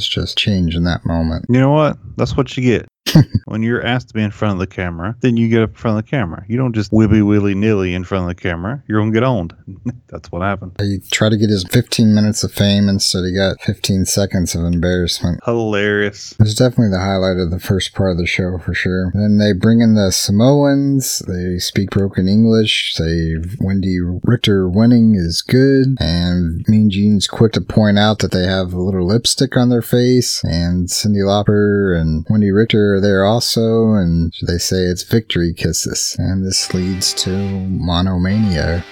just 0.00 0.38
change 0.38 0.74
in 0.74 0.84
that 0.84 1.04
moment. 1.04 1.46
You 1.48 1.60
know 1.60 1.70
what? 1.70 1.96
That's 2.16 2.36
what 2.36 2.56
you 2.56 2.62
get. 2.62 2.86
when 3.46 3.62
you're 3.62 3.84
asked 3.84 4.08
to 4.08 4.14
be 4.14 4.22
in 4.22 4.30
front 4.30 4.54
of 4.54 4.58
the 4.58 4.66
camera, 4.66 5.16
then 5.20 5.36
you 5.36 5.48
get 5.48 5.62
up 5.62 5.70
in 5.70 5.76
front 5.76 5.98
of 5.98 6.04
the 6.04 6.10
camera. 6.10 6.44
You 6.48 6.56
don't 6.56 6.74
just 6.74 6.90
wibby 6.90 7.26
willy 7.26 7.54
nilly 7.54 7.94
in 7.94 8.04
front 8.04 8.24
of 8.24 8.28
the 8.28 8.40
camera. 8.40 8.82
You're 8.86 9.00
gonna 9.00 9.12
get 9.12 9.22
owned. 9.22 9.54
That's 10.08 10.30
what 10.30 10.42
happened. 10.42 10.76
He 10.80 10.98
tried 11.10 11.30
to 11.30 11.36
get 11.36 11.50
his 11.50 11.64
15 11.64 12.14
minutes 12.14 12.44
of 12.44 12.52
fame, 12.52 12.88
instead 12.88 13.24
he 13.24 13.34
got 13.34 13.60
15 13.60 14.04
seconds 14.06 14.54
of 14.54 14.64
embarrassment. 14.64 15.40
Hilarious. 15.44 16.32
It 16.32 16.40
was 16.40 16.54
definitely 16.54 16.90
the 16.90 17.00
highlight 17.00 17.38
of 17.38 17.50
the 17.50 17.60
first 17.60 17.94
part 17.94 18.12
of 18.12 18.18
the 18.18 18.26
show 18.26 18.58
for 18.58 18.74
sure. 18.74 19.10
Then 19.14 19.38
they 19.38 19.52
bring 19.52 19.80
in 19.80 19.94
the 19.94 20.10
Samoans. 20.10 21.20
They 21.26 21.58
speak 21.58 21.90
broken 21.90 22.28
English. 22.28 22.94
Say 22.94 23.36
Wendy 23.60 23.98
Richter 24.00 24.68
winning 24.68 25.14
is 25.14 25.42
good. 25.42 25.96
And 25.98 26.64
Mean 26.68 26.90
Gene's 26.90 27.26
quick 27.26 27.52
to 27.52 27.60
point 27.60 27.98
out 27.98 28.20
that 28.20 28.32
they 28.32 28.44
have 28.44 28.72
a 28.72 28.80
little 28.80 29.06
lipstick 29.06 29.56
on 29.56 29.68
their 29.68 29.82
face. 29.82 30.42
And 30.44 30.88
Cyndi 30.88 31.22
Lauper 31.22 31.98
and 31.98 32.26
Wendy 32.28 32.50
Richter 32.50 32.93
are 32.94 33.00
there 33.00 33.24
also. 33.24 33.92
And 33.92 34.32
they 34.46 34.58
say 34.58 34.76
it's 34.76 35.02
victory 35.02 35.52
kisses. 35.52 36.16
And 36.18 36.44
this 36.44 36.72
leads 36.72 37.12
to 37.24 37.30
monomania. 37.30 38.84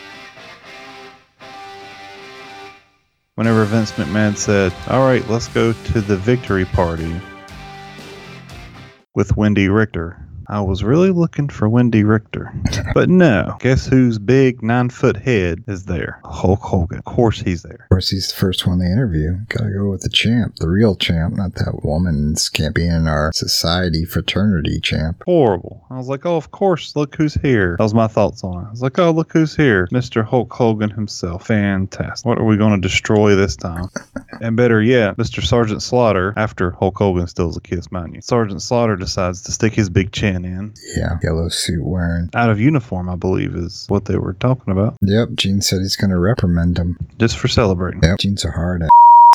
Whenever 3.37 3.65
Vince 3.65 3.93
McMahon 3.93 4.37
said, 4.37 4.75
All 4.89 5.07
right, 5.07 5.27
let's 5.29 5.49
go 5.49 5.73
to 5.73 6.01
the 6.01 6.17
victory 6.17 6.67
party 6.67 7.19
with 9.15 9.37
Wendy 9.37 9.69
Richter. 9.69 10.29
I 10.53 10.61
was 10.61 10.85
really 10.85 11.09
looking 11.09 11.49
for 11.49 11.67
Wendy 11.67 12.05
Richter. 12.05 12.53
But 12.93 13.09
no, 13.09 13.57
guess 13.61 13.87
whose 13.87 14.19
big 14.19 14.63
nine 14.63 14.91
foot 14.91 15.17
head 15.17 15.65
is 15.67 15.87
there? 15.87 16.21
Hulk 16.27 16.61
Hogan. 16.61 16.99
Of 16.99 17.07
course 17.07 17.41
he's 17.41 17.63
there. 17.63 17.81
Of 17.85 17.89
course, 17.89 18.11
he's 18.11 18.29
the 18.29 18.35
first 18.35 18.67
one 18.67 18.79
they 18.79 18.85
interview. 18.85 19.39
Gotta 19.49 19.71
go 19.71 19.89
with 19.89 20.03
the 20.03 20.11
champ, 20.11 20.57
the 20.57 20.69
real 20.69 20.95
champ, 20.95 21.37
not 21.37 21.55
that 21.55 21.81
woman's 21.83 22.51
can't 22.51 22.77
in 22.77 23.09
our 23.09 23.33
society 23.33 24.05
fraternity 24.05 24.79
champ. 24.81 25.23
Horrible. 25.25 25.87
I 25.89 25.97
was 25.97 26.09
like, 26.09 26.27
oh, 26.27 26.37
of 26.37 26.51
course, 26.51 26.97
look 26.97 27.17
who's 27.17 27.33
here. 27.33 27.77
That 27.79 27.85
was 27.85 27.95
my 27.95 28.07
thoughts 28.07 28.45
on 28.45 28.65
it. 28.65 28.67
I 28.67 28.71
was 28.71 28.83
like, 28.83 28.99
oh, 28.99 29.11
look 29.11 29.33
who's 29.33 29.57
here. 29.57 29.89
Mr. 29.91 30.23
Hulk 30.23 30.53
Hogan 30.53 30.91
himself. 30.91 31.47
Fantastic. 31.47 32.27
What 32.27 32.39
are 32.39 32.45
we 32.45 32.59
going 32.59 32.79
to 32.79 32.89
destroy 32.89 33.35
this 33.37 33.57
time? 33.57 33.87
and 34.43 34.55
better 34.55 34.83
yet, 34.83 35.17
Mr. 35.17 35.43
Sergeant 35.43 35.83
Slaughter, 35.83 36.35
after 36.37 36.73
Hulk 36.73 36.99
Hogan 36.99 37.27
steals 37.27 37.57
a 37.57 37.61
kiss, 37.63 37.91
mind 37.91 38.17
you, 38.17 38.21
Sergeant 38.21 38.61
Slaughter 38.61 38.97
decides 38.97 39.41
to 39.45 39.53
stick 39.53 39.73
his 39.73 39.89
big 39.89 40.13
chin 40.13 40.42
in. 40.45 40.75
Yeah, 40.97 41.19
yellow 41.23 41.49
suit 41.49 41.85
wearing. 41.85 42.31
Out 42.35 42.51
of 42.51 42.61
uniform, 42.61 43.09
I 43.09 43.17
believe, 43.17 43.55
is 43.55 43.87
what 43.89 44.07
they 44.07 44.17
were 44.17 44.35
talking 44.35 44.73
about. 44.73 44.97
Yep, 45.03 45.31
Gene 45.35 45.61
said 45.61 45.81
he's 45.81 45.97
gonna 45.97 46.19
reprimand 46.19 46.79
him. 46.79 46.99
Just 47.19 47.39
for 47.39 47.49
celebrating. 47.49 48.03
Yep, 48.03 48.19
Gene's 48.19 48.45
a 48.45 48.51
hard 48.51 48.83
ass. 48.83 48.89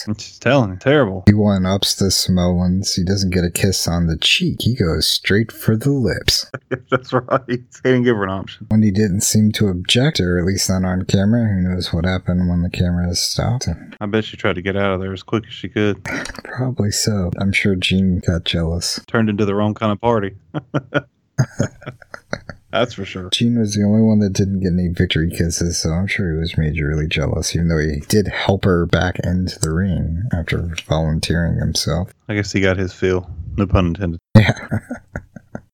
I'm 0.06 0.16
just 0.16 0.42
telling 0.42 0.72
you, 0.72 0.78
terrible. 0.78 1.24
He 1.28 1.34
one 1.34 1.66
ups 1.66 1.96
the 1.96 2.12
Samoans. 2.12 2.94
He 2.96 3.04
doesn't 3.04 3.34
get 3.34 3.44
a 3.44 3.50
kiss 3.52 3.88
on 3.88 4.08
the 4.08 4.18
cheek. 4.18 4.58
He 4.62 4.76
goes 4.76 5.08
straight 5.08 5.52
for 5.52 5.76
the 5.76 5.90
lips. 5.92 6.50
That's 6.92 7.14
right. 7.14 7.42
He 7.48 7.58
didn't 7.84 8.04
give 8.04 8.16
her 8.16 8.24
an 8.24 8.30
option. 8.30 8.68
When 8.70 8.84
he 8.84 8.92
didn't 8.92 9.22
seem 9.22 9.52
to 9.54 9.68
object, 9.68 10.20
or 10.20 10.38
at 10.38 10.46
least 10.46 10.70
not 10.70 10.86
on 10.86 11.04
camera, 11.06 11.48
who 11.48 11.62
knows 11.62 11.92
what 11.92 12.06
happened 12.06 12.50
when 12.50 12.62
the 12.62 12.70
camera 12.70 13.14
stopped? 13.16 13.68
I 14.00 14.06
bet 14.06 14.26
she 14.26 14.38
tried 14.38 14.56
to 14.56 14.62
get 14.62 14.76
out 14.76 14.94
of 14.94 15.02
there 15.02 15.14
as 15.14 15.24
quick 15.24 15.46
as 15.48 15.54
she 15.54 15.70
could. 15.70 16.04
Probably 16.44 16.92
so. 16.92 17.32
I'm 17.40 17.52
sure 17.52 17.76
Gene 17.76 18.22
got 18.26 18.46
jealous. 18.46 19.00
Turned 19.08 19.30
into 19.30 19.46
the 19.46 19.56
wrong 19.56 19.74
kind 19.74 19.92
of 19.92 20.00
party. 20.00 20.36
That's 22.72 22.94
for 22.94 23.06
sure. 23.06 23.30
Gene 23.32 23.60
was 23.60 23.76
the 23.76 23.84
only 23.84 24.02
one 24.02 24.20
that 24.20 24.34
didn't 24.34 24.60
get 24.60 24.74
any 24.74 24.90
victory 24.90 25.30
kisses, 25.30 25.80
so 25.80 25.92
I'm 25.92 26.08
sure 26.08 26.34
he 26.34 26.38
was 26.38 26.54
majorly 26.54 27.08
jealous, 27.08 27.56
even 27.56 27.70
though 27.70 27.78
he 27.78 28.02
did 28.08 28.28
help 28.28 28.66
her 28.66 28.86
back 28.86 29.20
into 29.20 29.58
the 29.60 29.74
ring 29.74 30.24
after 30.34 30.70
volunteering 30.88 31.60
himself. 31.60 32.12
I 32.28 32.36
guess 32.36 32.52
he 32.52 32.60
got 32.60 32.78
his 32.78 32.94
feel. 32.94 33.30
No 33.58 33.68
pun 33.68 33.88
intended. 33.88 34.20
Yeah. 34.36 34.80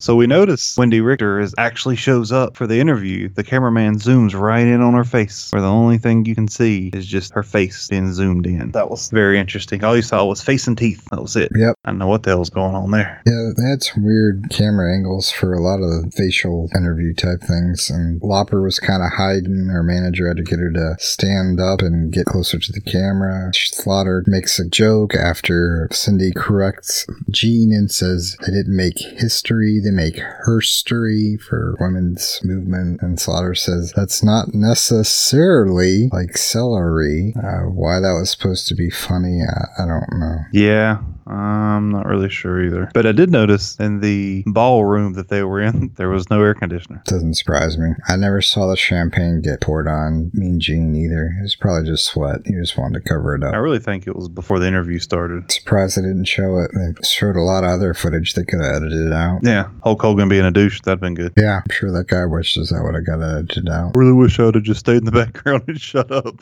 So 0.03 0.17
we 0.17 0.27
notice 0.27 0.75
Wendy 0.77 0.99
Richter 0.99 1.39
is 1.39 1.55
actually 1.57 1.95
shows 1.95 2.33
up 2.33 2.57
for 2.57 2.67
the 2.67 2.77
interview. 2.77 3.29
The 3.29 3.43
cameraman 3.45 3.99
zooms 3.99 4.37
right 4.37 4.67
in 4.67 4.81
on 4.81 4.95
her 4.95 5.05
face, 5.05 5.49
where 5.53 5.61
the 5.61 5.69
only 5.69 5.97
thing 5.97 6.25
you 6.25 6.35
can 6.35 6.49
see 6.49 6.91
is 6.93 7.05
just 7.05 7.33
her 7.35 7.41
face 7.41 7.87
being 7.87 8.11
zoomed 8.11 8.45
in. 8.45 8.71
That 8.71 8.89
was 8.89 9.09
very 9.11 9.39
interesting. 9.39 9.81
All 9.81 9.95
you 9.95 10.01
saw 10.01 10.25
was 10.25 10.43
face 10.43 10.67
and 10.67 10.77
teeth. 10.77 11.07
That 11.09 11.21
was 11.21 11.37
it. 11.37 11.53
Yep. 11.55 11.77
I 11.85 11.91
don't 11.91 11.99
know 11.99 12.09
what 12.09 12.23
the 12.23 12.31
hell's 12.31 12.49
going 12.49 12.75
on 12.75 12.91
there. 12.91 13.21
Yeah, 13.25 13.51
that's 13.55 13.95
weird 13.95 14.49
camera 14.49 14.93
angles 14.93 15.31
for 15.31 15.53
a 15.53 15.61
lot 15.61 15.75
of 15.75 15.89
the 15.89 16.11
facial 16.11 16.67
interview 16.75 17.13
type 17.13 17.39
things, 17.39 17.89
and 17.89 18.19
Lauper 18.19 18.61
was 18.61 18.79
kind 18.79 19.01
of 19.01 19.13
hiding. 19.13 19.69
Her 19.71 19.83
manager 19.83 20.27
had 20.27 20.35
to 20.35 20.43
get 20.43 20.59
her 20.59 20.73
to 20.73 20.97
stand 20.99 21.61
up 21.61 21.81
and 21.81 22.11
get 22.11 22.25
closer 22.25 22.59
to 22.59 22.71
the 22.73 22.81
camera. 22.81 23.51
Slaughter 23.53 24.25
makes 24.27 24.59
a 24.59 24.67
joke 24.67 25.15
after 25.15 25.87
Cindy 25.93 26.33
corrects 26.35 27.07
Gene 27.31 27.71
and 27.71 27.89
says 27.89 28.35
they 28.41 28.51
didn't 28.51 28.75
make 28.75 28.97
history, 28.97 29.79
they 29.81 29.92
make 29.93 30.15
herstory 30.45 31.39
for 31.41 31.75
women's 31.79 32.39
movement. 32.43 33.01
And 33.01 33.19
Slaughter 33.19 33.55
says 33.55 33.93
that's 33.95 34.23
not 34.23 34.53
necessarily 34.53 36.09
like 36.11 36.37
celery. 36.37 37.33
Uh, 37.37 37.69
why 37.69 37.99
that 37.99 38.13
was 38.13 38.31
supposed 38.31 38.67
to 38.67 38.75
be 38.75 38.89
funny, 38.89 39.41
I, 39.41 39.83
I 39.83 39.87
don't 39.87 40.19
know. 40.19 40.37
Yeah, 40.51 41.01
I'm 41.27 41.91
not 41.91 42.05
really 42.05 42.29
sure 42.29 42.63
either. 42.63 42.89
But 42.93 43.05
I 43.05 43.11
did 43.11 43.31
notice 43.31 43.79
in 43.79 43.99
the 43.99 44.43
ballroom 44.47 45.13
that 45.13 45.29
they 45.29 45.43
were 45.43 45.61
in, 45.61 45.91
there 45.97 46.09
was 46.09 46.29
no 46.29 46.41
air 46.41 46.53
conditioner. 46.53 47.01
Doesn't 47.05 47.35
surprise 47.35 47.77
me. 47.77 47.91
I 48.07 48.15
never 48.15 48.41
saw 48.41 48.67
the 48.67 48.75
champagne 48.75 49.41
get 49.41 49.61
poured 49.61 49.87
on 49.87 50.31
Mean 50.33 50.59
Gene 50.59 50.95
either. 50.95 51.33
It 51.39 51.43
was 51.43 51.55
probably 51.55 51.89
just 51.89 52.05
sweat. 52.05 52.41
He 52.45 52.53
just 52.53 52.77
wanted 52.77 53.03
to 53.03 53.09
cover 53.09 53.35
it 53.35 53.43
up. 53.43 53.53
I 53.53 53.57
really 53.57 53.79
think 53.79 54.07
it 54.07 54.15
was 54.15 54.29
before 54.29 54.59
the 54.59 54.67
interview 54.67 54.99
started. 54.99 55.51
Surprised 55.51 55.97
they 55.97 56.01
didn't 56.01 56.25
show 56.25 56.57
it. 56.59 56.71
They 56.73 56.93
showed 57.07 57.35
a 57.35 57.41
lot 57.41 57.63
of 57.63 57.69
other 57.69 57.93
footage 57.93 58.33
they 58.33 58.43
could 58.43 58.61
have 58.61 58.83
edited 58.83 59.11
out. 59.13 59.39
Yeah, 59.43 59.69
Hulk 59.83 60.01
Hogan 60.01 60.29
being 60.29 60.45
a 60.45 60.51
douche, 60.51 60.81
that'd 60.81 60.99
been 60.99 61.15
good. 61.15 61.33
Yeah, 61.37 61.61
I'm 61.63 61.71
sure 61.71 61.91
that 61.91 62.07
guy 62.07 62.25
wishes 62.25 62.69
that 62.69 62.83
would 62.83 62.95
have 62.95 63.05
got 63.05 63.21
edited 63.21 63.69
out. 63.69 63.95
Really 63.95 64.13
wish 64.13 64.39
I 64.39 64.45
would 64.45 64.55
have 64.55 64.63
just 64.63 64.81
stayed 64.81 64.97
in 64.97 65.05
the 65.05 65.11
background 65.25 65.63
and 65.67 65.79
shut 65.79 66.11
up. 66.11 66.35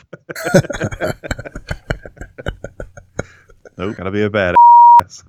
nope, 3.76 3.96
gotta 3.96 4.10
be 4.10 4.22
a 4.22 4.30
bad. 4.30 4.54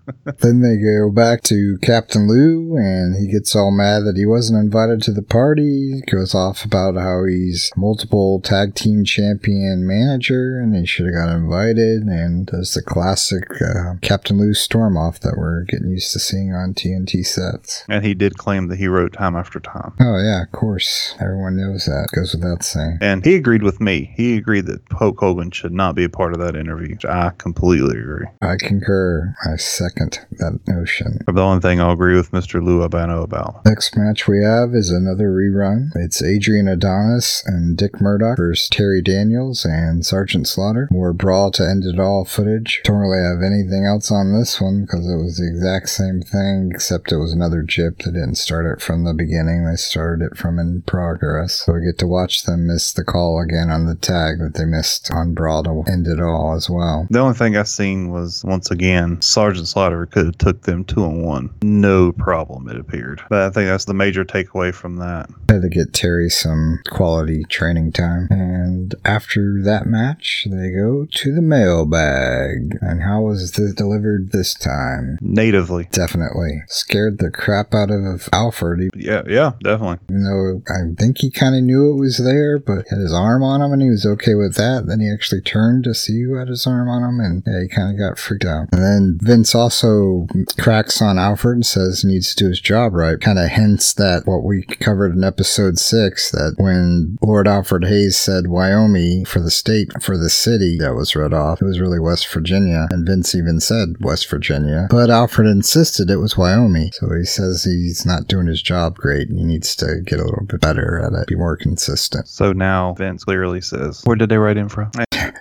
then 0.40 0.62
they 0.62 0.78
go 0.78 1.10
back 1.10 1.44
to 1.44 1.78
Captain 1.82 2.28
Lou, 2.28 2.78
and 2.78 3.16
he 3.16 3.32
gets 3.32 3.56
all 3.56 3.72
mad 3.72 4.00
that 4.06 4.18
he 4.18 4.26
wasn't 4.26 4.60
invited 4.60 5.02
to 5.04 5.12
the 5.12 5.22
party. 5.22 6.02
Goes 6.12 6.36
off 6.36 6.66
about 6.66 6.96
how 6.96 7.26
he's 7.26 7.72
multiple 7.76 8.42
tag 8.42 8.76
team 8.76 9.04
champion 9.04 9.86
manager, 9.88 10.60
and 10.60 10.76
he 10.76 10.86
should 10.86 11.06
have 11.06 11.16
got 11.16 11.36
invited. 11.36 12.04
And 12.04 12.46
does 12.48 12.74
the 12.74 12.82
classic 12.82 13.44
uh, 13.62 13.96
Captain 14.02 14.38
Lou 14.38 14.54
storm 14.54 14.98
off 14.98 15.20
that 15.22 15.38
we're 15.38 15.64
getting 15.64 15.90
used 15.90 16.12
to 16.14 16.20
seeing 16.20 16.54
on 16.54 16.74
TNT 16.74 17.26
sets. 17.26 17.84
And 17.88 18.06
he 18.06 18.14
did 18.14 18.38
claim 18.38 18.68
that 18.68 18.78
he 18.78 18.88
wrote 18.88 19.14
time 19.14 19.36
after 19.36 19.60
time. 19.60 19.94
Oh 20.00 20.18
yeah, 20.18 20.44
of 20.44 20.52
course. 20.52 21.16
Everyone 21.20 21.58
knows 21.58 21.86
that. 21.86 22.10
Goes 22.14 22.34
without 22.34 22.64
saying. 22.64 23.00
And 23.02 23.26
he 23.26 23.36
agreed 23.36 23.64
with 23.64 23.82
me. 23.82 24.14
He 24.16 24.38
agreed 24.38 24.66
that 24.68 24.82
Hulk 24.92 25.20
Hogan 25.20 25.52
should 25.52 25.74
not 25.74 25.96
be 25.96 26.04
a 26.04 26.10
part 26.10 26.34
of 26.34 26.40
that 26.40 26.56
interview. 26.56 26.96
I 27.08 27.32
completely 27.38 27.98
agree. 28.00 28.28
I 28.42 28.56
concur. 28.60 29.36
I 29.46 29.56
second 29.64 30.20
that 30.32 30.60
notion. 30.68 31.20
But 31.26 31.36
the 31.36 31.42
only 31.42 31.62
thing 31.62 31.80
I'll 31.80 31.92
agree 31.92 32.16
with 32.16 32.32
Mr. 32.32 32.64
Lou 32.64 32.82
Albano 32.82 33.24
about. 33.24 33.66
Next 33.66 33.96
match 33.98 34.28
we 34.28 34.44
have 34.44 34.74
is 34.74 34.90
another 34.90 35.30
rerun. 35.30 35.90
It's 35.96 36.24
Adrian 36.24 36.68
Adonis 36.68 37.44
and 37.46 37.78
Dick 37.78 38.02
Murdoch 38.02 38.38
versus 38.38 38.70
Terry 38.70 39.02
Daniels 39.02 39.66
and 39.66 40.06
Sergeant 40.06 40.48
Slaughter. 40.48 40.88
More 40.92 41.14
brawl 41.14 41.52
to 41.52 41.64
end 41.64 41.84
it 41.86 42.00
all 42.00 42.26
footage. 42.26 42.82
Don't 42.84 42.98
really 42.98 43.24
have 43.24 43.42
anything 43.42 43.86
else 43.86 44.12
on 44.12 44.34
this 44.34 44.60
one 44.60 44.82
because 44.82 45.08
it 45.08 45.18
was 45.18 45.38
the 45.38 45.48
exact 45.48 45.90
same 45.90 46.22
thing, 46.22 46.72
except 46.74 47.12
it 47.12 47.18
was 47.18 47.34
another 47.34 47.62
jip. 47.62 48.00
They 48.00 48.12
didn't 48.12 48.36
start 48.36 48.66
it 48.66 48.82
from 48.82 49.04
the 49.04 49.14
beginning. 49.14 49.66
They 49.66 49.76
started 49.76 50.26
it 50.26 50.38
from 50.38 50.60
in 50.60 50.82
progress. 50.84 51.64
So 51.66 51.74
we 51.74 51.86
get 51.86 51.98
to 52.00 52.08
watch 52.08 52.44
them 52.44 52.68
miss 52.68 52.94
the 52.94 53.04
call 53.04 53.42
again 53.42 53.70
on 53.70 53.86
the 53.86 53.96
tag 53.96 54.40
that 54.40 54.56
they 54.56 54.66
missed 54.66 55.12
on 55.12 55.34
brawl 55.34 55.64
to 55.64 55.84
end 55.92 56.08
it 56.08 56.20
all 56.20 56.54
as 56.54 56.70
well. 56.70 57.08
The 57.10 57.20
only 57.20 57.36
thing 57.36 57.56
I've 57.58 57.68
seen 57.68 58.10
was 58.10 58.44
once 58.44 58.72
again 58.72 59.22
Sergeant 59.44 59.68
Slaughter 59.68 60.06
could 60.06 60.26
have 60.28 60.38
took 60.38 60.62
them 60.62 60.86
two 60.86 61.04
on 61.04 61.22
one, 61.22 61.54
no 61.62 62.14
problem. 62.14 62.70
It 62.70 62.78
appeared, 62.78 63.22
but 63.30 63.42
I 63.42 63.50
think 63.50 63.68
that's 63.68 63.84
the 63.84 63.94
major 63.94 64.24
takeaway 64.24 64.74
from 64.74 64.96
that. 64.98 65.30
I 65.50 65.54
Had 65.56 65.64
to 65.64 65.70
get 65.70 65.92
Terry 65.94 66.30
some 66.30 66.80
quality 66.90 67.44
training 67.50 67.92
time. 67.92 68.30
And 68.30 68.96
after 69.04 69.62
that 69.64 69.86
match, 69.86 70.48
they 70.50 70.72
go 70.72 71.06
to 71.12 71.36
the 71.36 71.42
mailbag. 71.42 72.78
And 72.82 73.04
how 73.04 73.24
was 73.24 73.52
this 73.52 73.74
delivered 73.74 74.32
this 74.32 74.54
time? 74.54 75.18
Natively, 75.20 75.90
Definitely. 75.92 76.62
Scared 76.68 77.18
the 77.18 77.30
crap 77.30 77.74
out 77.74 77.92
of 77.92 78.30
Alfred, 78.32 78.92
yeah, 78.96 79.24
yeah, 79.28 79.52
definitely. 79.62 79.98
even 80.10 80.24
though 80.24 80.62
I 80.74 80.96
think 80.98 81.18
he 81.18 81.30
kind 81.30 81.54
of 81.54 81.64
knew 81.64 81.92
it 81.92 82.00
was 82.00 82.18
there, 82.18 82.60
but 82.60 82.88
had 82.90 83.00
his 83.00 83.14
arm 83.14 83.44
on 83.44 83.62
him 83.62 83.74
and 83.74 83.82
he 83.82 83.90
was 83.90 84.06
okay 84.06 84.36
with 84.36 84.56
that. 84.56 84.86
Then 84.88 85.02
he 85.02 85.12
actually 85.12 85.42
turned 85.42 85.84
to 85.84 85.94
see 85.94 86.22
who 86.22 86.36
had 86.38 86.48
his 86.48 86.66
arm 86.66 86.88
on 86.88 87.04
him 87.04 87.20
and 87.20 87.44
yeah, 87.46 87.64
he 87.64 87.68
kind 87.68 87.92
of 87.92 88.00
got 88.00 88.18
freaked 88.18 88.46
out. 88.46 88.70
And 88.72 89.20
then 89.20 89.33
Vince 89.34 89.56
also 89.56 90.28
cracks 90.60 91.02
on 91.02 91.18
Alfred 91.18 91.56
and 91.56 91.66
says 91.66 92.02
he 92.02 92.08
needs 92.08 92.36
to 92.36 92.44
do 92.44 92.50
his 92.50 92.62
job 92.62 92.94
right. 92.94 93.20
Kind 93.20 93.40
of 93.40 93.50
hints 93.50 93.92
that 93.96 94.28
what 94.28 94.44
we 94.44 94.62
covered 94.62 95.16
in 95.16 95.24
episode 95.24 95.80
six, 95.80 96.30
that 96.30 96.54
when 96.58 97.18
Lord 97.20 97.48
Alfred 97.48 97.86
Hayes 97.86 98.16
said 98.16 98.46
Wyoming 98.46 99.26
for 99.26 99.40
the 99.40 99.50
state, 99.50 99.92
for 100.04 100.20
the 100.20 100.30
city 100.30 100.78
that 100.80 100.94
was 100.94 101.16
read 101.16 101.34
off, 101.34 101.64
it 101.64 101.66
was 101.66 101.80
really 101.80 102.00
West 102.00 102.32
Virginia. 102.32 102.88
And 102.92 103.08
Vince 103.08 103.34
even 103.34 103.60
said 103.60 103.96
West 104.00 104.30
Virginia. 104.30 104.86
But 104.92 105.10
Alfred 105.10 105.48
insisted 105.48 106.12
it 106.12 106.18
was 106.18 106.38
Wyoming. 106.38 106.92
So 106.94 107.08
he 107.16 107.26
says 107.26 107.64
he's 107.64 108.06
not 108.06 108.28
doing 108.28 108.46
his 108.46 108.62
job 108.62 108.98
great 108.98 109.30
and 109.30 109.40
he 109.40 109.46
needs 109.46 109.76
to 109.78 110.02
get 110.06 110.20
a 110.20 110.26
little 110.26 110.46
bit 110.46 110.62
better 110.62 111.00
at 111.00 111.20
it, 111.20 111.28
be 111.28 111.36
more 111.36 111.58
consistent. 111.58 112.28
So 112.28 112.54
now 112.54 112.94
Vince 112.94 113.24
clearly 113.24 113.62
says, 113.62 114.02
"Where 114.04 114.16
did 114.16 114.30
they 114.30 114.38
write 114.38 114.58
in 114.58 114.70
from?" 114.70 114.92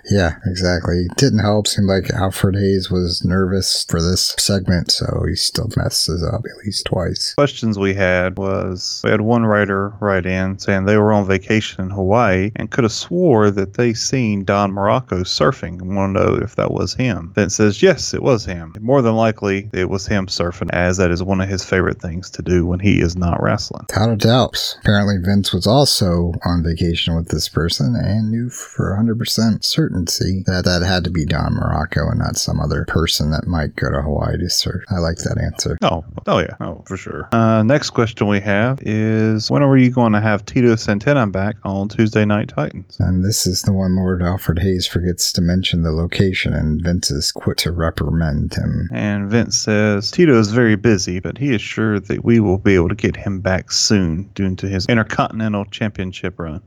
Yeah, 0.09 0.37
exactly. 0.45 1.07
Didn't 1.17 1.39
help. 1.39 1.67
Seemed 1.67 1.87
like 1.87 2.09
Alfred 2.11 2.55
Hayes 2.55 2.91
was 2.91 3.23
nervous 3.23 3.85
for 3.87 4.01
this 4.01 4.35
segment, 4.37 4.91
so 4.91 5.25
he 5.27 5.35
still 5.35 5.69
messes 5.77 6.23
up 6.23 6.41
at 6.45 6.65
least 6.65 6.85
twice. 6.85 7.33
Questions 7.35 7.79
we 7.79 7.93
had 7.93 8.37
was 8.37 9.01
we 9.03 9.11
had 9.11 9.21
one 9.21 9.45
writer 9.45 9.93
write 9.99 10.25
in 10.25 10.59
saying 10.59 10.85
they 10.85 10.97
were 10.97 11.13
on 11.13 11.27
vacation 11.27 11.83
in 11.83 11.89
Hawaii 11.89 12.51
and 12.55 12.69
could 12.71 12.83
have 12.83 12.93
swore 12.93 13.51
that 13.51 13.75
they 13.75 13.93
seen 13.93 14.43
Don 14.43 14.71
Muraco 14.71 15.21
surfing 15.21 15.81
and 15.81 15.95
want 15.95 16.15
to 16.15 16.23
know 16.23 16.35
if 16.35 16.55
that 16.55 16.71
was 16.71 16.93
him. 16.93 17.31
Vince 17.35 17.55
says 17.55 17.81
yes, 17.81 18.13
it 18.13 18.21
was 18.21 18.45
him. 18.45 18.73
More 18.79 19.01
than 19.01 19.15
likely, 19.15 19.69
it 19.73 19.89
was 19.89 20.07
him 20.07 20.27
surfing, 20.27 20.69
as 20.71 20.97
that 20.97 21.11
is 21.11 21.23
one 21.23 21.41
of 21.41 21.49
his 21.49 21.63
favorite 21.63 22.01
things 22.01 22.29
to 22.31 22.41
do 22.41 22.65
when 22.65 22.79
he 22.79 22.99
is 22.99 23.15
not 23.15 23.41
wrestling. 23.41 23.85
Without 23.89 24.11
a 24.11 24.15
doubt. 24.15 24.77
Apparently, 24.81 25.17
Vince 25.17 25.53
was 25.53 25.67
also 25.67 26.33
on 26.45 26.63
vacation 26.63 27.15
with 27.15 27.29
this 27.29 27.47
person 27.49 27.95
and 27.95 28.31
knew 28.31 28.49
for 28.49 28.97
100% 28.99 29.63
certainty 29.93 30.43
that 30.45 30.65
that 30.65 30.85
had 30.85 31.03
to 31.03 31.09
be 31.09 31.25
Don 31.25 31.53
Muraco 31.53 32.09
and 32.09 32.19
not 32.19 32.37
some 32.37 32.59
other 32.59 32.85
person 32.85 33.31
that 33.31 33.47
might 33.47 33.75
go 33.75 33.89
to 33.91 34.01
Hawaii 34.01 34.37
to 34.37 34.49
surf. 34.49 34.83
I 34.89 34.99
like 34.99 35.17
that 35.17 35.39
answer. 35.41 35.77
Oh, 35.81 36.03
oh 36.27 36.39
yeah, 36.39 36.55
oh 36.59 36.83
for 36.85 36.97
sure. 36.97 37.29
Uh, 37.31 37.63
next 37.63 37.91
question 37.91 38.27
we 38.27 38.39
have 38.39 38.79
is 38.81 39.51
when 39.51 39.63
are 39.63 39.77
you 39.77 39.91
going 39.91 40.13
to 40.13 40.21
have 40.21 40.45
Tito 40.45 40.75
Santana 40.75 41.27
back 41.27 41.55
on 41.63 41.89
Tuesday 41.89 42.25
Night 42.25 42.49
Titans? 42.49 42.97
And 42.99 43.23
this 43.23 43.45
is 43.45 43.61
the 43.61 43.73
one 43.73 43.95
Lord 43.95 44.21
Alfred 44.21 44.59
Hayes 44.59 44.87
forgets 44.87 45.31
to 45.33 45.41
mention 45.41 45.83
the 45.83 45.91
location, 45.91 46.53
and 46.53 46.81
Vince 46.81 47.11
is 47.11 47.31
quick 47.31 47.57
to 47.57 47.71
reprimand 47.71 48.53
him. 48.53 48.89
And 48.91 49.29
Vince 49.29 49.59
says 49.59 50.11
Tito 50.11 50.39
is 50.39 50.51
very 50.51 50.75
busy, 50.75 51.19
but 51.19 51.37
he 51.37 51.53
is 51.53 51.61
sure 51.61 51.99
that 51.99 52.23
we 52.23 52.39
will 52.39 52.57
be 52.57 52.75
able 52.75 52.89
to 52.89 52.95
get 52.95 53.15
him 53.15 53.39
back 53.39 53.71
soon 53.71 54.29
due 54.33 54.55
to 54.55 54.67
his 54.67 54.85
Intercontinental 54.87 55.65
Championship 55.65 56.37
run. 56.37 56.61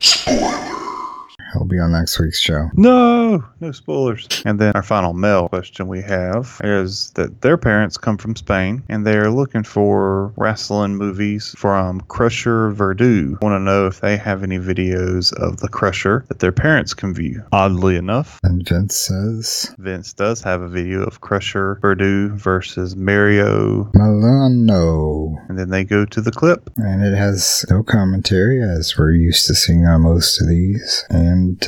He'll 1.52 1.64
be 1.64 1.78
on 1.78 1.92
next 1.92 2.18
week's 2.18 2.40
show. 2.40 2.68
No, 2.74 3.44
no 3.60 3.72
spoilers. 3.72 4.26
And 4.44 4.58
then 4.58 4.72
our 4.74 4.82
final 4.82 5.12
mail 5.12 5.48
question 5.48 5.86
we 5.86 6.02
have 6.02 6.60
is 6.64 7.12
that 7.12 7.40
their 7.42 7.56
parents 7.56 7.96
come 7.96 8.18
from 8.18 8.36
Spain 8.36 8.82
and 8.88 9.06
they're 9.06 9.30
looking 9.30 9.62
for 9.62 10.32
wrestling 10.36 10.96
movies 10.96 11.54
from 11.56 12.00
Crusher 12.02 12.72
Verdu. 12.72 13.40
Want 13.42 13.54
to 13.54 13.60
know 13.60 13.86
if 13.86 14.00
they 14.00 14.16
have 14.16 14.42
any 14.42 14.58
videos 14.58 15.32
of 15.34 15.58
the 15.58 15.68
Crusher 15.68 16.24
that 16.28 16.40
their 16.40 16.52
parents 16.52 16.94
can 16.94 17.14
view. 17.14 17.42
Oddly 17.52 17.96
enough, 17.96 18.40
And 18.42 18.66
Vince 18.68 18.96
says, 18.96 19.74
Vince 19.78 20.12
does 20.12 20.42
have 20.42 20.62
a 20.62 20.68
video 20.68 21.04
of 21.04 21.20
Crusher 21.20 21.78
Verdu 21.82 22.32
versus 22.32 22.96
Mario. 22.96 23.90
Milano. 23.94 25.36
And 25.48 25.58
then 25.58 25.70
they 25.70 25.84
go 25.84 26.04
to 26.04 26.20
the 26.20 26.32
clip. 26.32 26.70
And 26.76 27.04
it 27.04 27.16
has 27.16 27.64
no 27.70 27.82
commentary, 27.82 28.62
as 28.62 28.96
we're 28.98 29.12
used 29.12 29.46
to 29.46 29.54
seeing 29.54 29.86
on 29.86 30.02
most 30.02 30.40
of 30.40 30.48
these, 30.48 31.04
and 31.10 31.25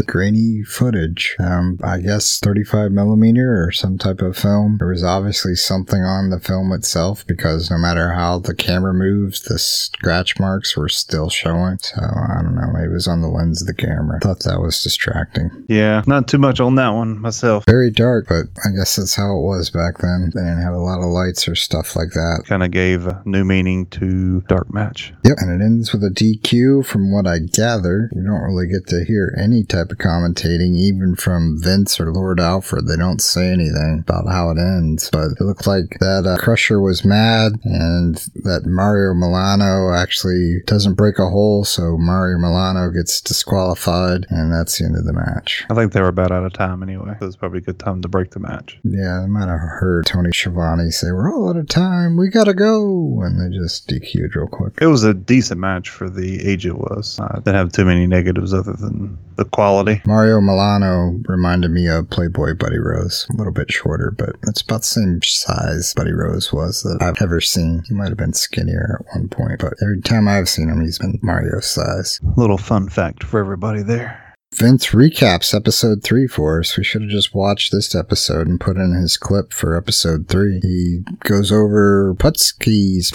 grainy 0.08 0.64
footage. 0.64 1.36
Um, 1.38 1.78
I 1.84 2.00
guess 2.00 2.40
35 2.40 2.90
millimeter 2.90 3.62
or 3.62 3.70
some 3.70 3.98
type 3.98 4.20
of 4.20 4.36
film. 4.36 4.76
There 4.78 4.88
was 4.88 5.04
obviously 5.04 5.54
something 5.54 6.02
on 6.02 6.30
the 6.30 6.40
film 6.40 6.72
itself 6.72 7.26
because 7.26 7.70
no 7.70 7.78
matter 7.78 8.12
how 8.14 8.38
the 8.38 8.54
camera 8.54 8.92
moves, 8.92 9.42
the 9.42 9.58
scratch 9.58 10.40
marks 10.40 10.76
were 10.76 10.88
still 10.88 11.28
showing. 11.28 11.78
So 11.78 12.00
I 12.00 12.42
don't 12.42 12.56
know. 12.56 12.72
Maybe 12.72 12.90
it 12.90 12.94
was 12.94 13.06
on 13.06 13.20
the 13.20 13.28
lens 13.28 13.60
of 13.62 13.68
the 13.68 13.74
camera. 13.74 14.16
I 14.16 14.26
Thought 14.26 14.44
that 14.44 14.60
was 14.60 14.82
distracting. 14.82 15.50
Yeah, 15.68 16.02
not 16.06 16.26
too 16.26 16.38
much 16.38 16.58
on 16.58 16.74
that 16.76 16.90
one 16.90 17.20
myself. 17.20 17.64
Very 17.66 17.90
dark, 17.90 18.26
but 18.28 18.46
I 18.64 18.74
guess 18.76 18.96
that's 18.96 19.14
how 19.14 19.36
it 19.36 19.42
was 19.42 19.70
back 19.70 19.98
then. 19.98 20.32
They 20.34 20.40
didn't 20.40 20.62
have 20.62 20.74
a 20.74 20.78
lot 20.78 20.98
of 20.98 21.06
lights 21.06 21.46
or 21.46 21.54
stuff 21.54 21.94
like 21.94 22.10
that. 22.10 22.44
Kind 22.46 22.62
of 22.62 22.70
gave 22.70 23.06
a 23.06 23.22
new 23.24 23.44
meaning 23.44 23.86
to 23.86 24.40
Dark 24.48 24.72
Match. 24.72 25.12
Yep, 25.24 25.36
and 25.38 25.60
it 25.60 25.64
ends 25.64 25.92
with 25.92 26.02
a 26.02 26.10
DQ. 26.10 26.86
From 26.86 27.12
what 27.12 27.26
I 27.26 27.38
gather, 27.38 28.10
we 28.14 28.22
don't 28.22 28.42
really 28.42 28.66
get 28.66 28.86
to 28.88 29.04
hear 29.04 29.34
any 29.38 29.47
type 29.64 29.90
of 29.90 29.98
commentating, 29.98 30.76
even 30.76 31.14
from 31.16 31.58
Vince 31.60 32.00
or 32.00 32.12
Lord 32.12 32.40
Alfred. 32.40 32.86
They 32.86 32.96
don't 32.96 33.20
say 33.20 33.48
anything 33.48 34.04
about 34.06 34.28
how 34.28 34.50
it 34.50 34.58
ends, 34.58 35.10
but 35.10 35.32
it 35.32 35.40
looked 35.40 35.66
like 35.66 35.98
that 36.00 36.26
uh, 36.26 36.36
Crusher 36.38 36.80
was 36.80 37.04
mad 37.04 37.52
and 37.64 38.16
that 38.44 38.62
Mario 38.66 39.14
Milano 39.14 39.92
actually 39.94 40.60
doesn't 40.66 40.94
break 40.94 41.18
a 41.18 41.28
hole, 41.28 41.64
so 41.64 41.96
Mario 41.96 42.38
Milano 42.38 42.90
gets 42.90 43.20
disqualified, 43.20 44.26
and 44.30 44.52
that's 44.52 44.78
the 44.78 44.84
end 44.84 44.96
of 44.96 45.04
the 45.04 45.12
match. 45.12 45.64
I 45.70 45.74
think 45.74 45.92
they 45.92 46.00
were 46.00 46.08
about 46.08 46.32
out 46.32 46.44
of 46.44 46.52
time 46.52 46.82
anyway. 46.82 47.14
So 47.18 47.24
it 47.24 47.26
was 47.26 47.36
probably 47.36 47.58
a 47.58 47.62
good 47.62 47.78
time 47.78 48.02
to 48.02 48.08
break 48.08 48.30
the 48.30 48.40
match. 48.40 48.78
Yeah, 48.84 49.20
I 49.20 49.26
might 49.26 49.48
have 49.48 49.58
heard 49.58 50.06
Tony 50.06 50.30
Schiavone 50.32 50.90
say, 50.90 51.10
We're 51.10 51.32
all 51.32 51.50
out 51.50 51.56
of 51.56 51.68
time, 51.68 52.16
we 52.16 52.28
gotta 52.28 52.54
go, 52.54 53.22
and 53.22 53.40
they 53.40 53.56
just 53.56 53.88
DQ'd 53.88 54.36
real 54.36 54.46
quick. 54.46 54.74
It 54.80 54.86
was 54.86 55.04
a 55.04 55.14
decent 55.14 55.60
match 55.60 55.88
for 55.90 56.08
the 56.08 56.46
age 56.46 56.66
it 56.66 56.76
was. 56.76 57.18
I 57.20 57.36
didn't 57.36 57.54
have 57.54 57.72
too 57.72 57.84
many 57.84 58.06
negatives 58.06 58.54
other 58.54 58.72
than 58.72 59.18
the 59.38 59.44
quality. 59.44 60.02
Mario 60.04 60.40
Milano 60.40 61.20
reminded 61.26 61.70
me 61.70 61.86
of 61.86 62.10
Playboy 62.10 62.54
Buddy 62.54 62.78
Rose. 62.78 63.26
A 63.32 63.36
little 63.36 63.52
bit 63.52 63.70
shorter, 63.70 64.10
but 64.10 64.36
it's 64.46 64.60
about 64.60 64.80
the 64.80 64.86
same 64.86 65.22
size 65.22 65.94
Buddy 65.94 66.12
Rose 66.12 66.52
was 66.52 66.82
that 66.82 67.00
I've 67.00 67.22
ever 67.22 67.40
seen. 67.40 67.84
He 67.86 67.94
might 67.94 68.08
have 68.08 68.18
been 68.18 68.34
skinnier 68.34 68.98
at 69.00 69.16
one 69.16 69.28
point, 69.28 69.60
but 69.60 69.74
every 69.80 70.02
time 70.02 70.28
I've 70.28 70.48
seen 70.48 70.68
him, 70.68 70.82
he's 70.82 70.98
been 70.98 71.18
Mario's 71.22 71.70
size. 71.70 72.20
Little 72.36 72.58
fun 72.58 72.88
fact 72.88 73.22
for 73.22 73.40
everybody 73.40 73.82
there. 73.82 74.27
Vince 74.54 74.86
recaps 74.88 75.54
episode 75.54 76.02
three 76.02 76.26
for 76.26 76.58
us. 76.58 76.76
We 76.76 76.82
should 76.82 77.02
have 77.02 77.10
just 77.10 77.34
watched 77.34 77.70
this 77.70 77.94
episode 77.94 78.48
and 78.48 78.58
put 78.58 78.78
in 78.78 78.94
his 78.94 79.18
clip 79.18 79.52
for 79.52 79.76
episode 79.76 80.26
three. 80.26 80.58
He 80.62 81.04
goes 81.20 81.52
over 81.52 82.14
Putski's 82.14 83.12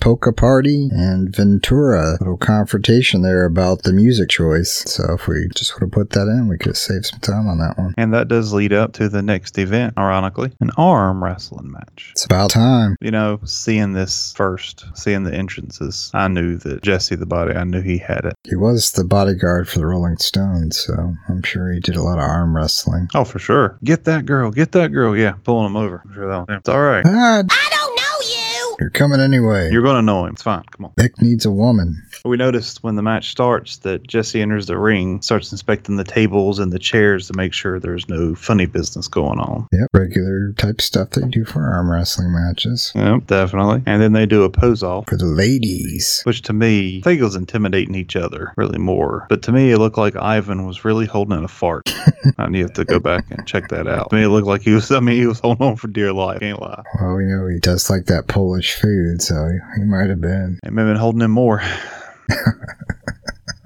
polka 0.00 0.32
party 0.32 0.88
and 0.92 1.34
Ventura. 1.34 2.12
Little 2.20 2.36
confrontation 2.36 3.22
there 3.22 3.44
about 3.44 3.82
the 3.82 3.92
music 3.92 4.30
choice. 4.30 4.84
So 4.86 5.14
if 5.14 5.26
we 5.26 5.48
just 5.56 5.74
would 5.74 5.86
have 5.86 5.92
put 5.92 6.10
that 6.10 6.28
in, 6.28 6.48
we 6.48 6.56
could 6.56 6.70
have 6.70 6.78
saved 6.78 7.06
some 7.06 7.20
time 7.20 7.48
on 7.48 7.58
that 7.58 7.76
one. 7.76 7.92
And 7.98 8.14
that 8.14 8.28
does 8.28 8.52
lead 8.52 8.72
up 8.72 8.92
to 8.94 9.08
the 9.08 9.22
next 9.22 9.58
event, 9.58 9.94
ironically, 9.98 10.52
an 10.60 10.70
arm 10.76 11.22
wrestling 11.22 11.72
match. 11.72 12.10
It's 12.12 12.24
about 12.24 12.50
time. 12.50 12.96
You 13.00 13.10
know, 13.10 13.40
seeing 13.44 13.92
this 13.92 14.32
first, 14.34 14.86
seeing 14.94 15.24
the 15.24 15.34
entrances, 15.34 16.12
I 16.14 16.28
knew 16.28 16.56
that 16.58 16.82
Jesse 16.82 17.16
the 17.16 17.26
Body, 17.26 17.54
I 17.54 17.64
knew 17.64 17.82
he 17.82 17.98
had 17.98 18.24
it. 18.24 18.34
He 18.44 18.54
was 18.54 18.92
the 18.92 19.04
bodyguard 19.04 19.68
for 19.68 19.80
the 19.80 19.86
Rolling 19.86 20.16
Stones, 20.18 20.59
so 20.70 21.14
I'm 21.28 21.42
sure 21.42 21.72
he 21.72 21.80
did 21.80 21.96
a 21.96 22.02
lot 22.02 22.18
of 22.18 22.24
arm 22.24 22.54
wrestling. 22.54 23.08
Oh, 23.14 23.24
for 23.24 23.38
sure. 23.38 23.78
Get 23.82 24.04
that 24.04 24.26
girl, 24.26 24.50
get 24.50 24.72
that 24.72 24.88
girl. 24.88 25.16
Yeah, 25.16 25.32
pulling 25.44 25.66
him 25.66 25.76
over. 25.76 26.02
I'm 26.04 26.14
sure 26.14 26.28
that'll. 26.28 26.56
It's 26.56 26.68
all 26.68 26.80
right. 26.80 27.04
Ah, 27.06 27.42
I 27.48 27.68
don't 27.70 27.96
know 27.96 28.16
you! 28.34 28.69
You're 28.80 28.90
coming 28.90 29.20
anyway. 29.20 29.70
You're 29.70 29.82
going 29.82 29.96
to 29.96 30.02
know 30.02 30.24
him. 30.24 30.32
It's 30.32 30.42
fine. 30.42 30.64
Come 30.70 30.86
on. 30.86 30.92
Vic 30.98 31.20
needs 31.20 31.44
a 31.44 31.50
woman. 31.50 32.02
We 32.24 32.36
noticed 32.36 32.82
when 32.82 32.96
the 32.96 33.02
match 33.02 33.30
starts 33.30 33.78
that 33.78 34.06
Jesse 34.06 34.40
enters 34.40 34.66
the 34.66 34.78
ring, 34.78 35.20
starts 35.22 35.52
inspecting 35.52 35.96
the 35.96 36.04
tables 36.04 36.58
and 36.58 36.72
the 36.72 36.78
chairs 36.78 37.28
to 37.28 37.34
make 37.34 37.52
sure 37.52 37.78
there's 37.78 38.08
no 38.08 38.34
funny 38.34 38.66
business 38.66 39.06
going 39.08 39.38
on. 39.38 39.68
Yep, 39.72 39.88
regular 39.92 40.52
type 40.54 40.80
stuff 40.80 41.10
they 41.10 41.26
do 41.28 41.44
for 41.44 41.62
arm 41.62 41.90
wrestling 41.90 42.32
matches. 42.32 42.92
Yep, 42.94 43.26
definitely. 43.26 43.82
And 43.86 44.00
then 44.00 44.12
they 44.12 44.26
do 44.26 44.44
a 44.44 44.50
pose 44.50 44.82
off. 44.82 45.08
For 45.08 45.16
the 45.16 45.26
ladies. 45.26 46.22
Which 46.24 46.42
to 46.42 46.52
me, 46.52 46.98
I 46.98 47.02
think 47.02 47.20
it 47.20 47.24
was 47.24 47.36
intimidating 47.36 47.94
each 47.94 48.16
other 48.16 48.52
really 48.56 48.78
more. 48.78 49.26
But 49.28 49.42
to 49.42 49.52
me, 49.52 49.72
it 49.72 49.78
looked 49.78 49.98
like 49.98 50.16
Ivan 50.16 50.66
was 50.66 50.84
really 50.84 51.06
holding 51.06 51.36
in 51.36 51.44
a 51.44 51.48
fart. 51.48 51.92
I 52.38 52.48
need 52.48 52.74
to 52.74 52.84
go 52.84 52.98
back 52.98 53.30
and 53.30 53.46
check 53.46 53.68
that 53.68 53.86
out. 53.86 54.10
To 54.10 54.16
me, 54.16 54.24
it 54.24 54.28
looked 54.28 54.46
like 54.46 54.62
he 54.62 54.72
was, 54.72 54.90
I 54.90 55.00
mean, 55.00 55.16
he 55.16 55.26
was 55.26 55.40
holding 55.40 55.66
on 55.66 55.76
for 55.76 55.88
dear 55.88 56.12
life. 56.12 56.40
Can't 56.40 56.60
lie. 56.60 56.82
Well, 56.98 57.16
we 57.16 57.24
know 57.24 57.46
he 57.46 57.58
does 57.58 57.90
like 57.90 58.06
that 58.06 58.26
Polish 58.26 58.69
food, 58.74 59.22
so 59.22 59.48
he, 59.76 59.84
might 59.84 60.08
have 60.10 60.20
been. 60.20 60.58
And 60.62 60.78
have 60.78 60.86
been 60.86 60.96
holding 60.96 61.22
him 61.22 61.30
more. 61.30 61.62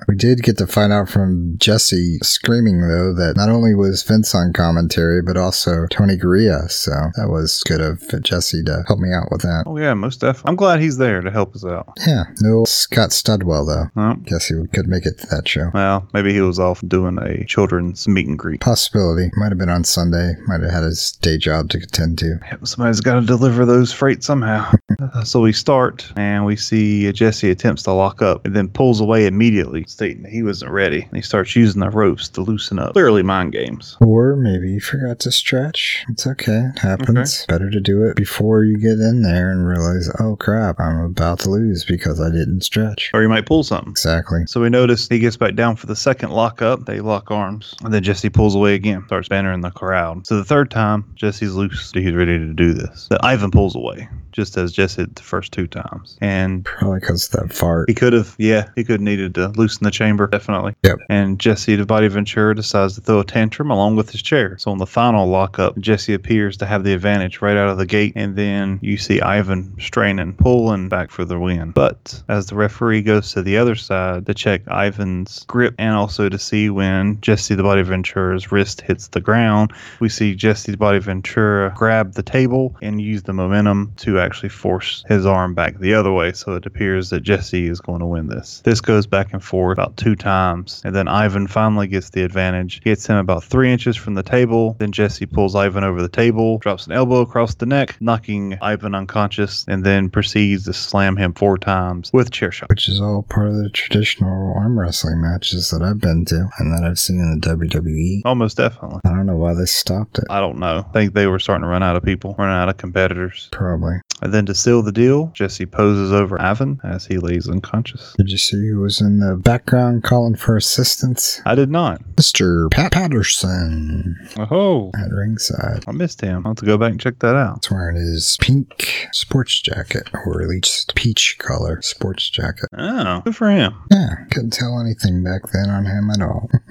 We 0.09 0.17
did 0.17 0.43
get 0.43 0.59
to 0.59 0.67
find 0.67 0.93
out 0.93 1.09
from 1.09 1.57
Jesse 1.59 2.19
screaming, 2.23 2.81
though, 2.81 3.15
that 3.15 3.35
not 3.37 3.49
only 3.49 3.75
was 3.75 4.03
Vince 4.03 4.35
on 4.35 4.53
commentary, 4.53 5.23
but 5.23 5.37
also 5.37 5.87
Tony 5.91 6.17
Garea. 6.17 6.71
So 6.71 6.91
that 7.17 7.29
was 7.29 7.63
good 7.67 7.81
of 7.81 8.03
Jesse 8.23 8.63
to 8.65 8.83
help 8.87 8.99
me 9.01 9.09
out 9.13 9.29
with 9.31 9.43
that. 9.43 9.65
Oh, 9.67 9.79
yeah, 9.79 9.95
most 9.95 10.21
definitely. 10.21 10.51
I'm 10.51 10.57
glad 10.57 10.81
he's 10.81 10.99
there 10.99 11.21
to 11.21 11.31
help 11.31 11.55
us 11.55 11.65
out. 11.65 11.89
Yeah, 12.07 12.25
no 12.41 12.65
Scott 12.65 13.11
Studwell, 13.11 13.67
though. 13.67 14.01
Oh, 14.01 14.15
Guess 14.25 14.47
he 14.47 14.55
could 14.73 14.87
make 14.89 15.07
it 15.07 15.19
to 15.21 15.27
that 15.29 15.49
show. 15.49 15.71
well, 15.75 16.09
maybe 16.13 16.33
he 16.33 16.41
was 16.41 16.59
off 16.59 16.83
doing 16.87 17.19
a 17.19 17.45
children's 17.47 18.07
meet 18.09 18.27
and 18.27 18.39
greet. 18.39 18.61
Possibility. 18.61 19.31
Might 19.37 19.51
have 19.51 19.59
been 19.59 19.69
on 19.69 19.85
Sunday. 19.85 20.35
Might 20.47 20.61
have 20.63 20.71
had 20.71 20.83
his 20.85 21.13
day 21.21 21.39
job 21.39 21.71
to 21.71 21.79
attend 21.79 22.19
to. 22.19 22.39
Yep, 22.51 22.67
Somebody's 22.67 23.01
got 23.01 23.21
to 23.21 23.27
deliver 23.27 23.65
those 23.65 23.93
freight 23.93 24.23
somehow. 24.25 24.71
So 25.25 25.41
we 25.41 25.53
start 25.53 26.11
and 26.17 26.45
we 26.45 26.57
see 26.57 27.11
Jesse 27.13 27.51
attempts 27.51 27.83
to 27.85 27.93
lock 27.93 28.23
up 28.23 28.45
and 28.47 28.55
then 28.55 28.69
pulls 28.69 29.01
away 29.01 29.27
immediately, 29.27 29.85
stating 29.95 30.23
that 30.25 30.33
he 30.33 30.43
wasn't 30.43 30.71
ready. 30.73 31.03
And 31.03 31.17
he 31.17 31.23
starts 31.23 31.55
using 31.57 31.81
the 31.81 31.91
ropes 31.91 32.29
to 32.31 32.41
loosen 32.43 32.79
up. 32.79 32.93
Clearly 32.93 33.23
mind 33.23 33.53
games. 33.53 33.97
Or 34.01 34.37
maybe 34.37 34.71
you 34.73 34.81
forgot 34.81 35.19
to 35.21 35.31
stretch. 35.31 36.05
It's 36.09 36.27
okay. 36.27 36.71
It 36.75 36.79
happens. 36.81 37.47
Better 37.49 37.71
to 37.71 37.81
do 37.81 38.05
it 38.05 38.17
before 38.17 38.65
you 38.65 38.77
get 38.79 38.99
in 38.99 39.23
there 39.23 39.51
and 39.51 39.67
realize, 39.67 40.11
oh 40.21 40.37
crap, 40.37 40.81
I'm 40.81 40.99
about 41.01 41.39
to 41.41 41.51
lose 41.51 41.85
because 41.85 42.21
I 42.21 42.31
didn't 42.31 42.63
stretch. 42.63 43.11
Or 43.15 43.23
he 43.23 43.29
might 43.29 43.47
pull 43.47 43.63
something. 43.63 43.91
Exactly. 43.91 44.41
So 44.47 44.61
we 44.61 44.69
notice 44.69 45.09
he 45.09 45.19
gets 45.19 45.37
back 45.37 45.55
down 45.55 45.77
for 45.77 45.87
the 45.87 45.97
second 45.97 46.31
lockup. 46.31 46.87
They 46.87 47.01
lock 47.01 47.31
arms. 47.31 47.75
And 47.85 47.93
then 47.95 48.03
Jesse 48.03 48.29
pulls 48.31 48.55
away 48.55 48.75
again, 48.75 49.05
starts 49.07 49.29
bantering 49.29 49.61
the 49.61 49.71
crowd. 49.71 50.27
So 50.27 50.37
the 50.37 50.45
third 50.45 50.71
time, 50.71 51.05
Jesse's 51.15 51.55
loose. 51.55 51.93
He's 51.93 52.13
ready 52.13 52.39
to 52.39 52.53
do 52.53 52.75
this. 52.75 53.07
Then 53.09 53.19
Ivan 53.23 53.51
pulls 53.51 53.77
away, 53.77 54.09
just 54.33 54.57
as 54.57 54.73
Jesse 54.73 55.03
did 55.05 55.15
the 55.15 55.23
first 55.23 55.53
two 55.53 55.67
times. 55.67 56.19
And 56.21 56.65
Probably 56.65 57.01
because 57.01 57.33
of 57.33 57.41
that 57.49 57.55
fart. 57.55 57.89
he 57.89 57.95
could 57.95 58.13
have, 58.13 58.35
yeah, 58.39 58.69
he 58.75 58.83
could 58.85 58.95
have 58.95 59.01
needed 59.01 59.35
to 59.37 59.49
loosen 59.51 59.84
the 59.85 59.91
chamber, 59.91 60.27
definitely. 60.27 60.75
Yep. 60.83 60.99
And 61.09 61.39
Jesse, 61.39 61.77
the 61.77 61.87
body 61.87 62.09
Ventura, 62.09 62.55
decides 62.55 62.95
to 62.95 63.01
throw 63.01 63.21
a 63.21 63.25
tantrum 63.25 63.71
along 63.71 63.97
with 63.97 64.11
his 64.11 64.23
chair. 64.23 64.59
So 64.59 64.71
on 64.71 64.79
the 64.79 64.87
final 64.87 65.27
lockup, 65.29 65.79
Jesse 65.79 66.15
appears 66.15 66.57
to 66.59 66.67
have 66.67 66.85
the 66.85 66.93
advantage 66.93 67.41
right 67.41 67.57
out 67.57 67.69
of 67.69 67.79
the 67.79 67.87
gate. 67.87 68.13
And 68.17 68.37
then 68.37 68.79
you 68.83 68.97
see 68.97 69.21
Ivan 69.21 69.75
straining, 69.81 70.35
pulling 70.35 70.89
back 70.89 71.11
for 71.11 71.25
the 71.25 71.39
win. 71.39 71.71
But 71.71 72.23
as 72.29 72.47
the 72.47 72.57
referee 72.57 73.03
goes 73.03 73.33
to 73.33 73.43
the 73.43 73.57
other 73.57 73.75
side 73.75 74.27
to 74.27 74.35
check 74.35 74.63
Ivan's 74.69 75.45
grip 75.45 75.75
and 75.79 75.95
also 75.95 76.29
to 76.29 76.39
see 76.39 76.71
when 76.71 77.21
Jesse, 77.21 77.55
the 77.55 77.63
body 77.63 77.83
Ventura's 77.83 78.51
wrist 78.51 78.81
hits 78.81 79.09
the 79.09 79.21
ground, 79.21 79.73
we 80.01 80.09
see 80.09 80.35
Jesse, 80.35 80.73
the 80.73 80.79
body 80.79 80.99
Ventura, 80.99 81.73
grab 81.77 82.15
the 82.15 82.23
table 82.23 82.77
and 82.83 83.01
use 83.01 83.23
the 83.23 83.33
momentum 83.33 83.93
to 83.97 84.19
actually 84.19 84.49
force 84.49 85.05
his 85.09 85.27
arm 85.27 85.55
back 85.55 85.79
the 85.79 85.95
other 85.95 86.13
way. 86.13 86.33
So 86.33 86.55
it 86.55 86.67
appears 86.67 87.11
that 87.11 87.21
Jesse 87.21 87.67
is 87.69 87.81
going 87.81 88.01
to 88.01 88.07
win 88.07 88.29
this. 88.29 88.63
This 88.65 88.81
goes 88.81 89.07
back 89.07 89.33
and 89.33 89.43
forth 89.43 89.74
about 89.75 89.99
two 89.99 90.17
times. 90.17 90.81
And 90.85 90.95
then 90.95 91.09
Ivan 91.09 91.47
finally 91.47 91.87
gets 91.87 92.11
the 92.11 92.23
advantage, 92.23 92.83
gets 92.83 93.07
him 93.07 93.17
about 93.17 93.45
three 93.45 93.71
inches 93.71 93.97
from 93.97 94.15
the 94.15 94.23
table. 94.23 94.77
Then 94.79 94.93
Jesse 94.93 95.27
pulls 95.27 95.55
Ivan 95.55 95.85
over 95.85 96.01
the 96.01 96.09
table, 96.09 96.59
drops 96.59 96.87
an 96.87 96.93
elbow 96.93 97.21
across 97.21 97.55
the 97.55 97.67
neck, 97.67 97.97
knocking 98.01 98.57
Ivan 98.63 98.95
unconscious, 98.95 99.65
and 99.69 99.85
then 99.85 100.09
proceeds 100.09 100.65
to 100.65 100.73
slam 100.73 101.17
him 101.17 101.35
four 101.35 101.59
times 101.59 102.11
with 102.13 102.31
chair 102.31 102.51
shot. 102.51 102.71
Which 102.71 102.89
is 102.89 103.01
all 103.01 103.23
part 103.23 103.49
of 103.49 103.57
the 103.57 103.69
traditional 103.69 104.55
arm 104.57 104.79
wrestling 104.79 105.21
matches 105.21 105.71
that 105.71 105.83
I've 105.83 106.01
been 106.01 106.25
to 106.27 106.49
and 106.59 106.73
that 106.73 106.89
I've 106.89 106.99
seen 106.99 107.19
in 107.19 107.41
the 107.41 107.47
WWE. 107.47 108.23
Almost 108.25 108.57
definitely. 108.57 109.01
I 109.05 109.11
don't 109.11 109.27
know 109.27 109.37
why 109.37 109.55
they 109.55 109.67
stopped 109.67 110.19
it. 110.19 110.25
I 110.31 110.41
don't 110.41 110.59
know. 110.59 110.85
I 110.89 110.93
think 110.93 111.15
they 111.15 111.27
were 111.27 111.39
starting 111.39 111.63
to 111.63 111.69
run 111.69 111.83
out 111.83 111.97
of 111.97 112.03
people, 112.03 112.35
running 112.39 112.57
out 112.57 112.69
of 112.69 112.77
competitors. 112.77 113.49
Probably. 113.53 114.01
And 114.25 114.33
then 114.33 114.47
to 114.47 114.55
seal 114.55 114.83
the 114.83 114.91
deal, 114.91 115.31
Jesse 115.35 115.67
poses 115.67 116.11
over 116.11 116.41
Ivan 116.41 116.81
as 116.83 117.05
he 117.07 117.19
lays 117.19 117.47
unconscious. 117.49 118.15
Did 118.17 118.31
you 118.31 118.39
see 118.39 118.69
who 118.71 118.81
was 118.81 119.01
in 119.01 119.21
the 119.21 119.37
background 119.37 120.03
calling 120.03 120.35
for 120.35 120.57
assistance? 120.57 121.43
I 121.45 121.55
did 121.55 121.71
not. 121.71 122.03
Mr. 122.17 122.71
Pat 122.71 122.91
Patterson 122.93 124.17
Oh, 124.39 124.91
at 124.97 125.11
ringside. 125.13 125.85
I 125.87 125.93
missed 125.93 126.23
him. 126.23 126.43
I'll 126.47 126.53
have 126.53 126.57
to 126.57 126.65
go 126.67 126.79
back 126.79 126.93
and 126.93 127.01
check 127.01 127.19
that 127.19 127.37
out. 127.37 127.65
He's 127.65 127.71
wearing 127.71 127.97
his 127.97 128.39
pink 128.41 129.09
sports 129.13 129.61
jacket, 129.61 130.09
or 130.27 130.41
at 130.43 130.49
least 130.49 130.95
peach 130.95 131.37
color 131.39 131.83
sports 131.83 132.31
jacket. 132.31 132.71
Oh, 132.77 133.21
good 133.27 133.37
for 133.37 133.51
him. 133.51 133.75
Yeah, 133.91 134.15
couldn't 134.31 134.55
tell 134.55 134.81
anything 134.81 135.23
back 135.23 135.43
then 135.53 135.69
on 135.69 135.85
him 135.85 136.11
at 136.11 136.23
all. 136.23 136.49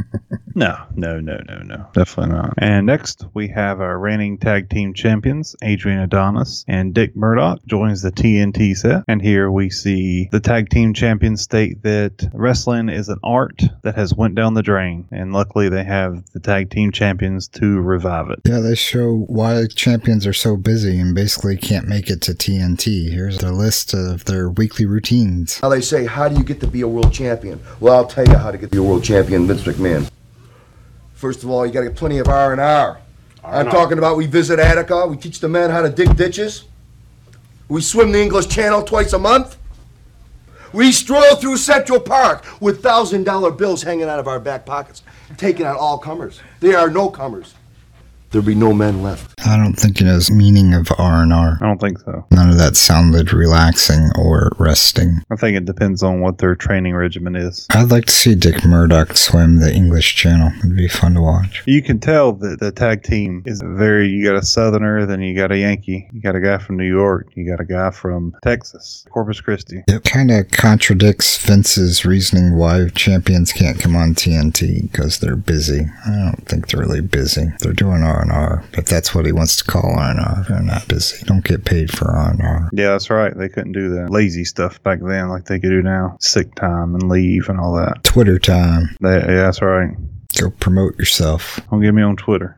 No, 0.56 0.78
no, 0.96 1.20
no, 1.20 1.40
no, 1.48 1.60
no. 1.60 1.88
Definitely 1.94 2.36
not. 2.36 2.54
And 2.58 2.86
next, 2.86 3.26
we 3.34 3.48
have 3.50 3.82
our 3.82 3.98
reigning 3.98 4.38
tag 4.38 4.70
team 4.70 4.94
champions, 4.94 5.56
Adrian 5.64 6.00
Adonis 6.00 6.64
and 6.68 6.94
Dick 6.94 7.16
Murdoch, 7.16 7.60
joins 7.66 8.02
the 8.02 8.12
TNT 8.12 8.76
set. 8.76 9.04
And 9.08 9.22
here 9.22 9.52
we 9.52 9.70
see 9.70 10.30
the 10.32 10.40
tag 10.40 10.70
team 10.70 10.94
champions 10.94 11.42
state 11.42 11.82
that 11.84 12.30
wrestling 12.34 12.90
is 12.90 13.10
an 13.10 13.20
art 13.24 13.64
that 13.84 13.96
has 13.96 14.14
went 14.14 14.36
down 14.36 14.54
the 14.54 14.62
drain. 14.62 15.08
And 15.12 15.34
luckily, 15.34 15.70
they 15.70 15.84
have 15.84 16.24
the 16.34 16.40
tag 16.40 16.70
team 16.70 16.92
champions 16.92 17.48
to 17.50 17.80
revive 17.80 18.30
it. 18.30 18.40
yeah, 18.46 18.60
they 18.60 18.76
show 18.76 19.26
why 19.28 19.66
champions 19.68 20.28
are 20.28 20.34
so 20.34 20.56
busy 20.56 21.00
and 21.00 21.16
basically 21.16 21.58
can't 21.58 21.88
make 21.88 22.10
it 22.10 22.22
to 22.22 22.34
TNT. 22.34 23.12
Here's 23.12 23.40
the 23.40 23.52
list 23.52 23.94
of 23.94 24.26
their 24.26 24.50
weekly 24.50 24.86
routines. 24.86 25.60
Now 25.62 25.70
they 25.70 25.82
say, 25.82 26.06
how 26.06 26.28
do 26.30 26.36
you 26.36 26.44
get 26.44 26.60
to 26.62 26.68
be 26.68 26.82
a 26.82 26.88
world 26.88 27.14
champion? 27.14 27.60
Well, 27.80 27.96
I'll 27.96 28.08
tell 28.08 28.28
you 28.28 28.36
how 28.36 28.52
to 28.52 28.58
get 28.58 28.68
to 28.68 28.72
be 28.72 28.78
a 28.78 28.84
world 28.84 29.04
champion, 29.04 29.48
Vince 29.48 29.64
McMahon. 29.64 30.10
First 31.24 31.42
of 31.42 31.50
all, 31.50 31.66
you 31.66 31.72
got 31.72 31.84
to 31.84 31.88
get 31.88 31.96
plenty 31.96 32.18
of 32.18 32.28
R 32.28 32.52
and 32.52 32.60
R. 32.60 33.00
I'm 33.46 33.70
talking 33.70 33.98
about 33.98 34.18
we 34.18 34.28
visit 34.28 34.60
Attica, 34.60 35.08
we 35.08 35.16
teach 35.16 35.40
the 35.40 35.48
men 35.48 35.70
how 35.70 35.82
to 35.82 35.88
dig 35.88 36.18
ditches, 36.18 36.66
we 37.70 37.80
swim 37.80 38.12
the 38.12 38.22
English 38.22 38.48
Channel 38.48 38.84
twice 38.84 39.14
a 39.14 39.18
month, 39.18 39.56
we 40.74 40.92
stroll 40.92 41.38
through 41.38 41.56
Central 41.56 42.02
Park 42.02 42.46
with 42.60 42.84
thousand 42.84 43.24
dollar 43.24 43.52
bills 43.52 43.84
hanging 43.84 44.10
out 44.10 44.20
of 44.20 44.28
our 44.28 44.38
back 44.38 44.66
pockets, 44.66 45.02
taking 45.38 45.66
on 45.66 45.78
all 45.78 45.98
comers. 45.98 46.42
There 46.60 46.78
are 46.78 46.90
no 46.90 47.10
comers. 47.10 47.54
There'll 48.34 48.44
be 48.44 48.56
no 48.56 48.74
men 48.74 49.04
left. 49.04 49.40
I 49.46 49.58
don't 49.58 49.76
think 49.76 50.02
it 50.02 50.08
has 50.08 50.32
meaning 50.32 50.74
of 50.74 50.92
R&R. 50.98 51.60
I 51.62 51.64
don't 51.64 51.80
think 51.80 52.00
so. 52.00 52.26
None 52.32 52.50
of 52.50 52.58
that 52.58 52.76
sounded 52.76 53.32
relaxing 53.32 54.10
or 54.18 54.52
resting. 54.58 55.22
I 55.30 55.36
think 55.36 55.56
it 55.56 55.66
depends 55.66 56.02
on 56.02 56.20
what 56.20 56.40
their 56.40 56.56
training 56.56 56.96
regimen 56.96 57.36
is. 57.36 57.68
I'd 57.70 57.92
like 57.92 58.06
to 58.06 58.12
see 58.12 58.34
Dick 58.34 58.66
Murdoch 58.66 59.16
swim 59.18 59.60
the 59.60 59.72
English 59.72 60.16
Channel. 60.16 60.52
It'd 60.58 60.76
be 60.76 60.88
fun 60.88 61.14
to 61.14 61.22
watch. 61.22 61.62
You 61.68 61.84
can 61.84 62.00
tell 62.00 62.34
that 62.34 62.60
the 62.60 62.72
tag 62.72 63.04
team 63.04 63.44
is 63.46 63.62
very. 63.64 64.08
You 64.08 64.24
got 64.24 64.36
a 64.36 64.44
Southerner, 64.44 65.06
then 65.06 65.22
you 65.22 65.36
got 65.36 65.52
a 65.52 65.60
Yankee, 65.60 66.10
you 66.12 66.20
got 66.20 66.36
a 66.36 66.42
guy 66.42 66.58
from 66.58 66.78
New 66.78 66.90
York, 66.90 67.28
you 67.36 67.48
got 67.48 67.60
a 67.60 67.66
guy 67.66 67.92
from 67.92 68.36
Texas, 68.42 69.06
Corpus 69.12 69.42
Christi. 69.42 69.84
It 69.88 70.06
kind 70.06 70.32
of 70.32 70.50
contradicts 70.50 71.38
Vince's 71.38 72.04
reasoning 72.04 72.58
why 72.58 72.88
champions 72.90 73.52
can't 73.52 73.80
come 73.80 73.96
on 73.96 74.16
TNT 74.16 74.92
because 74.92 75.20
they're 75.20 75.36
busy. 75.36 75.82
I 76.08 76.10
don't 76.10 76.48
think 76.48 76.70
they're 76.70 76.82
really 76.82 77.02
busy. 77.02 77.52
They're 77.60 77.74
doing 77.74 78.02
R&R, 78.32 78.64
but 78.74 78.86
that's 78.86 79.14
what 79.14 79.26
he 79.26 79.32
wants 79.32 79.58
to 79.58 79.64
call 79.64 79.98
R&R. 79.98 80.46
They're 80.48 80.62
not 80.62 80.88
busy. 80.88 81.24
Don't 81.26 81.44
get 81.44 81.66
paid 81.66 81.92
for 81.92 82.12
R&R. 82.12 82.70
Yeah, 82.74 82.92
that's 82.92 83.10
right. 83.10 83.36
They 83.36 83.50
couldn't 83.50 83.74
do 83.74 83.90
that 83.96 84.10
lazy 84.10 84.46
stuff 84.46 84.82
back 84.84 85.00
then 85.02 85.30
like 85.30 85.46
they 85.46 85.60
could 85.60 85.70
do 85.70 85.82
now. 85.82 86.18
Sick 86.20 86.54
time 86.56 86.96
and 86.96 87.10
leave 87.10 87.50
and 87.50 87.60
all 87.60 87.74
that. 87.76 88.04
Twitter 88.04 88.40
time. 88.40 88.96
They, 89.02 89.16
yeah, 89.16 89.44
that's 89.44 89.62
right. 89.62 89.96
Go 90.40 90.50
promote 90.50 90.98
yourself. 90.98 91.60
Don't 91.70 91.82
get 91.82 91.94
me 91.94 92.02
on 92.02 92.16
Twitter. 92.16 92.58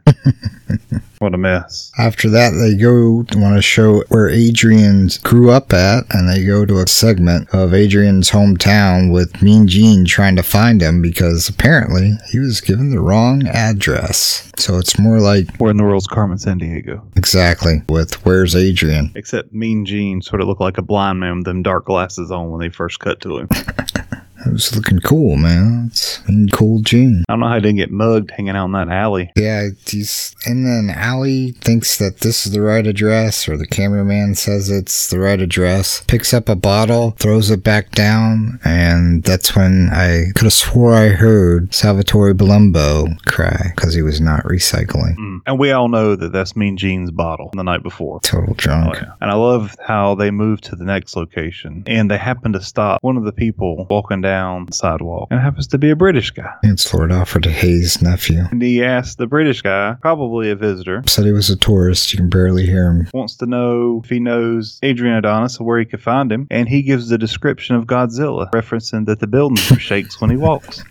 what 1.20 1.34
a 1.34 1.38
mess. 1.38 1.92
After 1.98 2.30
that, 2.30 2.52
they 2.52 2.76
go 2.82 3.26
want 3.40 3.56
to 3.56 3.62
show 3.62 4.04
where 4.10 4.30
Adrian 4.30 5.10
grew 5.24 5.52
up 5.52 5.74
at, 5.74 6.06
and 6.12 6.30
they 6.30 6.46
go 6.46 6.66
to 6.66 6.80
a 6.80 6.88
segment 6.88 7.50
of 7.54 7.74
Adrian's 7.74 8.32
hometown 8.32 9.12
with 9.12 9.42
Mean 9.42 9.68
Gene 9.68 10.06
trying 10.06 10.36
to 10.38 10.44
find 10.44 10.82
him 10.82 11.02
because 11.02 11.50
apparently 11.50 12.14
he 12.32 12.40
was 12.40 12.62
given 12.62 12.92
the 12.92 13.02
wrong 13.02 13.46
address. 13.48 14.52
So 14.58 14.78
it's 14.78 14.98
more 14.98 15.20
like 15.20 15.56
Where 15.58 15.72
in 15.72 15.78
the 15.78 15.84
world's 15.84 16.08
Carmen 16.08 16.38
Sandiego? 16.38 17.02
exactly 17.18 17.82
with 17.90 18.26
where's 18.26 18.56
Adrian? 18.56 19.12
Except 19.16 19.52
Mean 19.54 19.86
Gene 19.86 20.22
sort 20.22 20.42
of 20.42 20.48
looked 20.48 20.62
like 20.62 20.78
a 20.78 20.82
blind 20.82 21.20
man 21.20 21.38
with 21.38 21.46
them 21.46 21.62
dark 21.62 21.86
glasses 21.86 22.32
on 22.32 22.52
when 22.52 22.62
they 22.62 22.70
first 22.70 23.00
cut 23.00 23.20
to 23.22 23.40
him. 23.40 23.50
It 24.46 24.52
was 24.52 24.76
looking 24.76 25.00
cool, 25.00 25.36
man. 25.36 25.88
It's 25.88 26.28
Mean 26.28 26.50
cool 26.50 26.82
Gene. 26.82 27.24
I 27.28 27.34
don't 27.34 27.40
know 27.40 27.48
how 27.48 27.56
he 27.56 27.62
didn't 27.62 27.78
get 27.78 27.92
mugged 27.92 28.32
hanging 28.32 28.56
out 28.56 28.66
in 28.66 28.72
that 28.74 28.90
alley. 28.90 29.32
Yeah, 29.36 29.70
he's 29.86 30.36
and 30.46 30.66
then 30.66 30.96
Allie 30.96 31.52
thinks 31.62 31.98
that 31.98 32.20
this 32.20 32.46
is 32.46 32.52
the 32.52 32.62
right 32.62 32.86
address, 32.86 33.48
or 33.50 33.58
the 33.58 33.68
cameraman 33.68 34.36
says 34.36 34.70
it's 34.70 35.10
the 35.10 35.20
right 35.20 35.40
address. 35.40 36.04
Picks 36.08 36.34
up 36.34 36.50
a 36.50 36.56
bottle, 36.56 37.12
throws 37.12 37.50
it 37.50 37.64
back 37.64 37.92
down, 37.92 38.60
and 38.64 39.24
that's 39.24 39.56
when 39.56 39.90
I 39.92 40.32
could 40.36 40.46
have 40.46 40.54
swore 40.54 40.94
I 40.94 41.10
heard 41.10 41.74
Salvatore 41.74 42.34
Palumbo 42.34 43.24
cry 43.26 43.72
because 43.76 43.94
he 43.94 44.02
was 44.02 44.22
not 44.22 44.44
recycling. 44.44 45.16
Mm. 45.18 45.42
And 45.46 45.60
we 45.60 45.72
all 45.72 45.90
know 45.90 46.16
that 46.16 46.32
that's 46.32 46.56
Mean 46.56 46.78
Gene's 46.78 47.12
bottle 47.12 47.50
the 47.54 47.64
night 47.64 47.84
before. 47.84 48.20
Total 48.22 48.54
drunk. 48.54 48.96
Oh, 48.96 49.00
yeah. 49.00 49.14
And 49.22 49.32
I 49.32 49.36
love 49.36 49.76
how 49.86 50.16
they 50.16 50.32
move 50.32 50.62
to 50.62 50.76
the 50.76 50.86
next 50.86 51.16
location 51.16 51.84
and 51.88 52.10
they 52.10 52.18
happen 52.18 52.54
to 52.54 52.62
stop 52.62 53.02
one 53.04 53.18
of 53.18 53.24
the 53.24 53.32
people 53.32 53.86
walking 53.90 54.22
down 54.22 54.35
the 54.36 54.74
sidewalk 54.74 55.28
and 55.32 55.40
it 55.40 55.44
happens 55.44 55.68
to 55.68 55.78
be 55.78 55.90
a 55.90 55.96
British 55.96 56.32
guy. 56.32 56.54
It's 56.64 56.94
Lord 56.94 57.12
Alfred 57.12 57.46
Hayes' 57.46 58.02
nephew. 58.02 58.44
And 58.52 58.62
he 58.62 58.84
asks 58.84 59.16
the 59.16 59.28
British 59.28 59.62
guy, 59.62 59.96
probably 60.02 60.50
a 60.52 60.56
visitor, 60.56 61.04
Said 61.08 61.26
he 61.26 61.32
was 61.32 61.50
a 61.50 61.56
tourist. 61.56 62.14
You 62.14 62.18
can 62.18 62.30
barely 62.30 62.66
hear 62.66 62.90
him. 62.90 63.08
wants 63.14 63.36
to 63.38 63.46
know 63.46 64.02
if 64.04 64.10
he 64.10 64.20
knows 64.20 64.80
Adrian 64.84 65.16
Adonis 65.16 65.60
or 65.60 65.66
where 65.66 65.80
he 65.80 65.86
could 65.86 66.02
find 66.02 66.32
him. 66.32 66.48
And 66.52 66.68
he 66.68 66.82
gives 66.82 67.10
the 67.10 67.18
description 67.18 67.76
of 67.76 67.86
Godzilla, 67.86 68.50
referencing 68.52 69.06
that 69.06 69.20
the 69.20 69.28
building 69.28 69.58
shakes 69.80 70.20
when 70.20 70.30
he 70.30 70.38
walks. 70.38 70.84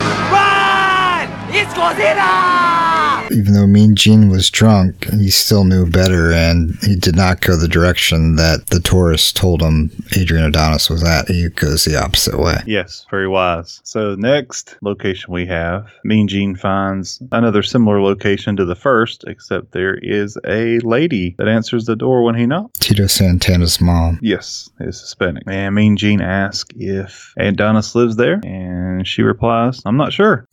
Even 3.30 3.54
though 3.54 3.66
Mean 3.66 3.96
Gene 3.96 4.28
was 4.28 4.50
drunk, 4.50 5.10
he 5.12 5.30
still 5.30 5.64
knew 5.64 5.86
better, 5.86 6.32
and 6.32 6.76
he 6.82 6.94
did 6.94 7.16
not 7.16 7.40
go 7.40 7.56
the 7.56 7.68
direction 7.68 8.36
that 8.36 8.66
the 8.68 8.80
tourist 8.80 9.36
told 9.36 9.62
him 9.62 9.90
Adrian 10.16 10.44
Adonis 10.44 10.90
was 10.90 11.02
at. 11.02 11.28
He 11.28 11.48
goes 11.48 11.84
the 11.84 12.00
opposite 12.00 12.38
way. 12.38 12.58
Yes, 12.66 13.06
very 13.10 13.26
wise. 13.26 13.80
So 13.82 14.14
next 14.14 14.76
location 14.82 15.32
we 15.32 15.46
have, 15.46 15.88
Mean 16.04 16.28
Gene 16.28 16.54
finds 16.54 17.22
another 17.32 17.62
similar 17.62 18.00
location 18.00 18.56
to 18.56 18.64
the 18.64 18.76
first, 18.76 19.24
except 19.26 19.72
there 19.72 19.94
is 19.94 20.38
a 20.46 20.78
lady 20.80 21.34
that 21.38 21.48
answers 21.48 21.86
the 21.86 21.96
door 21.96 22.22
when 22.22 22.34
he 22.34 22.46
knocks. 22.46 22.78
Tito 22.78 23.06
Santana's 23.06 23.80
mom. 23.80 24.18
Yes, 24.22 24.70
is 24.80 25.00
Hispanic. 25.00 25.44
And 25.46 25.74
Mean 25.74 25.96
Gene 25.96 26.20
asks 26.20 26.70
if 26.76 27.32
Adonis 27.38 27.94
lives 27.94 28.16
there, 28.16 28.40
and 28.44 29.06
she 29.08 29.22
replies, 29.22 29.82
I'm 29.86 29.96
not 29.96 30.12
sure. 30.12 30.46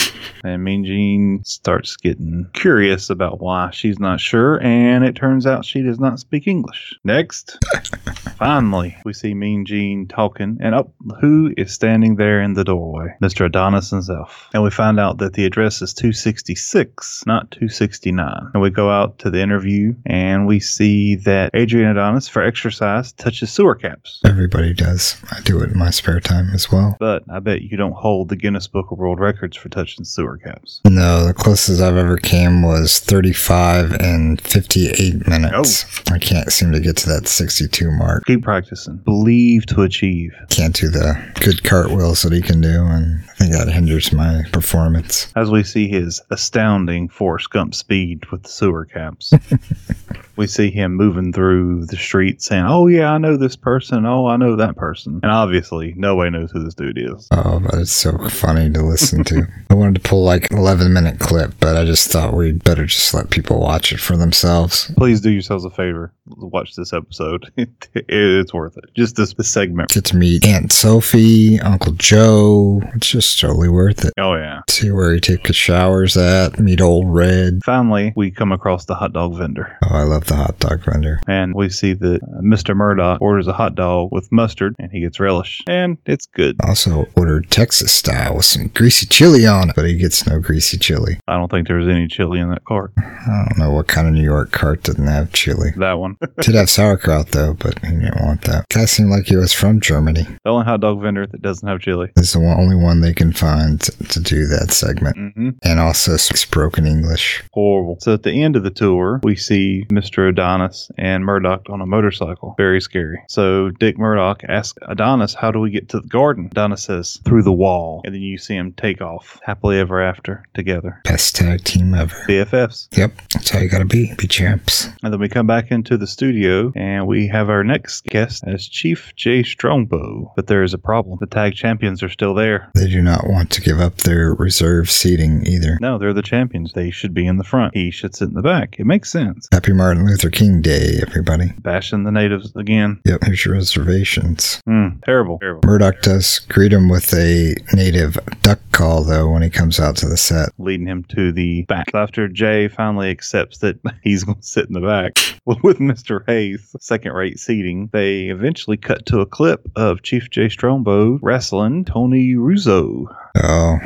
And 0.44 0.64
Mean 0.64 0.86
Gene 0.86 1.44
starts 1.44 1.96
getting 1.96 2.50
curious 2.54 3.10
about 3.10 3.40
why 3.40 3.70
she's 3.72 4.00
not 4.00 4.20
sure, 4.20 4.62
and 4.62 5.04
it 5.04 5.16
turns 5.16 5.46
out 5.46 5.66
she 5.66 5.82
does 5.82 6.00
not 6.00 6.20
speak 6.20 6.48
English. 6.48 6.94
Next, 7.04 7.58
finally, 8.38 8.98
we 9.06 9.14
see 9.14 9.34
Mean 9.34 9.66
Gene 9.66 10.08
talking, 10.08 10.58
and 10.62 10.76
up, 10.76 10.92
who 11.20 11.54
is 11.58 11.74
standing 11.74 12.16
there 12.16 12.42
in 12.42 12.54
the 12.54 12.64
doorway? 12.64 13.16
Mr. 13.22 13.46
Adonis 13.46 13.90
himself. 13.90 14.50
And 14.54 14.64
we 14.64 14.72
find 14.72 15.00
out 15.00 15.20
that 15.20 15.34
the 15.34 15.46
address 15.46 15.82
is 15.82 15.94
266, 15.94 17.24
not 17.26 17.52
269. 17.52 18.52
And 18.54 18.62
we 18.62 18.70
go 18.70 18.90
out 18.90 19.20
to 19.20 19.30
the 19.30 19.42
interview, 19.42 19.96
and 20.06 20.48
we 20.48 20.60
see 20.60 21.16
that 21.16 21.52
Adrian 21.54 21.90
Adonis, 21.90 22.28
for 22.28 22.42
exercise, 22.42 23.12
touches 23.14 23.52
sewer 23.52 23.76
caps. 23.76 24.20
Everybody 24.26 24.74
does. 24.74 25.18
I 25.32 25.42
do 25.42 25.62
it 25.62 25.72
in 25.72 25.78
my 25.78 25.90
spare 25.92 26.20
time 26.20 26.50
as 26.54 26.72
well. 26.72 26.98
But 27.00 27.24
I 27.30 27.40
bet 27.40 27.62
you 27.62 27.78
don't 27.78 27.96
hold 27.96 28.30
the 28.30 28.36
Guinness 28.36 28.68
Book 28.68 28.92
of 28.92 28.98
World 28.98 29.20
Records 29.20 29.58
for 29.58 29.70
touching 29.70 30.06
sewer 30.12 30.38
caps. 30.38 30.82
No, 30.86 31.26
the 31.26 31.34
closest 31.34 31.82
I've 31.82 31.98
ever 31.98 32.18
came 32.18 32.62
was 32.62 33.00
35 33.00 33.94
and 33.94 34.40
58 34.42 35.28
minutes. 35.28 35.86
Oh. 36.10 36.16
I 36.16 36.20
can't 36.20 36.52
seem 36.52 36.72
to 36.72 36.80
get 36.80 36.98
to 36.98 37.10
that 37.10 37.28
62 37.28 37.92
mark. 37.92 38.26
Keep 38.26 38.44
practicing. 38.44 38.98
Believe 38.98 39.66
to 39.68 39.84
achieve. 39.84 40.34
Can't 40.50 40.76
do 40.76 40.90
the 40.90 41.22
good 41.40 41.64
cartwheels 41.64 42.22
that 42.24 42.34
he 42.34 42.42
can 42.42 42.62
do, 42.62 42.86
and 42.86 43.24
I 43.30 43.34
think 43.34 43.54
that 43.54 43.70
hinders 43.70 44.12
my 44.12 44.44
performance. 44.52 45.32
As 45.36 45.50
we 45.50 45.64
see 45.64 45.88
his 45.88 46.22
astounding 46.30 47.10
Forrest 47.10 47.50
Gump 47.50 47.74
speed 47.74 48.26
with 48.32 48.44
the 48.44 48.50
sewer 48.50 48.86
caps. 48.86 49.34
we 50.36 50.48
see 50.48 50.72
him 50.72 50.96
moving 50.96 51.32
through 51.34 51.86
the 51.86 51.98
street 51.98 52.42
saying, 52.42 52.66
Oh, 52.66 52.88
yeah, 52.88 53.12
I 53.12 53.18
know 53.18 53.38
this 53.38 53.56
person. 53.56 54.06
Oh, 54.06 54.28
I 54.28 54.38
know 54.38 54.56
that 54.56 54.76
person. 54.76 55.20
And 55.22 55.32
obviously, 55.32 55.94
nobody 55.98 56.32
knows 56.32 56.52
who 56.52 56.64
this 56.64 56.74
dude 56.74 56.98
is. 56.98 57.28
Oh, 57.32 57.60
but 57.60 57.76
it's 57.76 57.92
so 57.92 58.18
funny 58.30 58.72
to 58.72 58.82
listen 58.82 59.24
to. 59.26 59.48
I 59.70 59.74
wanted 59.74 60.01
to 60.01 60.01
pull 60.04 60.24
like 60.24 60.50
an 60.52 60.58
11 60.58 60.94
minute 60.94 61.20
clip, 61.20 61.54
but 61.60 61.76
I 61.76 61.86
just 61.86 62.10
thought 62.10 62.34
we'd 62.34 62.64
better 62.64 62.86
just 62.86 63.14
let 63.14 63.30
people 63.30 63.60
watch 63.60 63.92
it 63.92 64.00
for 64.00 64.18
themselves. 64.18 64.92
Please 64.98 65.22
do 65.22 65.30
yourselves 65.32 65.66
a 65.66 65.70
favor. 65.70 66.14
Watch 66.28 66.76
this 66.76 66.94
episode. 66.94 67.52
it's 67.96 68.54
worth 68.54 68.78
it. 68.78 68.86
Just 68.96 69.16
this, 69.16 69.34
this 69.34 69.50
segment. 69.50 69.90
Get 69.90 70.06
to 70.06 70.16
meet 70.16 70.46
Aunt 70.46 70.72
Sophie, 70.72 71.60
Uncle 71.60 71.94
Joe. 71.94 72.82
It's 72.96 73.10
just 73.10 73.40
totally 73.40 73.70
worth 73.70 74.06
it. 74.06 74.14
Oh, 74.18 74.36
yeah. 74.36 74.62
See 74.70 74.92
where 74.92 75.14
he 75.14 75.20
takes 75.20 75.48
his 75.48 75.56
showers 75.56 76.16
at, 76.18 76.60
meet 76.60 76.82
Old 76.82 77.14
Red. 77.14 77.62
Finally, 77.66 78.14
we 78.16 78.32
come 78.32 78.52
across 78.52 78.86
the 78.86 78.96
hot 78.96 79.14
dog 79.14 79.36
vendor. 79.36 79.78
Oh, 79.84 79.96
I 79.96 80.04
love 80.04 80.26
the 80.26 80.36
hot 80.36 80.60
dog 80.60 80.84
vendor. 80.84 81.22
And 81.28 81.54
we 81.54 81.70
see 81.70 81.94
that 81.94 82.22
uh, 82.24 82.42
Mr. 82.42 82.76
Murdoch 82.76 83.22
orders 83.22 83.48
a 83.48 83.54
hot 83.54 83.76
dog 83.76 84.10
with 84.12 84.32
mustard 84.32 84.76
and 84.80 84.92
he 84.92 85.02
gets 85.02 85.20
relish. 85.20 85.62
And 85.68 85.98
it's 86.06 86.26
good. 86.26 86.58
Also 86.64 87.06
ordered 87.16 87.50
Texas 87.50 87.92
style 87.92 88.36
with 88.36 88.46
some 88.46 88.68
greasy 88.68 89.06
chili 89.06 89.46
on 89.46 89.70
it, 89.70 89.76
but 89.76 89.86
he 89.86 89.91
gets 89.98 90.26
no 90.28 90.40
greasy 90.40 90.78
chili. 90.78 91.20
I 91.28 91.38
don't 91.38 91.50
think 91.50 91.68
there 91.68 91.78
was 91.78 91.88
any 91.88 92.08
chili 92.08 92.40
in 92.40 92.50
that 92.50 92.66
cart. 92.66 92.92
I 92.98 93.46
don't 93.50 93.58
know 93.58 93.72
what 93.72 93.88
kind 93.88 94.08
of 94.08 94.14
New 94.14 94.24
York 94.24 94.52
cart 94.52 94.84
didn't 94.84 95.08
have 95.08 95.32
chili. 95.34 95.72
That 95.78 95.94
one. 96.00 96.18
Did 96.42 96.56
have 96.56 96.70
sauerkraut 96.70 97.28
though, 97.30 97.54
but 97.54 97.80
he 97.80 97.92
didn't 97.92 98.22
want 98.22 98.42
that. 98.44 98.66
That 98.74 98.88
seemed 98.90 99.10
like 99.10 99.26
he 99.26 99.36
was 99.36 99.54
from 99.54 99.80
Germany. 99.80 100.24
The 100.44 100.50
only 100.52 100.66
hot 100.66 100.82
dog 100.82 101.02
vendor 101.02 101.28
that 101.28 101.42
doesn't 101.42 101.68
have 101.68 101.80
chili. 101.82 102.10
Is 102.18 102.34
the 102.34 102.40
only 102.40 102.76
one 102.76 103.02
they 103.02 103.14
can 103.14 103.32
find 103.34 103.80
to, 103.82 103.92
to 104.06 104.20
do 104.20 104.46
that 104.48 104.72
segment, 104.72 105.18
Mm-hmm. 105.18 105.50
and 105.64 105.80
also 105.80 106.18
speaks 106.18 106.46
broken 106.46 106.86
English. 106.86 107.44
Horrible. 107.54 107.98
So 108.02 108.14
at 108.14 108.24
the 108.24 108.44
end 108.44 108.56
of 108.56 108.64
the 108.64 108.70
tour, 108.72 109.20
we 109.24 109.36
see 109.36 109.86
Mr. 109.90 110.30
Adonis 110.30 110.90
and 110.98 111.24
Murdoch 111.26 111.62
on 111.70 111.82
a 111.82 111.86
motorcycle. 111.86 112.56
Very 112.58 112.82
scary. 112.82 113.22
So 113.28 113.70
Dick 113.72 113.98
Murdoch 113.98 114.42
asks 114.48 114.80
Adonis, 114.88 115.34
How 115.34 115.52
do 115.52 115.60
we 115.60 115.70
get 115.72 115.90
to 115.90 116.00
the 116.00 116.08
garden? 116.08 116.48
Adonis 116.52 116.84
says, 116.84 117.20
Through 117.26 117.44
the 117.44 117.52
wall. 117.52 118.02
And 118.06 118.14
then 118.16 118.22
you 118.22 118.38
see 118.38 118.56
him 118.56 118.74
take 118.74 119.02
off 119.02 119.40
happily 119.44 119.80
ever 119.82 120.02
after 120.02 120.46
together. 120.54 121.02
Best 121.04 121.36
tag 121.36 121.64
team 121.66 121.94
ever. 121.94 122.16
BFFs. 122.28 122.88
Yep, 122.98 123.14
that's 123.34 123.50
how 123.50 123.60
you 123.60 123.68
gotta 123.68 123.86
be. 123.86 124.14
Be 124.18 124.28
champs. 124.28 124.88
And 125.04 125.12
then 125.12 125.20
we 125.20 125.28
come 125.28 125.48
back 125.48 125.72
into 125.72 125.98
the 125.98 126.08
studio 126.08 126.72
and 126.76 127.08
we 127.08 127.28
have 127.28 127.50
our 127.50 127.64
next 127.64 128.06
guest 128.06 128.44
as 128.48 128.68
Chief 128.68 129.14
Jay 129.16 129.44
Strongbow. 129.44 130.32
But 130.36 130.48
there 130.48 130.64
is 130.64 130.74
a 130.74 130.78
problem. 130.78 131.18
The 131.20 131.26
tag 131.28 131.56
champions 131.56 132.04
are 132.04 132.10
still 132.10 132.34
there. 132.34 132.70
They 132.76 132.88
do 132.88 133.02
not 133.02 133.28
want 133.28 133.50
to 133.52 133.62
give 133.62 133.80
up 133.80 133.98
their 133.98 134.34
reserve 134.36 134.90
seating 134.90 135.46
either. 135.48 135.78
No, 135.82 135.98
they're 135.98 136.14
the 136.14 136.22
champions. 136.22 136.74
They 136.74 136.92
should 136.92 137.14
be 137.14 137.26
in 137.26 137.38
the 137.38 137.44
front. 137.44 137.76
He 137.76 137.92
should 137.92 138.16
sit 138.16 138.30
in 138.30 138.36
the 138.36 138.42
back. 138.42 138.76
It 138.80 138.86
makes 138.86 139.12
sense. 139.12 139.48
Happy 139.52 139.74
Martin 139.74 140.06
Luther 140.06 140.30
King 140.30 140.62
Day, 140.62 141.00
everybody. 141.02 141.52
Bashing 141.60 142.04
the 142.04 142.12
natives 142.12 142.56
again. 142.56 143.02
Yep, 143.06 143.24
here's 143.24 143.46
your 143.46 143.56
reservations. 143.56 144.62
Mm, 144.70 145.04
terrible. 145.04 145.40
Terrible. 145.40 145.62
Murdoch 145.66 146.02
does 146.02 146.40
greet 146.40 146.72
him 146.74 146.90
with 146.90 147.14
a 147.14 147.56
native 147.74 148.18
duck 148.44 148.60
call, 148.72 149.04
though, 149.04 149.30
when 149.32 149.42
he 149.42 149.50
comes 149.50 149.61
out 149.80 149.96
to 149.98 150.08
the 150.08 150.18
set. 150.18 150.50
leading 150.58 150.88
him 150.88 151.04
to 151.04 151.32
the 151.32 151.64
back. 151.64 151.94
After 151.94 152.28
Jay 152.28 152.68
finally 152.68 153.10
accepts 153.10 153.60
that 153.60 153.80
he's 154.04 154.24
going 154.24 154.38
to 154.38 154.44
sit 154.44 154.66
in 154.68 154.74
the 154.74 154.82
back 154.82 155.14
with 155.64 155.78
Mr. 155.78 156.26
Hayes, 156.28 156.76
second 156.80 157.14
rate 157.14 157.40
seating, 157.40 157.90
they 157.94 158.26
eventually 158.30 158.78
cut 158.78 159.06
to 159.08 159.20
a 159.20 159.26
clip 159.26 159.70
of 159.76 160.02
Chief 160.02 160.30
Jay 160.30 160.50
Strongbow 160.50 161.20
wrestling 161.22 161.86
Tony 161.86 162.36
Russo. 162.36 163.08
Oh, 163.42 163.78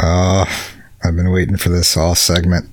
oh, 0.00 0.72
I've 1.04 1.16
been 1.16 1.30
waiting 1.30 1.56
for 1.56 1.68
this 1.68 1.96
all 1.96 2.14
segment. 2.14 2.68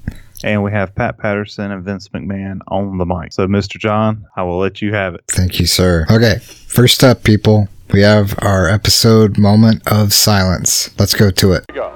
And 0.45 0.63
we 0.63 0.71
have 0.71 0.93
Pat 0.95 1.17
Patterson 1.17 1.71
and 1.71 1.83
Vince 1.83 2.09
McMahon 2.09 2.59
on 2.67 2.97
the 2.97 3.05
mic. 3.05 3.31
So, 3.31 3.47
Mr. 3.47 3.77
John, 3.77 4.25
I 4.35 4.43
will 4.43 4.59
let 4.59 4.81
you 4.81 4.93
have 4.93 5.15
it. 5.15 5.21
Thank 5.29 5.59
you, 5.59 5.65
sir. 5.65 6.05
Okay, 6.11 6.39
first 6.39 7.03
up, 7.03 7.23
people, 7.23 7.69
we 7.93 8.01
have 8.01 8.35
our 8.39 8.67
episode 8.67 9.37
moment 9.37 9.83
of 9.87 10.11
silence. 10.11 10.89
Let's 10.99 11.13
go 11.13 11.29
to 11.31 11.53
it. 11.53 11.65
Go. 11.73 11.92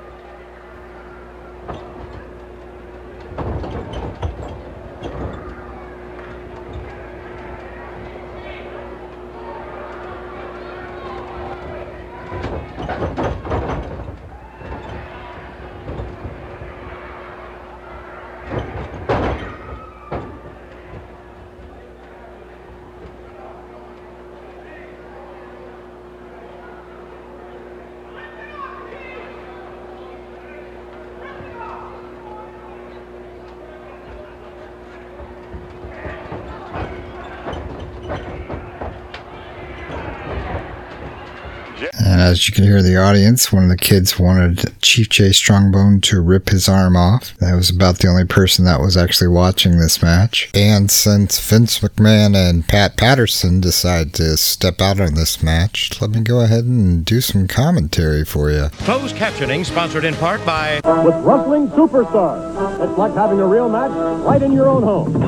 And 42.67 42.75
as 42.75 42.83
you 42.83 42.83
can 42.83 42.83
hear 42.83 42.83
the 42.83 42.97
audience, 42.97 43.51
one 43.53 43.63
of 43.63 43.69
the 43.69 43.77
kids 43.77 44.19
wanted 44.19 44.81
Chief 44.81 45.07
J 45.09 45.29
Strongbone 45.29 46.01
to 46.03 46.19
rip 46.21 46.49
his 46.49 46.67
arm 46.67 46.95
off. 46.97 47.33
That 47.37 47.55
was 47.55 47.69
about 47.69 47.99
the 47.99 48.07
only 48.09 48.25
person 48.25 48.65
that 48.65 48.81
was 48.81 48.97
actually 48.97 49.29
watching 49.29 49.79
this 49.79 50.01
match. 50.01 50.49
And 50.53 50.91
since 50.91 51.39
Vince 51.39 51.79
McMahon 51.79 52.35
and 52.35 52.67
Pat 52.67 52.97
Patterson 52.97 53.61
decided 53.61 54.13
to 54.15 54.35
step 54.37 54.81
out 54.81 54.99
on 54.99 55.13
this 55.13 55.41
match, 55.41 56.01
let 56.01 56.11
me 56.11 56.21
go 56.21 56.41
ahead 56.41 56.65
and 56.65 57.05
do 57.05 57.21
some 57.21 57.47
commentary 57.47 58.25
for 58.25 58.51
you. 58.51 58.69
Closed 58.79 59.15
captioning 59.15 59.65
sponsored 59.65 60.03
in 60.03 60.15
part 60.15 60.45
by 60.45 60.81
with 61.05 61.15
Wrestling 61.23 61.69
Superstars. 61.69 62.89
It's 62.89 62.97
like 62.97 63.13
having 63.13 63.39
a 63.39 63.47
real 63.47 63.69
match 63.69 63.91
right 64.25 64.41
in 64.41 64.51
your 64.51 64.67
own 64.67 64.83
home. 64.83 65.21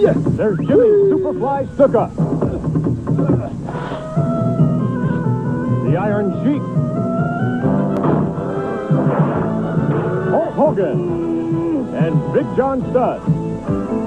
Yes, 0.00 0.16
there's 0.18 0.58
Jimmy 0.58 0.88
Superfly 0.88 1.66
Snuka. 1.76 3.57
The 5.88 5.96
Iron 5.96 6.32
Sheik. 6.44 6.62
Hulk 10.30 10.52
Hogan. 10.52 11.94
And 11.94 12.32
Big 12.34 12.44
John 12.56 12.82
Studd. 12.90 13.26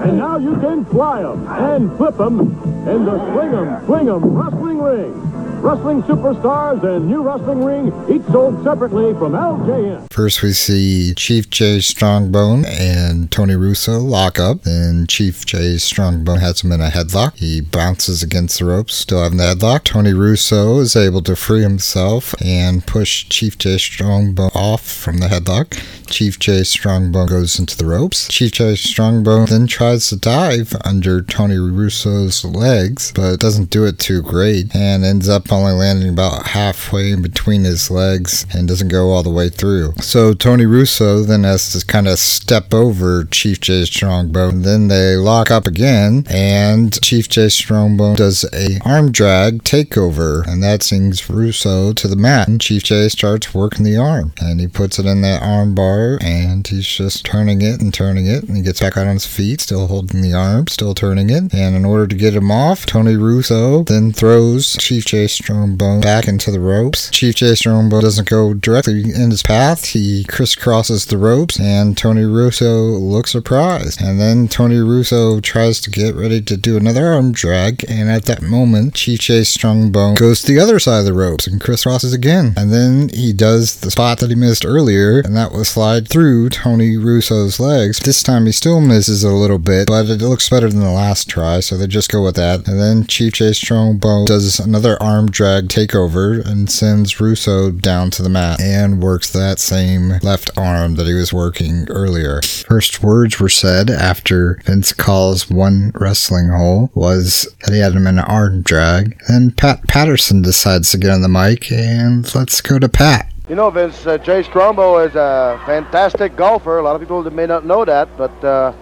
And 0.06 0.16
now 0.16 0.38
you 0.38 0.56
can 0.58 0.86
fly 0.86 1.24
'em 1.24 1.48
and 1.48 1.92
flip 1.98 2.16
flip 2.16 2.20
'em 2.20 2.40
in 2.88 3.06
the 3.06 3.18
Sling 3.34 3.54
'em, 3.54 3.86
Fling 3.88 4.10
'em 4.10 4.38
Wrestling 4.38 4.80
Ring. 4.80 5.31
Wrestling 5.62 6.02
Superstars 6.04 6.84
and 6.84 7.08
New 7.08 7.22
Wrestling 7.22 7.64
Ring, 7.64 7.94
each 8.10 8.26
sold 8.32 8.64
separately 8.64 9.14
from 9.14 9.34
LJN. 9.34 10.12
First, 10.12 10.42
we 10.42 10.54
see 10.54 11.14
Chief 11.14 11.52
J 11.52 11.78
Strongbone 11.78 12.66
and 12.66 13.32
Tony 13.32 13.56
Russo 13.56 14.00
lock 14.00 14.40
up. 14.40 14.64
Then 14.64 15.06
Chief 15.06 15.46
J 15.46 15.76
Strongbone 15.76 16.40
has 16.40 16.62
him 16.62 16.72
in 16.72 16.82
a 16.82 16.90
headlock. 16.90 17.36
He 17.36 17.62
bounces 17.62 18.24
against 18.24 18.58
the 18.58 18.66
ropes, 18.66 18.96
still 18.96 19.22
having 19.22 19.38
the 19.38 19.44
headlock. 19.44 19.84
Tony 19.84 20.14
Russo 20.14 20.80
is 20.80 20.96
able 20.96 21.22
to 21.22 21.36
free 21.36 21.62
himself 21.62 22.34
and 22.42 22.84
push 22.88 23.30
Chief 23.30 23.56
J 23.60 23.76
Strongbone 23.76 24.56
off 24.56 24.82
from 24.82 25.20
the 25.20 25.28
headlock. 25.28 25.80
Chief 26.08 26.40
J 26.40 26.62
Strongbone 26.62 27.30
goes 27.30 27.60
into 27.60 27.78
the 27.78 27.86
ropes. 27.86 28.28
Chief 28.30 28.52
J 28.52 28.74
Strongbone 28.74 29.48
then 29.48 29.68
tries 29.68 30.10
to 30.10 30.18
dive 30.18 30.76
under 30.84 31.22
Tony 31.22 31.60
Russo's 31.60 32.44
legs, 32.44 33.12
but 33.14 33.40
doesn't 33.40 33.70
do 33.70 33.86
it 33.86 34.00
too 34.00 34.24
great 34.24 34.76
and 34.76 35.06
ends 35.06 35.30
up 35.30 35.51
only 35.52 35.74
landing 35.74 36.10
about 36.10 36.48
halfway 36.48 37.12
in 37.12 37.22
between 37.22 37.64
his 37.64 37.92
legs 37.92 38.46
and 38.54 38.68
doesn't 38.68 38.88
go 38.88 39.12
all 39.12 39.24
the 39.24 39.30
way 39.30 39.50
through. 39.50 39.94
So 39.98 40.34
Tony 40.34 40.66
Russo 40.66 41.22
then 41.22 41.44
has 41.44 41.72
to 41.74 41.86
kind 41.86 42.08
of 42.08 42.20
step 42.20 42.74
over 42.74 43.24
Chief 43.26 43.60
J 43.60 43.84
Strongbone. 43.84 44.64
Then 44.64 44.88
they 44.88 45.16
lock 45.16 45.52
up 45.52 45.68
again, 45.68 46.26
and 46.30 47.02
Chief 47.02 47.30
J 47.30 47.48
Strongbone 47.48 48.16
does 48.16 48.46
a 48.54 48.80
arm 48.86 49.12
drag 49.12 49.64
takeover, 49.64 50.46
and 50.48 50.64
that 50.64 50.84
sends 50.84 51.30
Russo 51.30 51.94
to 51.94 52.08
the 52.08 52.16
mat. 52.16 52.48
And 52.48 52.62
Chief 52.62 52.84
J 52.84 53.10
starts 53.10 53.54
working 53.54 53.84
the 53.84 53.98
arm, 53.98 54.34
and 54.40 54.60
he 54.60 54.68
puts 54.68 55.00
it 55.00 55.06
in 55.06 55.22
that 55.22 55.42
arm 55.42 55.76
bar, 55.76 56.18
and 56.22 56.66
he's 56.68 56.88
just 56.88 57.26
turning 57.26 57.62
it 57.62 57.82
and 57.82 57.94
turning 57.94 58.26
it, 58.26 58.44
and 58.44 58.58
he 58.58 58.64
gets 58.64 58.80
back 58.80 58.98
on 58.98 59.08
his 59.08 59.26
feet, 59.26 59.62
still 59.62 59.88
holding 59.88 60.22
the 60.22 60.34
arm, 60.34 60.68
still 60.68 60.94
turning 60.94 61.30
it. 61.30 61.54
And 61.54 61.76
in 61.76 61.86
order 61.86 62.08
to 62.08 62.16
get 62.16 62.36
him 62.36 62.52
off, 62.52 62.86
Tony 62.86 63.16
Russo 63.16 63.84
then 63.84 64.12
throws 64.12 64.76
Chief 64.78 65.06
J 65.06 65.28
Strongbone 65.42 66.02
back 66.02 66.28
into 66.28 66.52
the 66.52 66.60
ropes. 66.60 67.10
Chief 67.10 67.36
J 67.36 67.54
Strongbone 67.54 68.02
doesn't 68.02 68.30
go 68.30 68.54
directly 68.54 69.02
in 69.02 69.32
his 69.32 69.44
path. 69.44 69.86
He 69.86 70.24
crisscrosses 70.26 71.08
the 71.08 71.18
ropes, 71.18 71.60
and 71.60 71.98
Tony 71.98 72.24
Russo 72.24 72.72
looks 72.74 73.32
surprised. 73.32 74.02
And 74.02 74.20
then 74.20 74.48
Tony 74.48 74.78
Russo 74.78 75.40
tries 75.40 75.82
to 75.82 75.90
get 75.90 76.16
ready 76.16 76.42
to 76.42 76.58
do 76.58 76.78
another 76.78 77.08
arm 77.08 77.32
drag, 77.32 77.84
and 77.90 78.10
at 78.10 78.26
that 78.26 78.42
moment, 78.42 78.94
Chief 78.94 79.20
J 79.20 79.42
Strongbone 79.42 80.18
goes 80.18 80.42
to 80.42 80.54
the 80.54 80.60
other 80.60 80.80
side 80.80 81.00
of 81.00 81.06
the 81.06 81.14
ropes 81.14 81.48
and 81.48 81.60
crisscrosses 81.60 82.14
again. 82.14 82.54
And 82.56 82.72
then 82.72 83.10
he 83.10 83.34
does 83.34 83.80
the 83.80 83.92
spot 83.92 84.20
that 84.20 84.30
he 84.30 84.36
missed 84.36 84.66
earlier, 84.66 85.20
and 85.20 85.36
that 85.36 85.52
was 85.52 85.70
slide 85.70 86.08
through 86.08 86.50
Tony 86.50 86.98
Russo's 86.98 87.60
legs. 87.60 88.00
This 88.00 88.22
time 88.22 88.46
he 88.46 88.52
still 88.52 88.82
misses 88.82 89.24
a 89.24 89.32
little 89.32 89.60
bit, 89.60 89.88
but 89.88 90.10
it 90.10 90.22
looks 90.22 90.50
better 90.50 90.70
than 90.70 90.82
the 90.82 90.92
last 90.92 91.30
try, 91.30 91.60
so 91.60 91.78
they 91.78 91.88
just 91.88 92.12
go 92.12 92.24
with 92.24 92.36
that. 92.36 92.68
And 92.68 92.80
then 92.80 93.06
Chief 93.06 93.34
J 93.34 93.52
Strongbone 93.52 94.28
does 94.28 94.60
another 94.60 95.02
arm 95.02 95.31
drag 95.32 95.70
takeover 95.70 96.46
and 96.46 96.70
sends 96.70 97.20
Russo 97.20 97.72
down 97.72 98.12
to 98.12 98.22
the 98.22 98.30
mat 98.30 98.62
and 98.62 99.02
works 99.02 99.32
that 99.32 99.60
same 99.60 100.20
left 100.22 100.52
arm 100.58 100.96
that 100.96 101.08
he 101.08 101.14
was 101.14 101.34
working 101.34 101.88
earlier. 101.90 102.42
First 102.42 103.02
words 103.02 103.40
were 103.40 103.50
said 103.50 103.90
after 103.90 104.60
Vince 104.66 104.94
calls 104.94 105.50
one 105.50 105.92
wrestling 105.96 106.50
hole 106.50 106.92
was 106.94 107.48
that 107.62 107.74
he 107.74 107.80
had 107.80 107.94
him 107.94 108.08
in 108.08 108.20
an 108.20 108.26
arm 108.26 108.62
drag. 108.62 109.18
Then 109.28 109.52
Pat 109.52 109.88
Patterson 109.88 110.42
decides 110.42 110.92
to 110.92 110.98
get 110.98 111.12
on 111.12 111.22
the 111.22 111.30
mic 111.30 111.72
and 111.72 112.34
let's 112.36 112.62
go 112.62 112.78
to 112.78 112.90
Pat. 112.90 113.32
You 113.50 113.56
know, 113.56 113.70
Vince, 113.70 114.06
uh, 114.06 114.18
Jay 114.18 114.44
Strongbow 114.44 115.00
is 115.00 115.16
a 115.16 115.62
fantastic 115.66 116.36
golfer. 116.36 116.78
A 116.78 116.84
lot 116.84 116.96
of 116.96 117.02
people 117.02 117.22
may 117.32 117.46
not 117.46 117.66
know 117.66 117.84
that, 117.84 118.08
but 118.18 118.44
uh, 118.44 118.74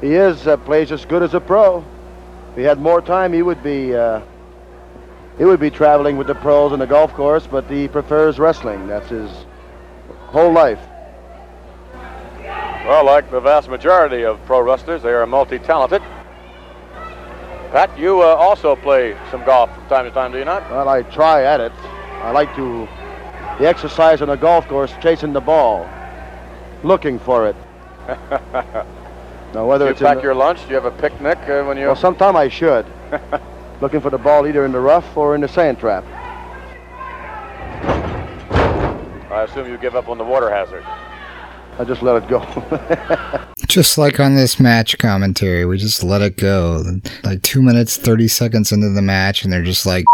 he 0.00 0.14
is 0.14 0.46
uh, 0.46 0.56
plays 0.58 0.92
as 0.92 1.04
good 1.04 1.22
as 1.22 1.34
a 1.34 1.40
pro. 1.40 1.84
If 2.50 2.56
he 2.56 2.62
had 2.64 2.78
more 2.78 3.00
time, 3.00 3.32
he 3.32 3.42
would 3.42 3.62
be 3.62 3.94
uh, 3.94 4.20
he 5.38 5.44
would 5.44 5.60
be 5.60 5.70
traveling 5.70 6.16
with 6.16 6.26
the 6.26 6.34
pros 6.34 6.72
on 6.72 6.78
the 6.78 6.86
golf 6.86 7.12
course. 7.12 7.46
But 7.46 7.64
he 7.70 7.88
prefers 7.88 8.38
wrestling. 8.38 8.86
That's 8.86 9.08
his 9.08 9.30
whole 10.26 10.52
life. 10.52 10.80
Well, 12.86 13.06
like 13.06 13.30
the 13.30 13.40
vast 13.40 13.68
majority 13.68 14.24
of 14.24 14.44
pro 14.44 14.60
wrestlers, 14.60 15.02
they 15.02 15.12
are 15.12 15.26
multi-talented. 15.26 16.02
Pat, 17.72 17.98
you 17.98 18.20
uh, 18.20 18.26
also 18.26 18.76
play 18.76 19.16
some 19.30 19.42
golf 19.44 19.74
from 19.74 19.86
time 19.88 20.04
to 20.04 20.10
time, 20.10 20.32
do 20.32 20.38
you 20.38 20.44
not? 20.44 20.70
Well, 20.70 20.88
I 20.88 21.02
try 21.02 21.44
at 21.44 21.60
it. 21.60 21.72
I 22.20 22.30
like 22.30 22.54
to 22.56 22.86
the 23.58 23.66
exercise 23.66 24.20
on 24.20 24.30
a 24.30 24.36
golf 24.36 24.68
course, 24.68 24.92
chasing 25.00 25.32
the 25.32 25.40
ball, 25.40 25.88
looking 26.82 27.18
for 27.18 27.48
it. 27.48 27.56
now, 29.54 29.66
whether 29.66 29.86
do 29.86 29.88
you 29.88 29.92
it's 29.92 30.00
pack 30.00 30.18
in 30.18 30.22
your 30.22 30.34
lunch? 30.34 30.62
Do 30.62 30.68
you 30.68 30.74
have 30.74 30.84
a 30.84 30.90
picnic 30.90 31.38
uh, 31.48 31.64
when 31.64 31.78
you? 31.78 31.86
Well, 31.86 31.96
sometime 31.96 32.36
I 32.36 32.48
should. 32.48 32.84
looking 33.84 34.00
for 34.00 34.08
the 34.08 34.16
ball 34.16 34.46
either 34.46 34.64
in 34.64 34.72
the 34.72 34.80
rough 34.80 35.14
or 35.14 35.34
in 35.34 35.42
the 35.42 35.46
sand 35.46 35.78
trap. 35.78 36.02
I 39.30 39.42
assume 39.46 39.68
you 39.68 39.76
give 39.76 39.94
up 39.94 40.08
on 40.08 40.16
the 40.16 40.24
water 40.24 40.48
hazard. 40.48 40.82
I 41.78 41.84
just 41.84 42.00
let 42.00 42.22
it 42.22 42.26
go. 42.26 42.40
Just 43.66 43.98
like 43.98 44.18
on 44.20 44.36
this 44.36 44.58
match 44.58 44.96
commentary, 44.98 45.66
we 45.66 45.76
just 45.78 46.04
let 46.04 46.22
it 46.22 46.36
go. 46.36 46.84
Like 47.24 47.42
two 47.42 47.60
minutes, 47.60 47.96
30 47.96 48.28
seconds 48.28 48.70
into 48.70 48.88
the 48.90 49.02
match, 49.02 49.42
and 49.42 49.52
they're 49.52 49.64
just 49.64 49.84
like, 49.84 50.04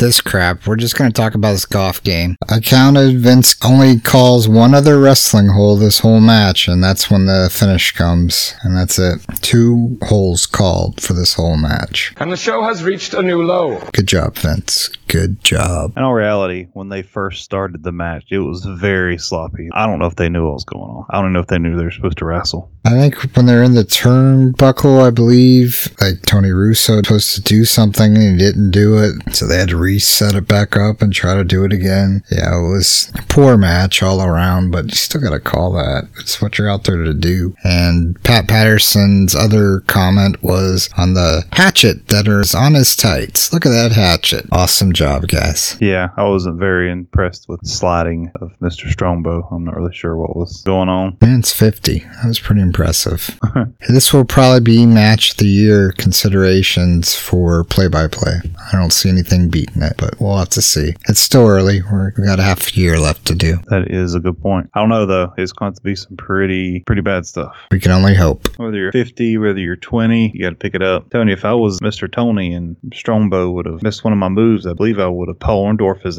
this 0.00 0.20
crap. 0.20 0.66
We're 0.66 0.76
just 0.76 0.96
going 0.96 1.10
to 1.10 1.14
talk 1.14 1.34
about 1.34 1.52
this 1.52 1.66
golf 1.66 2.02
game. 2.02 2.36
I 2.48 2.58
counted 2.60 3.20
Vince 3.20 3.54
only 3.62 4.00
calls 4.00 4.48
one 4.48 4.74
other 4.74 4.98
wrestling 4.98 5.48
hole 5.48 5.76
this 5.76 6.00
whole 6.00 6.20
match, 6.20 6.66
and 6.66 6.82
that's 6.82 7.10
when 7.10 7.26
the 7.26 7.48
finish 7.52 7.92
comes. 7.92 8.54
And 8.62 8.76
that's 8.76 8.98
it. 8.98 9.20
Two 9.42 9.98
holes 10.02 10.46
called 10.46 11.00
for 11.00 11.12
this 11.12 11.34
whole 11.34 11.56
match. 11.56 12.14
And 12.16 12.32
the 12.32 12.36
show 12.36 12.62
has 12.64 12.82
reached 12.82 13.14
a 13.14 13.22
new 13.22 13.42
low. 13.42 13.78
Good 13.92 14.08
job, 14.08 14.36
Vince. 14.36 14.90
Good 15.10 15.42
job. 15.42 15.94
In 15.96 16.04
all 16.04 16.14
reality, 16.14 16.68
when 16.72 16.88
they 16.88 17.02
first 17.02 17.42
started 17.42 17.82
the 17.82 17.90
match, 17.90 18.26
it 18.30 18.38
was 18.38 18.64
very 18.64 19.18
sloppy. 19.18 19.68
I 19.72 19.86
don't 19.86 19.98
know 19.98 20.06
if 20.06 20.14
they 20.14 20.28
knew 20.28 20.44
what 20.44 20.54
was 20.54 20.64
going 20.64 20.84
on. 20.84 21.04
I 21.10 21.20
don't 21.20 21.32
know 21.32 21.40
if 21.40 21.48
they 21.48 21.58
knew 21.58 21.76
they 21.76 21.82
were 21.82 21.90
supposed 21.90 22.18
to 22.18 22.24
wrestle. 22.24 22.70
I 22.84 22.90
think 22.90 23.16
when 23.36 23.46
they're 23.46 23.62
in 23.62 23.74
the 23.74 23.82
turnbuckle, 23.82 25.04
I 25.04 25.10
believe, 25.10 25.88
like 26.00 26.22
Tony 26.22 26.50
Russo 26.50 26.96
was 26.96 27.06
supposed 27.06 27.34
to 27.34 27.42
do 27.42 27.64
something 27.64 28.16
and 28.16 28.22
he 28.22 28.38
didn't 28.38 28.70
do 28.70 28.98
it. 28.98 29.34
So 29.34 29.46
they 29.46 29.58
had 29.58 29.68
to 29.70 29.76
reset 29.76 30.34
it 30.34 30.46
back 30.46 30.76
up 30.76 31.02
and 31.02 31.12
try 31.12 31.34
to 31.34 31.44
do 31.44 31.64
it 31.64 31.72
again. 31.72 32.22
Yeah, 32.30 32.58
it 32.58 32.68
was 32.68 33.12
a 33.16 33.22
poor 33.22 33.58
match 33.58 34.02
all 34.02 34.22
around, 34.22 34.70
but 34.70 34.86
you 34.86 34.94
still 34.94 35.20
got 35.20 35.30
to 35.30 35.40
call 35.40 35.72
that. 35.72 36.08
It's 36.20 36.40
what 36.40 36.56
you're 36.56 36.70
out 36.70 36.84
there 36.84 37.02
to 37.02 37.12
do. 37.12 37.54
And 37.64 38.22
Pat 38.22 38.48
Patterson's 38.48 39.34
other 39.34 39.80
comment 39.80 40.42
was 40.42 40.88
on 40.96 41.14
the 41.14 41.44
hatchet 41.52 42.08
that 42.08 42.28
is 42.28 42.54
on 42.54 42.74
his 42.74 42.96
tights. 42.96 43.52
Look 43.52 43.66
at 43.66 43.70
that 43.70 43.92
hatchet. 43.92 44.46
Awesome 44.52 44.92
job, 45.00 45.26
guys. 45.28 45.78
Yeah, 45.80 46.10
I 46.18 46.24
wasn't 46.24 46.58
very 46.58 46.90
impressed 46.90 47.48
with 47.48 47.62
the 47.62 47.68
sliding 47.70 48.30
of 48.42 48.52
Mr. 48.60 48.86
Strongbow. 48.90 49.48
I'm 49.50 49.64
not 49.64 49.74
really 49.74 49.94
sure 49.94 50.14
what 50.14 50.36
was 50.36 50.62
going 50.62 50.90
on. 50.90 51.16
Man's 51.22 51.54
50. 51.54 52.00
That 52.00 52.26
was 52.26 52.38
pretty 52.38 52.60
impressive. 52.60 53.38
this 53.88 54.12
will 54.12 54.26
probably 54.26 54.60
be 54.60 54.84
match 54.84 55.36
the 55.36 55.46
year 55.46 55.92
considerations 55.92 57.14
for 57.14 57.64
play 57.64 57.88
by 57.88 58.08
play. 58.08 58.42
I 58.70 58.76
don't 58.76 58.92
see 58.92 59.08
anything 59.08 59.48
beating 59.48 59.80
it, 59.80 59.94
but 59.96 60.20
we'll 60.20 60.36
have 60.36 60.50
to 60.50 60.60
see. 60.60 60.92
It's 61.08 61.20
still 61.20 61.46
early. 61.46 61.80
We're, 61.80 62.12
we 62.18 62.26
got 62.26 62.38
a 62.38 62.42
half 62.42 62.76
year 62.76 62.98
left 62.98 63.24
to 63.28 63.34
do. 63.34 63.56
That 63.68 63.90
is 63.90 64.14
a 64.14 64.20
good 64.20 64.38
point. 64.42 64.68
I 64.74 64.80
don't 64.80 64.90
know 64.90 65.06
though. 65.06 65.32
It's 65.38 65.52
going 65.52 65.72
to 65.72 65.80
be 65.80 65.96
some 65.96 66.18
pretty 66.18 66.80
pretty 66.80 67.00
bad 67.00 67.24
stuff. 67.24 67.56
We 67.70 67.80
can 67.80 67.92
only 67.92 68.14
hope. 68.14 68.54
Whether 68.58 68.76
you're 68.76 68.92
50, 68.92 69.38
whether 69.38 69.60
you're 69.60 69.76
20, 69.76 70.32
you 70.34 70.42
got 70.42 70.50
to 70.50 70.56
pick 70.56 70.74
it 70.74 70.82
up. 70.82 71.08
Tony, 71.08 71.32
if 71.32 71.46
I 71.46 71.54
was 71.54 71.80
Mr. 71.80 72.10
Tony 72.12 72.52
and 72.52 72.76
Strongbow 72.92 73.50
would 73.52 73.64
have 73.64 73.82
missed 73.82 74.04
one 74.04 74.12
of 74.12 74.18
my 74.18 74.28
moves, 74.28 74.66
I 74.66 74.74
believe 74.74 74.89
I 74.98 75.06
would 75.06 75.28
have 75.28 75.38
Paul 75.38 75.66
Orndorff 75.66 76.02
his 76.02 76.18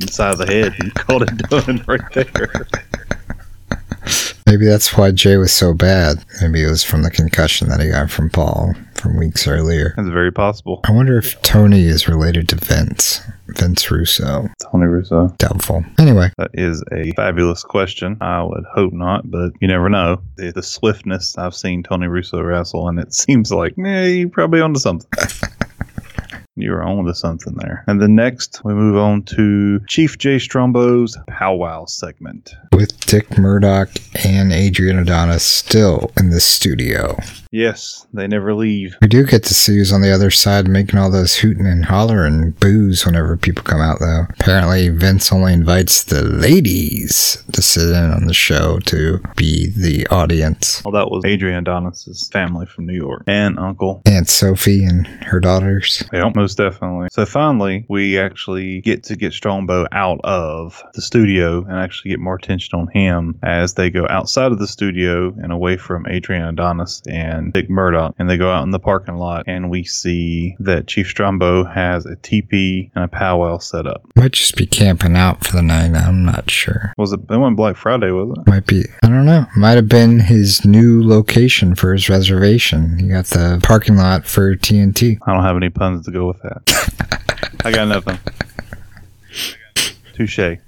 inside 0.00 0.36
the 0.38 0.46
head 0.46 0.74
and 0.78 0.94
called 0.96 1.22
it 1.22 1.36
done 1.48 1.82
right 1.86 2.00
there. 2.12 2.66
Maybe 4.46 4.66
that's 4.66 4.96
why 4.96 5.12
Jay 5.12 5.36
was 5.36 5.52
so 5.52 5.74
bad. 5.74 6.24
Maybe 6.42 6.64
it 6.64 6.68
was 6.70 6.82
from 6.82 7.02
the 7.02 7.10
concussion 7.10 7.68
that 7.68 7.78
he 7.80 7.90
got 7.90 8.10
from 8.10 8.30
Paul 8.30 8.74
from 8.94 9.16
weeks 9.16 9.46
earlier. 9.46 9.94
That's 9.96 10.08
very 10.08 10.32
possible. 10.32 10.80
I 10.84 10.92
wonder 10.92 11.16
if 11.18 11.40
Tony 11.42 11.84
is 11.84 12.08
related 12.08 12.48
to 12.48 12.56
Vince. 12.56 13.20
Vince 13.48 13.88
Russo. 13.90 14.48
Tony 14.70 14.86
Russo. 14.86 15.28
Doubtful. 15.38 15.84
Anyway, 16.00 16.30
That 16.36 16.50
is 16.54 16.82
a 16.92 17.12
fabulous 17.12 17.62
question. 17.62 18.16
I 18.20 18.42
would 18.42 18.64
hope 18.64 18.92
not, 18.92 19.30
but 19.30 19.52
you 19.60 19.68
never 19.68 19.88
know. 19.88 20.20
The, 20.36 20.50
the 20.52 20.62
swiftness 20.62 21.38
I've 21.38 21.54
seen 21.54 21.82
Tony 21.84 22.08
Russo 22.08 22.40
wrestle, 22.42 22.88
and 22.88 22.98
it 22.98 23.14
seems 23.14 23.52
like, 23.52 23.74
yeah, 23.76 24.04
you're 24.04 24.28
probably 24.28 24.60
onto 24.60 24.80
something. 24.80 25.08
You're 26.62 26.82
on 26.82 27.04
to 27.04 27.14
something 27.14 27.54
there. 27.54 27.84
And 27.86 28.00
then 28.00 28.14
next, 28.14 28.62
we 28.64 28.74
move 28.74 28.96
on 28.96 29.22
to 29.24 29.80
Chief 29.86 30.18
J. 30.18 30.36
Strongbow's 30.38 31.16
powwow 31.28 31.84
segment. 31.86 32.54
with 32.72 32.98
Dick 33.06 33.36
Murdoch 33.38 33.90
and 34.24 34.52
Adrian 34.52 34.98
Adonis 34.98 35.42
still 35.44 36.10
in 36.16 36.30
the 36.30 36.40
studio. 36.40 37.18
Yes, 37.52 38.06
they 38.14 38.28
never 38.28 38.54
leave. 38.54 38.96
We 39.02 39.08
do 39.08 39.24
get 39.26 39.42
to 39.44 39.54
see 39.54 39.76
who's 39.76 39.92
on 39.92 40.02
the 40.02 40.12
other 40.12 40.30
side 40.30 40.68
making 40.68 40.98
all 41.00 41.10
those 41.10 41.36
hooting 41.36 41.66
and 41.66 41.84
hollering 41.84 42.34
and 42.34 42.60
boos 42.60 43.04
whenever 43.04 43.36
people 43.36 43.64
come 43.64 43.80
out, 43.80 43.98
though. 43.98 44.26
Apparently, 44.38 44.88
Vince 44.88 45.32
only 45.32 45.52
invites 45.52 46.04
the 46.04 46.22
ladies 46.22 47.42
to 47.52 47.60
sit 47.60 47.88
in 47.88 48.12
on 48.12 48.26
the 48.26 48.34
show 48.34 48.78
to 48.86 49.20
be 49.36 49.68
the 49.68 50.06
audience. 50.08 50.80
Well, 50.84 50.92
that 50.92 51.10
was 51.10 51.24
Adrian 51.24 51.58
Adonis's 51.58 52.28
family 52.28 52.66
from 52.66 52.86
New 52.86 52.94
York 52.94 53.24
and 53.26 53.58
uncle. 53.58 54.02
Aunt 54.06 54.28
Sophie 54.28 54.84
and 54.84 55.06
her 55.06 55.40
daughters. 55.40 56.04
Most 56.50 56.72
definitely. 56.72 57.08
So 57.12 57.26
finally, 57.26 57.84
we 57.88 58.18
actually 58.18 58.80
get 58.80 59.04
to 59.04 59.14
get 59.14 59.32
Strongbow 59.32 59.86
out 59.92 60.20
of 60.24 60.82
the 60.94 61.00
studio 61.00 61.64
and 61.64 61.78
actually 61.78 62.10
get 62.10 62.18
more 62.18 62.34
attention 62.34 62.76
on 62.76 62.88
him 62.88 63.38
as 63.44 63.74
they 63.74 63.88
go 63.88 64.04
outside 64.10 64.50
of 64.50 64.58
the 64.58 64.66
studio 64.66 65.28
and 65.40 65.52
away 65.52 65.76
from 65.76 66.08
Adrian 66.08 66.44
Adonis 66.44 67.02
and 67.06 67.52
Dick 67.52 67.70
Murdoch. 67.70 68.16
And 68.18 68.28
they 68.28 68.36
go 68.36 68.50
out 68.50 68.64
in 68.64 68.72
the 68.72 68.80
parking 68.80 69.14
lot 69.14 69.44
and 69.46 69.70
we 69.70 69.84
see 69.84 70.56
that 70.58 70.88
Chief 70.88 71.06
Strongbow 71.06 71.66
has 71.66 72.04
a 72.04 72.16
teepee 72.16 72.90
and 72.96 73.04
a 73.04 73.08
powwow 73.08 73.58
set 73.58 73.86
up. 73.86 74.02
Might 74.16 74.32
just 74.32 74.56
be 74.56 74.66
camping 74.66 75.14
out 75.14 75.46
for 75.46 75.52
the 75.52 75.62
night. 75.62 75.94
I'm 75.94 76.24
not 76.24 76.50
sure. 76.50 76.92
Was 76.98 77.12
it? 77.12 77.20
It 77.30 77.36
wasn't 77.36 77.58
Black 77.58 77.76
Friday, 77.76 78.10
was 78.10 78.36
it? 78.36 78.50
Might 78.50 78.66
be. 78.66 78.86
I 79.04 79.08
don't 79.08 79.24
know. 79.24 79.46
Might 79.56 79.76
have 79.76 79.88
been 79.88 80.18
his 80.18 80.64
new 80.64 81.00
location 81.06 81.76
for 81.76 81.92
his 81.92 82.08
reservation. 82.08 82.98
He 82.98 83.06
got 83.06 83.26
the 83.26 83.60
parking 83.62 83.96
lot 83.96 84.26
for 84.26 84.56
TNT. 84.56 85.18
I 85.24 85.32
don't 85.32 85.44
have 85.44 85.56
any 85.56 85.70
puns 85.70 86.06
to 86.06 86.10
go 86.10 86.29
with 86.30 86.42
that. 86.42 87.60
I 87.64 87.72
got 87.72 87.88
nothing. 87.88 88.18
Touche. 90.14 90.58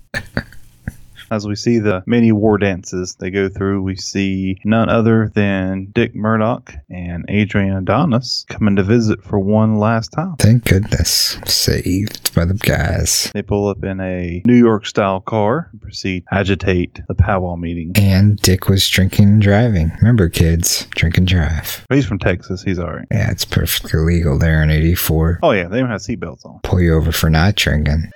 As 1.32 1.46
we 1.48 1.54
see 1.54 1.78
the 1.78 2.02
many 2.04 2.30
war 2.30 2.58
dances 2.58 3.16
they 3.18 3.30
go 3.30 3.48
through, 3.48 3.80
we 3.82 3.96
see 3.96 4.58
none 4.66 4.90
other 4.90 5.32
than 5.34 5.88
Dick 5.94 6.14
Murdoch 6.14 6.74
and 6.90 7.24
Adrian 7.26 7.74
Adonis 7.74 8.44
coming 8.50 8.76
to 8.76 8.82
visit 8.82 9.24
for 9.24 9.38
one 9.38 9.78
last 9.78 10.12
time. 10.12 10.36
Thank 10.36 10.66
goodness. 10.66 11.38
Saved 11.46 12.34
by 12.34 12.44
the 12.44 12.52
guys. 12.52 13.30
They 13.32 13.40
pull 13.40 13.68
up 13.68 13.82
in 13.82 13.98
a 13.98 14.42
New 14.44 14.58
York 14.58 14.84
style 14.84 15.22
car 15.22 15.70
and 15.72 15.80
proceed 15.80 16.24
to 16.28 16.34
agitate 16.34 17.00
the 17.08 17.14
powwow 17.14 17.56
meeting. 17.56 17.92
And 17.94 18.36
Dick 18.36 18.68
was 18.68 18.86
drinking 18.86 19.28
and 19.28 19.40
driving. 19.40 19.90
Remember, 20.02 20.28
kids, 20.28 20.86
drink 20.90 21.16
and 21.16 21.26
drive. 21.26 21.86
He's 21.88 22.04
from 22.04 22.18
Texas. 22.18 22.62
He's 22.62 22.78
all 22.78 22.92
right. 22.92 23.08
Yeah, 23.10 23.30
it's 23.30 23.46
perfectly 23.46 24.00
legal 24.00 24.38
there 24.38 24.62
in 24.62 24.68
84. 24.68 25.40
Oh, 25.42 25.52
yeah. 25.52 25.68
They 25.68 25.80
don't 25.80 25.88
have 25.88 26.02
seatbelts 26.02 26.44
on. 26.44 26.60
Pull 26.62 26.82
you 26.82 26.94
over 26.94 27.10
for 27.10 27.30
not 27.30 27.54
drinking. 27.54 28.10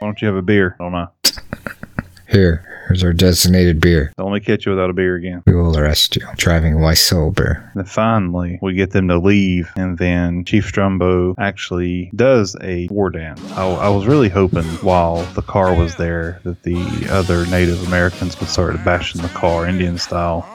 Why 0.00 0.06
don't 0.06 0.22
you 0.22 0.28
have 0.28 0.36
a 0.36 0.42
beer? 0.42 0.76
I 0.80 0.84
don't 0.84 0.92
know. 0.92 1.10
Here, 2.26 2.64
here's 2.88 3.04
our 3.04 3.12
designated 3.12 3.80
beer. 3.82 4.14
Don't 4.16 4.30
let 4.30 4.40
me 4.40 4.40
catch 4.40 4.64
you 4.64 4.70
without 4.70 4.88
a 4.88 4.94
beer 4.94 5.16
again. 5.16 5.42
We 5.46 5.54
will 5.54 5.76
arrest 5.76 6.16
you. 6.16 6.22
Driving 6.36 6.80
while 6.80 6.94
sober. 6.94 7.70
Then 7.74 7.84
finally, 7.84 8.58
we 8.62 8.72
get 8.74 8.92
them 8.92 9.08
to 9.08 9.18
leave, 9.18 9.68
and 9.76 9.98
then 9.98 10.44
Chief 10.44 10.64
Strongbow 10.64 11.34
actually 11.38 12.10
does 12.14 12.56
a 12.62 12.86
war 12.86 13.10
dance. 13.10 13.42
I, 13.52 13.66
I 13.66 13.88
was 13.90 14.06
really 14.06 14.28
hoping 14.30 14.64
while 14.80 15.24
the 15.34 15.42
car 15.42 15.74
was 15.74 15.96
there 15.96 16.40
that 16.44 16.62
the 16.62 17.08
other 17.10 17.44
Native 17.46 17.86
Americans 17.88 18.38
would 18.40 18.48
start 18.48 18.82
bashing 18.84 19.20
the 19.20 19.28
car 19.28 19.66
Indian 19.66 19.98
style. 19.98 20.48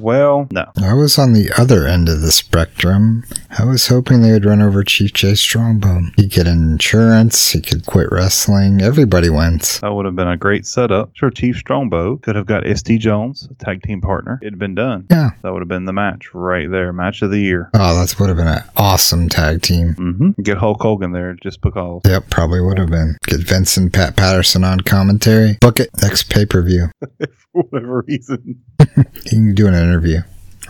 Well, 0.00 0.48
no. 0.50 0.66
I 0.82 0.94
was 0.94 1.18
on 1.18 1.32
the 1.32 1.50
other 1.58 1.86
end 1.86 2.08
of 2.08 2.20
the 2.22 2.32
spectrum. 2.32 3.24
I 3.58 3.64
was 3.64 3.88
hoping 3.88 4.22
they 4.22 4.32
would 4.32 4.44
run 4.44 4.62
over 4.62 4.82
Chief 4.82 5.12
J 5.12 5.32
Strongbone. 5.32 6.12
He'd 6.16 6.30
get 6.30 6.46
insurance, 6.46 7.50
he 7.50 7.60
could 7.60 7.84
quit 7.86 8.08
wrestling, 8.10 8.80
everybody 8.80 9.28
wins. 9.28 9.80
That 9.80 9.92
would 9.92 10.06
have 10.06 10.16
been 10.16 10.28
a 10.28 10.36
great 10.36 10.66
setup. 10.66 11.10
Sure, 11.14 11.30
Chief 11.30 11.56
Strongbow 11.56 12.16
could 12.16 12.36
have 12.36 12.46
got 12.46 12.66
S.D. 12.66 12.98
Jones, 12.98 13.48
a 13.50 13.64
tag 13.64 13.82
team 13.82 14.00
partner. 14.00 14.38
It 14.42 14.46
had 14.46 14.58
been 14.58 14.74
done. 14.74 15.06
Yeah. 15.10 15.30
That 15.42 15.52
would 15.52 15.60
have 15.60 15.68
been 15.68 15.84
the 15.84 15.92
match 15.92 16.32
right 16.32 16.70
there. 16.70 16.92
Match 16.92 17.22
of 17.22 17.30
the 17.30 17.40
year. 17.40 17.70
Oh, 17.74 17.94
that 18.00 18.18
would 18.18 18.28
have 18.28 18.36
been 18.36 18.48
an 18.48 18.62
awesome 18.76 19.28
tag 19.28 19.62
team. 19.62 19.94
Mm-hmm. 19.94 20.42
Get 20.42 20.58
Hulk 20.58 20.80
Hogan 20.80 21.12
there 21.12 21.36
just 21.42 21.60
because. 21.60 22.00
Yep, 22.06 22.30
probably 22.30 22.60
would 22.60 22.78
have 22.78 22.90
been. 22.90 23.16
Get 23.26 23.40
Vince 23.40 23.76
and 23.76 23.92
Pat 23.92 24.16
Patterson 24.16 24.64
on 24.64 24.80
commentary. 24.80 25.58
Book 25.60 25.80
it. 25.80 25.90
Next 26.00 26.30
pay 26.30 26.46
per 26.46 26.62
view. 26.62 26.88
For 27.52 27.62
whatever 27.70 28.04
reason. 28.06 28.62
You 28.96 29.04
can 29.26 29.54
do 29.54 29.66
an 29.66 29.74
interview 29.74 30.20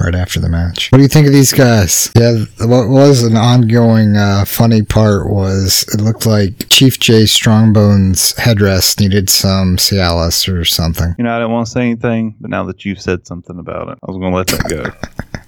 right 0.00 0.14
after 0.14 0.40
the 0.40 0.48
match. 0.48 0.90
What 0.90 0.98
do 0.98 1.02
you 1.02 1.08
think 1.08 1.26
of 1.26 1.32
these 1.32 1.52
guys? 1.52 2.10
Yeah, 2.16 2.44
what 2.60 2.88
was 2.88 3.22
an 3.22 3.36
ongoing 3.36 4.16
uh, 4.16 4.44
funny 4.46 4.82
part 4.82 5.30
was 5.30 5.84
it 5.92 6.00
looked 6.00 6.26
like 6.26 6.68
Chief 6.68 6.98
J 6.98 7.26
Strongbone's 7.26 8.32
headrest 8.34 9.00
needed 9.00 9.28
some 9.30 9.76
Cialis 9.76 10.52
or 10.52 10.64
something. 10.64 11.14
You 11.18 11.24
know, 11.24 11.34
I 11.34 11.38
didn't 11.38 11.52
want 11.52 11.66
to 11.66 11.72
say 11.72 11.82
anything, 11.82 12.36
but 12.40 12.50
now 12.50 12.64
that 12.64 12.84
you've 12.84 13.00
said 13.00 13.26
something 13.26 13.58
about 13.58 13.88
it, 13.88 13.98
I 14.02 14.10
was 14.10 14.16
going 14.16 14.32
to 14.32 14.36
let 14.36 14.46
that 14.48 14.68
go. 14.68 14.84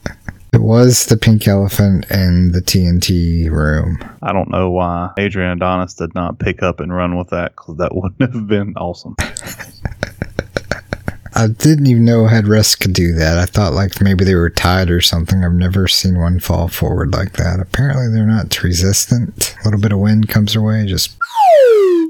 It 0.52 0.60
was 0.60 1.06
the 1.06 1.16
pink 1.16 1.48
elephant 1.48 2.10
in 2.10 2.52
the 2.52 2.60
TNT 2.60 3.50
room. 3.50 3.98
I 4.20 4.34
don't 4.34 4.50
know 4.50 4.70
why 4.70 5.10
Adrian 5.16 5.52
Adonis 5.52 5.94
did 5.94 6.14
not 6.14 6.38
pick 6.38 6.62
up 6.62 6.78
and 6.78 6.94
run 6.94 7.16
with 7.16 7.30
that 7.30 7.52
because 7.52 7.78
that 7.78 7.94
wouldn't 7.96 8.34
have 8.34 8.46
been 8.46 8.74
awesome. 8.76 9.16
I 11.34 11.46
didn't 11.48 11.86
even 11.86 12.04
know 12.04 12.24
headrests 12.24 12.78
could 12.78 12.92
do 12.92 13.12
that. 13.14 13.38
I 13.38 13.46
thought 13.46 13.72
like 13.72 14.00
maybe 14.00 14.24
they 14.24 14.34
were 14.34 14.50
tied 14.50 14.90
or 14.90 15.00
something. 15.00 15.44
I've 15.44 15.52
never 15.52 15.88
seen 15.88 16.18
one 16.18 16.40
fall 16.40 16.68
forward 16.68 17.12
like 17.12 17.32
that. 17.34 17.60
Apparently 17.60 18.08
they're 18.08 18.26
not 18.26 18.62
resistant. 18.62 19.56
A 19.60 19.64
little 19.64 19.80
bit 19.80 19.92
of 19.92 19.98
wind 19.98 20.28
comes 20.28 20.52
their 20.52 20.62
way, 20.62 20.84
just 20.86 21.16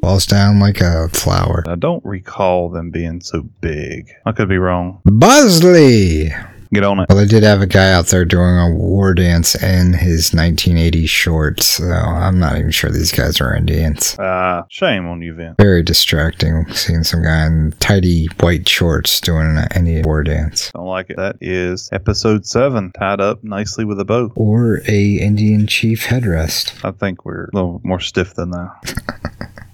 falls 0.03 0.27
down 0.27 0.59
like 0.59 0.81
a 0.81 1.09
flower. 1.11 1.63
I 1.69 1.77
don't 1.77 2.05
recall 2.05 2.69
them 2.69 2.91
being 2.91 3.21
so 3.21 3.43
big. 3.61 4.13
I 4.27 4.33
could 4.33 4.49
be 4.49 4.59
wrong. 4.59 5.01
Buzzley! 5.07 6.52
Get 6.73 6.85
on 6.85 7.01
it. 7.01 7.07
Well, 7.11 7.19
they 7.19 7.27
did 7.27 7.43
have 7.43 7.61
a 7.61 7.67
guy 7.67 7.93
out 7.93 8.07
there 8.07 8.25
doing 8.25 8.57
a 8.57 8.71
war 8.71 9.13
dance 9.13 9.55
in 9.63 9.93
his 9.93 10.31
1980s 10.31 11.09
shorts, 11.09 11.67
so 11.67 11.85
I'm 11.85 12.39
not 12.39 12.57
even 12.57 12.71
sure 12.71 12.89
these 12.91 13.13
guys 13.13 13.43
are 13.43 13.55
Indians. 13.55 14.17
Ah, 14.19 14.65
shame 14.71 15.07
on 15.07 15.21
you, 15.21 15.35
Vin. 15.35 15.55
Very 15.59 15.83
distracting 15.83 16.65
seeing 16.73 17.05
some 17.05 17.23
guy 17.23 17.45
in 17.45 17.75
tidy 17.79 18.27
white 18.41 18.67
shorts 18.67 19.21
doing 19.21 19.59
an 19.59 19.69
Indian 19.77 20.03
war 20.07 20.23
dance. 20.23 20.71
Don't 20.73 20.87
like 20.87 21.11
it. 21.11 21.17
That 21.19 21.37
is 21.43 21.91
episode 21.93 22.47
seven, 22.47 22.91
tied 22.93 23.21
up 23.21 23.45
nicely 23.45 23.85
with 23.85 24.01
a 24.01 24.07
bow. 24.07 24.33
Or 24.35 24.81
a 24.89 25.17
Indian 25.17 25.67
chief 25.67 26.07
headrest. 26.07 26.83
I 26.83 26.93
think 26.93 27.27
we're 27.27 27.45
a 27.45 27.51
little 27.53 27.83
more 27.85 28.01
stiff 28.01 28.35
than 28.35 28.51
that. 28.51 29.29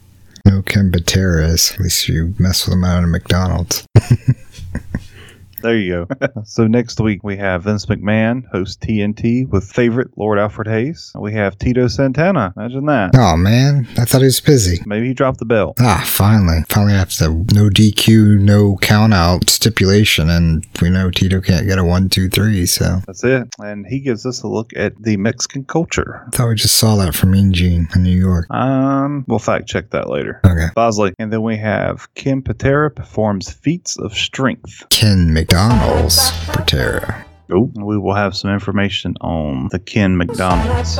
No 0.45 0.63
Ken 0.63 0.91
Pateras. 0.91 1.75
At 1.75 1.81
least 1.81 2.09
you 2.09 2.35
mess 2.39 2.65
with 2.65 2.73
them 2.73 2.83
out 2.83 3.05
of 3.05 3.11
McDonald's. 3.11 3.87
There 5.63 5.77
you 5.77 6.07
go. 6.07 6.43
so 6.45 6.67
next 6.67 7.01
week 7.01 7.23
we 7.23 7.37
have 7.37 7.65
Vince 7.65 7.87
McMahon 7.87 8.49
host 8.51 8.81
TNT 8.81 9.49
with 9.49 9.71
favorite 9.71 10.17
Lord 10.17 10.39
Alfred 10.39 10.69
Hayes. 10.69 11.13
We 11.19 11.33
have 11.35 11.59
Tito 11.59 11.89
Santana. 11.89 12.53
Imagine 12.57 12.87
that. 12.87 13.11
Oh 13.17 13.37
man, 13.37 13.87
I 13.97 14.05
thought 14.05 14.21
he 14.21 14.27
was 14.27 14.41
busy. 14.41 14.81
Maybe 14.87 15.09
he 15.09 15.15
dropped 15.15 15.39
the 15.39 15.45
belt. 15.45 15.77
Ah, 15.81 16.03
finally. 16.07 16.65
Finally 16.69 16.95
after 16.95 17.25
the 17.25 17.31
no 17.55 17.69
DQ, 17.69 18.39
no 18.41 18.77
count 18.81 19.15
out 19.15 19.51
stipulation, 19.51 20.31
and 20.31 20.67
we 20.81 20.91
know 20.91 21.11
Tito 21.11 21.41
can't 21.41 21.67
get 21.67 21.79
a 21.79 21.85
one, 21.85 22.09
two, 22.09 22.29
three, 22.29 22.67
so. 22.67 23.01
That's 23.07 23.25
it. 23.25 23.49
And 23.59 23.87
he 23.87 24.01
gives 24.01 24.27
us 24.27 24.43
a 24.43 24.49
look 24.49 24.73
at 24.77 25.01
the 25.03 25.17
Mexican 25.17 25.65
culture. 25.65 26.25
I 26.27 26.31
thought 26.31 26.49
we 26.49 26.55
just 26.55 26.77
saw 26.77 26.97
that 26.97 27.15
from 27.15 27.33
Mean 27.33 27.53
Gene 27.53 27.89
in 27.95 28.03
New 28.03 28.17
York. 28.17 28.47
Um, 28.51 29.25
we'll 29.27 29.39
fact 29.39 29.69
check 29.69 29.91
that 29.91 30.09
later. 30.09 30.41
Okay. 30.45 30.69
Bosley. 30.75 31.15
And 31.19 31.33
then 31.33 31.43
we 31.43 31.57
have 31.57 32.13
Ken 32.15 32.43
Patera 32.43 32.91
performs 32.91 33.51
feats 33.51 33.99
of 33.99 34.15
strength. 34.15 34.85
Ken 34.91 35.33
McDonald's 35.51 36.31
for 36.45 36.53
Patera. 36.53 37.25
Oh, 37.51 37.71
we 37.77 37.97
will 37.97 38.15
have 38.15 38.37
some 38.37 38.51
information 38.51 39.15
on 39.23 39.69
the 39.73 39.79
Ken 39.79 40.15
McDonald's 40.19 40.99